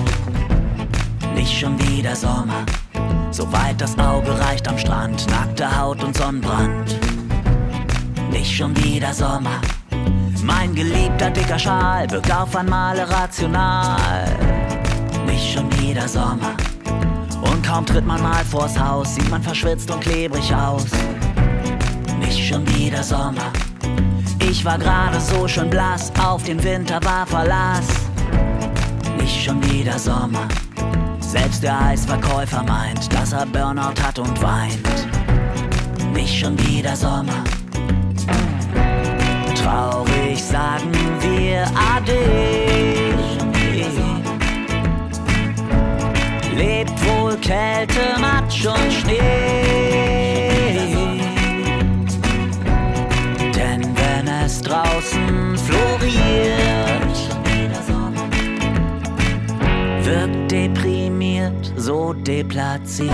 Nicht 1.34 1.60
schon 1.60 1.78
wieder 1.88 2.16
Sommer, 2.16 2.66
soweit 3.30 3.80
das 3.80 3.96
Auge 3.98 4.36
reicht 4.38 4.66
am 4.68 4.76
Strand, 4.78 5.30
nackte 5.30 5.80
Haut 5.80 6.02
und 6.02 6.16
Sonnenbrand. 6.16 6.98
Nicht 8.32 8.52
schon 8.52 8.76
wieder 8.84 9.14
Sommer, 9.14 9.60
mein 10.42 10.74
geliebter 10.74 11.30
dicker 11.30 11.58
Schal 11.58 12.10
wirkt 12.10 12.32
auf 12.34 12.56
einmal 12.56 12.98
irrational. 12.98 14.24
Nicht 15.24 15.54
schon 15.54 15.70
wieder 15.80 16.08
Sommer, 16.08 16.56
und 17.42 17.64
kaum 17.64 17.86
tritt 17.86 18.06
man 18.06 18.20
mal 18.20 18.44
vors 18.44 18.76
Haus, 18.76 19.14
sieht 19.14 19.30
man 19.30 19.42
verschwitzt 19.42 19.88
und 19.90 20.00
klebrig 20.00 20.52
aus. 20.52 20.86
Schon 22.52 22.68
wieder 22.76 23.02
Sommer. 23.02 23.50
Ich 24.38 24.62
war 24.62 24.76
gerade 24.76 25.18
so 25.18 25.48
schön 25.48 25.70
blass, 25.70 26.12
auf 26.22 26.42
den 26.42 26.62
Winter 26.62 27.00
war 27.02 27.26
Verlass. 27.26 27.86
Nicht 29.18 29.44
schon 29.44 29.64
wieder 29.70 29.98
Sommer. 29.98 30.46
Selbst 31.20 31.62
der 31.62 31.80
Eisverkäufer 31.80 32.62
meint, 32.64 33.10
dass 33.14 33.32
er 33.32 33.46
Burnout 33.46 33.98
hat 34.02 34.18
und 34.18 34.42
weint. 34.42 35.08
Nicht 36.12 36.40
schon 36.40 36.58
wieder 36.68 36.94
Sommer. 36.94 37.42
Traurig 39.54 40.44
sagen 40.44 40.92
wir 41.20 41.64
Ade. 41.94 42.18
Lebt 46.54 46.92
wohl 47.06 47.34
Kälte, 47.38 48.20
Matsch 48.20 48.66
und 48.66 48.92
Schnee. 48.92 50.21
Draußen 54.72 55.58
floriert, 55.58 57.18
wirkt 60.02 60.50
deprimiert, 60.50 61.72
so 61.76 62.14
deplatziert. 62.14 63.12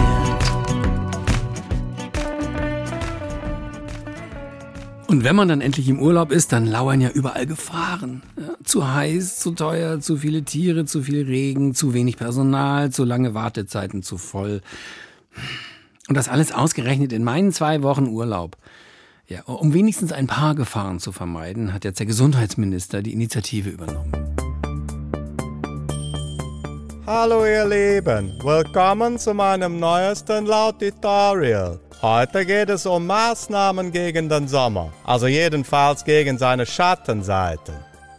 Und 5.09 5.25
wenn 5.25 5.35
man 5.35 5.49
dann 5.49 5.61
endlich 5.61 5.89
im 5.89 6.01
Urlaub 6.01 6.31
ist, 6.31 6.53
dann 6.53 6.65
lauern 6.67 7.01
ja 7.01 7.09
überall 7.11 7.47
Gefahren. 7.47 8.23
Ja, 8.37 8.55
zu 8.63 8.93
heiß, 8.93 9.41
zu 9.41 9.51
teuer, 9.53 9.99
zu 9.99 10.19
viele 10.19 10.45
Tiere, 10.45 10.85
zu 10.85 11.03
viel 11.03 11.25
Regen, 11.25 11.75
zu 11.75 11.93
wenig 11.93 12.19
Personal, 12.19 12.93
zu 12.93 13.03
lange 13.03 13.35
Wartezeiten, 13.35 14.05
zu 14.05 14.17
voll. 14.17 14.61
Und 16.09 16.17
das 16.17 16.29
alles 16.29 16.53
ausgerechnet 16.53 17.13
in 17.13 17.25
meinen 17.25 17.51
zwei 17.51 17.83
Wochen 17.83 18.07
Urlaub. 18.07 18.57
Ja, 19.31 19.43
um 19.45 19.75
wenigstens 19.75 20.11
ein 20.11 20.27
paar 20.27 20.55
Gefahren 20.55 21.01
zu 21.01 21.13
vermeiden, 21.13 21.75
hat 21.75 21.85
jetzt 21.85 21.99
der 21.99 22.07
Gesundheitsminister 22.07 23.03
die 23.03 23.13
Initiative 23.13 23.69
übernommen. 23.69 24.11
Hallo 27.05 27.45
ihr 27.45 27.67
Lieben, 27.67 28.33
willkommen 28.43 29.19
zu 29.19 29.35
meinem 29.35 29.79
neuesten 29.79 30.47
Laut-Tutorial. 30.47 31.79
Heute 32.01 32.47
geht 32.47 32.71
es 32.71 32.87
um 32.87 33.07
Maßnahmen 33.07 33.93
gegen 33.93 34.31
den 34.31 34.49
Sommer, 34.49 34.95
also 35.05 35.27
jedenfalls 35.27 36.03
gegen 36.03 36.39
seine 36.39 36.65
Schattenseiten. 36.65 37.75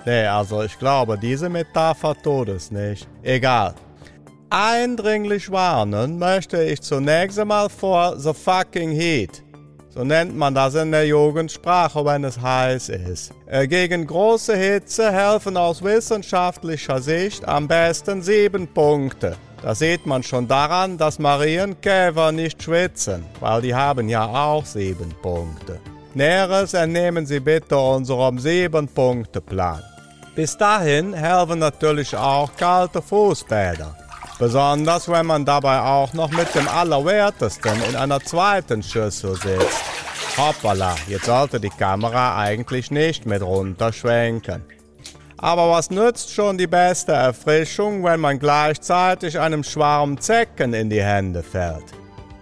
Nee, 0.06 0.28
also 0.28 0.62
ich 0.62 0.78
glaube, 0.78 1.18
diese 1.18 1.50
Metapher 1.50 2.16
tut 2.22 2.50
es 2.50 2.70
nicht. 2.70 3.08
Egal. 3.24 3.74
Eindringlich 4.52 5.50
warnen 5.50 6.20
möchte 6.20 6.62
ich 6.62 6.84
zunächst 6.84 7.40
einmal 7.40 7.68
vor 7.68 8.16
The 8.20 8.32
Fucking 8.32 8.92
Heat. 8.92 9.44
So 10.00 10.06
nennt 10.06 10.34
man 10.34 10.56
das 10.56 10.76
in 10.76 10.94
der 10.94 11.06
Jugendsprache, 11.06 12.06
wenn 12.06 12.24
es 12.24 12.40
heiß 12.40 12.88
ist. 12.88 13.34
Äh, 13.48 13.68
Gegen 13.68 14.08
große 14.08 14.56
Hitze 14.56 15.12
helfen 15.12 15.58
aus 15.58 15.84
wissenschaftlicher 15.84 17.02
Sicht 17.02 17.46
am 17.46 17.68
besten 17.68 18.22
sieben 18.22 18.66
Punkte. 18.66 19.36
Das 19.62 19.80
sieht 19.80 20.06
man 20.06 20.24
schon 20.24 20.48
daran, 20.48 20.98
dass 20.98 21.20
Marienkäfer 21.20 22.32
nicht 22.32 22.64
schwitzen, 22.64 23.26
weil 23.42 23.62
die 23.62 23.76
haben 23.76 24.08
ja 24.08 24.26
auch 24.26 24.66
sieben 24.66 25.14
Punkte. 25.22 25.82
Näheres 26.14 26.74
entnehmen 26.74 27.26
Sie 27.26 27.42
bitte 27.42 27.78
unserem 27.78 28.40
sieben-Punkte-Plan. 28.40 29.84
Bis 30.34 30.58
dahin 30.58 31.14
helfen 31.14 31.60
natürlich 31.60 32.16
auch 32.16 32.56
kalte 32.56 33.02
Fußbäder. 33.02 33.98
Besonders 34.40 35.10
wenn 35.10 35.26
man 35.26 35.44
dabei 35.44 35.82
auch 35.82 36.14
noch 36.14 36.32
mit 36.32 36.56
dem 36.56 36.70
Allerwertesten 36.70 37.84
in 37.90 37.98
einer 37.98 38.22
zweiten 38.22 38.82
Schüssel 38.82 39.36
sitzt. 39.36 39.84
Hoppala, 40.38 40.96
jetzt 41.10 41.26
sollte 41.26 41.60
die 41.60 41.70
Kamera 41.70 42.38
eigentlich 42.38 42.90
nicht 42.90 43.26
mit 43.26 43.42
runterschwenken. 43.42 44.64
Aber 45.38 45.70
was 45.70 45.90
nützt 45.90 46.32
schon 46.34 46.58
die 46.58 46.68
beste 46.68 47.12
Erfrischung, 47.12 48.02
wenn 48.06 48.22
man 48.22 48.40
gleichzeitig 48.40 49.38
einem 49.38 49.62
Schwarm 49.62 50.20
Zecken 50.22 50.74
in 50.74 50.90
die 50.90 51.04
Hände 51.04 51.44
fällt? 51.44 51.84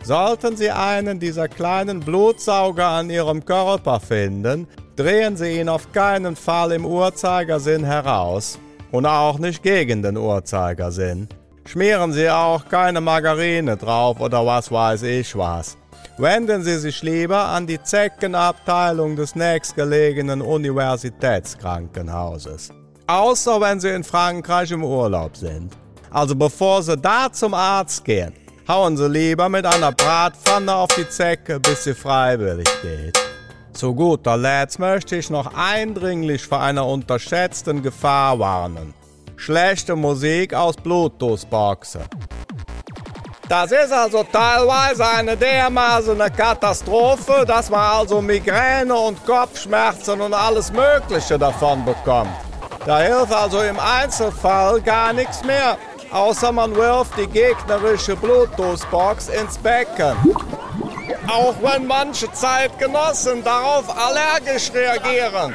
Sollten 0.04 0.56
Sie 0.56 0.70
einen 0.70 1.20
dieser 1.20 1.48
kleinen 1.48 2.00
Blutsauger 2.00 2.88
an 2.88 3.10
Ihrem 3.10 3.44
Körper 3.44 4.00
finden, 4.00 4.68
drehen 4.96 5.36
Sie 5.36 5.60
ihn 5.60 5.68
auf 5.68 5.92
keinen 5.92 6.36
Fall 6.36 6.74
im 6.74 6.86
Uhrzeigersinn 6.86 7.84
heraus 7.84 8.60
und 8.92 9.08
auch 9.08 9.40
nicht 9.40 9.64
gegen 9.64 10.04
den 10.04 10.16
Uhrzeigersinn. 10.16 11.28
Schmieren 11.68 12.14
Sie 12.14 12.30
auch 12.30 12.64
keine 12.70 13.02
Margarine 13.02 13.76
drauf 13.76 14.22
oder 14.22 14.46
was 14.46 14.72
weiß 14.72 15.02
ich 15.04 15.38
was. 15.38 15.76
Wenden 16.18 16.64
Sie 16.64 16.78
sich 16.78 17.04
lieber 17.04 17.40
an 17.40 17.68
die 17.68 17.84
Zeckenabteilung 17.84 19.18
des 19.18 19.36
nächstgelegenen 19.36 20.42
Universitätskrankenhauses. 20.42 22.70
Außer 23.06 23.60
wenn 23.60 23.82
Sie 23.82 23.90
in 23.90 24.06
Frankreich 24.06 24.72
im 24.72 24.86
Urlaub 24.86 25.36
sind. 25.36 25.74
Also 26.10 26.36
bevor 26.36 26.82
Sie 26.84 26.96
da 26.96 27.30
zum 27.30 27.54
Arzt 27.54 28.06
gehen, 28.06 28.32
hauen 28.66 28.96
Sie 28.96 29.10
lieber 29.10 29.50
mit 29.50 29.66
einer 29.66 29.92
Bratpfanne 29.92 30.74
auf 30.74 30.88
die 30.96 31.10
Zecke, 31.10 31.60
bis 31.60 31.84
sie 31.84 31.94
freiwillig 31.94 32.70
geht. 32.82 33.20
Zu 33.74 33.94
guter 33.94 34.38
Letzt 34.38 34.80
möchte 34.80 35.18
ich 35.18 35.30
noch 35.30 35.54
eindringlich 35.54 36.44
vor 36.44 36.62
einer 36.62 36.88
unterschätzten 36.88 37.84
Gefahr 37.84 38.40
warnen. 38.40 38.94
Schlechte 39.38 39.96
Musik 39.96 40.54
aus 40.54 40.76
Bluetooth-Boxen. 40.76 42.02
Das 43.48 43.72
ist 43.72 43.94
also 43.94 44.24
teilweise 44.24 45.08
eine 45.08 45.38
dermaßene 45.38 46.30
Katastrophe, 46.32 47.46
dass 47.48 47.70
man 47.70 47.80
also 47.80 48.22
Migräne 48.22 48.94
und 48.94 49.24
Kopfschmerzen 49.26 50.20
und 50.20 50.34
alles 50.34 50.74
Mögliche 50.74 51.38
davon 51.38 51.86
bekommt. 51.86 52.36
Da 52.86 53.00
hilft 53.00 53.32
also 53.32 53.62
im 53.62 53.80
Einzelfall 53.80 54.82
gar 54.82 55.14
nichts 55.14 55.44
mehr, 55.46 55.78
außer 56.12 56.52
man 56.52 56.76
wirft 56.76 57.18
die 57.18 57.28
gegnerische 57.28 58.18
Bluetooth-Box 58.18 59.30
ins 59.30 59.58
Becken. 59.60 60.18
Auch 61.28 61.56
wenn 61.62 61.86
manche 61.86 62.32
Zeitgenossen 62.32 63.44
darauf 63.44 63.86
allergisch 63.98 64.72
reagieren. 64.74 65.54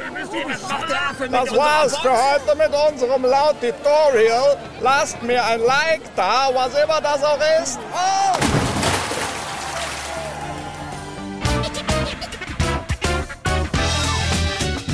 Das 1.31 1.55
war's 1.55 1.97
für 1.97 2.11
heute 2.11 2.55
mit 2.57 2.71
unserem 2.91 3.23
Laut-Tutorial. 3.23 4.57
Lasst 4.81 5.21
mir 5.23 5.43
ein 5.43 5.61
Like 5.61 6.01
da, 6.15 6.49
was 6.53 6.73
immer 6.75 7.01
das 7.01 7.23
auch 7.23 7.39
ist. 7.61 7.79
Oh! 7.93 8.63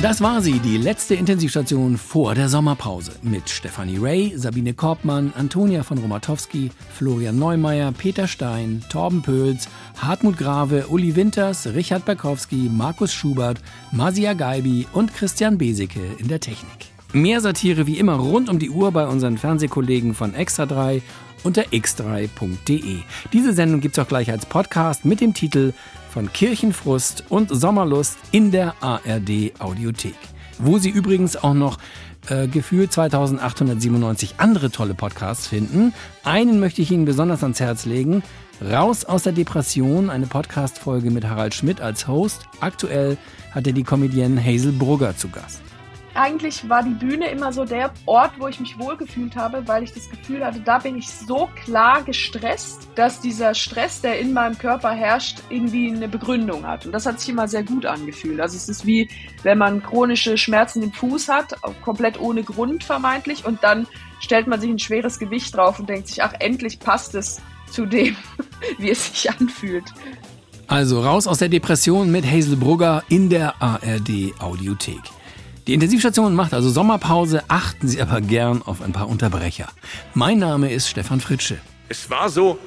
Das 0.02 0.22
war 0.22 0.40
sie, 0.40 0.60
die 0.60 0.78
letzte 0.78 1.14
Intensivstation 1.14 1.98
vor 1.98 2.34
der 2.34 2.48
Sommerpause. 2.48 3.12
Mit 3.20 3.50
Stefanie 3.50 3.98
Ray, 3.98 4.32
Sabine 4.34 4.72
Korbmann, 4.72 5.34
Antonia 5.36 5.82
von 5.82 5.98
Romatowski, 5.98 6.70
Florian 6.96 7.38
Neumeier, 7.38 7.92
Peter 7.92 8.26
Stein, 8.26 8.82
Torben 8.88 9.20
Pöls, 9.20 9.68
Hartmut 9.98 10.36
Grave, 10.36 10.86
Uli 10.88 11.16
Winters, 11.16 11.66
Richard 11.66 12.04
Berkowski, 12.04 12.70
Markus 12.70 13.12
Schubert, 13.12 13.60
Masia 13.92 14.34
Geibi 14.34 14.86
und 14.92 15.14
Christian 15.14 15.58
Beseke 15.58 16.00
in 16.18 16.28
der 16.28 16.40
Technik. 16.40 16.86
Mehr 17.12 17.40
Satire 17.40 17.86
wie 17.86 17.98
immer 17.98 18.14
rund 18.14 18.48
um 18.48 18.58
die 18.58 18.70
Uhr 18.70 18.92
bei 18.92 19.06
unseren 19.06 19.38
Fernsehkollegen 19.38 20.14
von 20.14 20.34
Extra 20.34 20.66
3 20.66 21.02
unter 21.42 21.62
x3.de. 21.62 22.98
Diese 23.32 23.52
Sendung 23.52 23.80
gibt 23.80 23.96
es 23.96 24.04
auch 24.04 24.08
gleich 24.08 24.30
als 24.30 24.46
Podcast 24.46 25.04
mit 25.04 25.20
dem 25.20 25.34
Titel 25.34 25.72
von 26.10 26.32
Kirchenfrust 26.32 27.24
und 27.28 27.48
Sommerlust 27.50 28.18
in 28.30 28.50
der 28.50 28.74
ARD 28.80 29.52
Audiothek. 29.58 30.16
Wo 30.58 30.78
Sie 30.78 30.90
übrigens 30.90 31.36
auch 31.36 31.54
noch 31.54 31.78
äh, 32.28 32.48
gefühlt 32.48 32.92
2897 32.92 34.34
andere 34.38 34.70
tolle 34.70 34.94
Podcasts 34.94 35.46
finden. 35.46 35.94
Einen 36.22 36.60
möchte 36.60 36.82
ich 36.82 36.90
Ihnen 36.90 37.06
besonders 37.06 37.42
ans 37.42 37.60
Herz 37.60 37.86
legen. 37.86 38.22
Raus 38.62 39.06
aus 39.06 39.22
der 39.22 39.32
Depression, 39.32 40.10
eine 40.10 40.26
Podcast-Folge 40.26 41.10
mit 41.10 41.24
Harald 41.24 41.54
Schmidt 41.54 41.80
als 41.80 42.06
Host. 42.06 42.46
Aktuell 42.60 43.16
hat 43.52 43.66
er 43.66 43.72
die 43.72 43.84
Comedienne 43.84 44.42
Hazel 44.44 44.72
Brugger 44.72 45.16
zu 45.16 45.30
Gast 45.30 45.62
eigentlich 46.14 46.68
war 46.68 46.82
die 46.82 46.90
Bühne 46.94 47.30
immer 47.30 47.52
so 47.52 47.64
der 47.64 47.92
Ort, 48.06 48.32
wo 48.38 48.48
ich 48.48 48.60
mich 48.60 48.78
wohlgefühlt 48.78 49.36
habe, 49.36 49.66
weil 49.66 49.82
ich 49.82 49.92
das 49.92 50.10
Gefühl 50.10 50.44
hatte, 50.44 50.60
da 50.60 50.78
bin 50.78 50.96
ich 50.96 51.08
so 51.08 51.48
klar 51.64 52.02
gestresst, 52.02 52.88
dass 52.94 53.20
dieser 53.20 53.54
Stress, 53.54 54.00
der 54.00 54.18
in 54.18 54.32
meinem 54.32 54.58
Körper 54.58 54.90
herrscht, 54.90 55.38
irgendwie 55.48 55.90
eine 55.90 56.08
Begründung 56.08 56.66
hat. 56.66 56.84
Und 56.86 56.92
das 56.92 57.06
hat 57.06 57.20
sich 57.20 57.28
immer 57.28 57.48
sehr 57.48 57.62
gut 57.62 57.86
angefühlt. 57.86 58.40
Also 58.40 58.56
es 58.56 58.68
ist 58.68 58.86
wie, 58.86 59.08
wenn 59.42 59.58
man 59.58 59.82
chronische 59.82 60.36
Schmerzen 60.36 60.82
im 60.82 60.92
Fuß 60.92 61.28
hat, 61.28 61.54
komplett 61.82 62.20
ohne 62.20 62.42
Grund 62.42 62.84
vermeintlich, 62.84 63.44
und 63.44 63.62
dann 63.62 63.86
stellt 64.20 64.46
man 64.46 64.60
sich 64.60 64.70
ein 64.70 64.78
schweres 64.78 65.18
Gewicht 65.18 65.56
drauf 65.56 65.78
und 65.78 65.88
denkt 65.88 66.08
sich, 66.08 66.22
ach, 66.22 66.34
endlich 66.38 66.80
passt 66.80 67.14
es 67.14 67.40
zu 67.70 67.86
dem, 67.86 68.16
wie 68.78 68.90
es 68.90 69.06
sich 69.06 69.30
anfühlt. 69.30 69.84
Also 70.66 71.00
raus 71.00 71.26
aus 71.26 71.38
der 71.38 71.48
Depression 71.48 72.12
mit 72.12 72.24
Hazel 72.24 72.56
Brugger 72.56 73.02
in 73.08 73.28
der 73.28 73.60
ARD 73.60 74.32
Audiothek. 74.38 75.00
Die 75.66 75.74
Intensivstation 75.74 76.34
macht 76.34 76.54
also 76.54 76.70
Sommerpause, 76.70 77.44
achten 77.48 77.88
Sie 77.88 78.00
aber 78.00 78.20
gern 78.20 78.62
auf 78.62 78.80
ein 78.82 78.92
paar 78.92 79.08
Unterbrecher. 79.08 79.68
Mein 80.14 80.38
Name 80.38 80.72
ist 80.72 80.88
Stefan 80.88 81.20
Fritsche. 81.20 81.58
Es 81.88 82.08
war 82.08 82.28
so, 82.28 82.58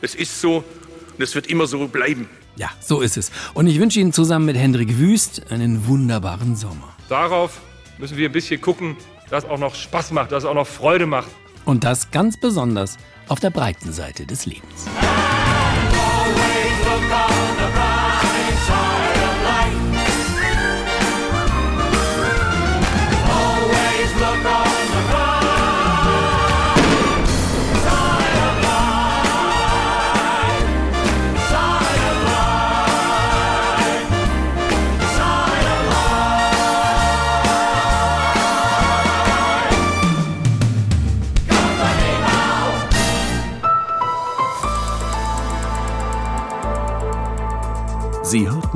es 0.00 0.14
ist 0.14 0.40
so 0.40 0.56
und 0.56 1.22
es 1.22 1.34
wird 1.34 1.46
immer 1.46 1.66
so 1.66 1.86
bleiben. 1.88 2.28
Ja, 2.56 2.70
so 2.80 3.00
ist 3.00 3.16
es. 3.16 3.30
Und 3.54 3.66
ich 3.66 3.78
wünsche 3.78 4.00
Ihnen 4.00 4.12
zusammen 4.12 4.46
mit 4.46 4.56
Hendrik 4.56 4.98
Wüst 4.98 5.50
einen 5.50 5.86
wunderbaren 5.86 6.56
Sommer. 6.56 6.94
Darauf 7.08 7.60
müssen 7.98 8.16
wir 8.16 8.28
ein 8.28 8.32
bisschen 8.32 8.60
gucken, 8.60 8.96
dass 9.30 9.44
es 9.44 9.50
auch 9.50 9.58
noch 9.58 9.74
Spaß 9.74 10.12
macht, 10.12 10.32
dass 10.32 10.44
es 10.44 10.48
auch 10.48 10.54
noch 10.54 10.66
Freude 10.66 11.06
macht. 11.06 11.28
Und 11.64 11.84
das 11.84 12.10
ganz 12.10 12.38
besonders 12.38 12.96
auf 13.28 13.40
der 13.40 13.50
breiten 13.50 13.92
Seite 13.92 14.26
des 14.26 14.46
Lebens. 14.46 14.86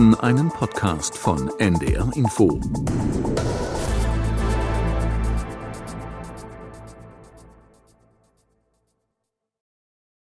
Hörten 0.01 0.15
einen 0.15 0.49
Podcast 0.49 1.19
von 1.19 1.51
NDR 1.59 2.11
Info. 2.15 2.59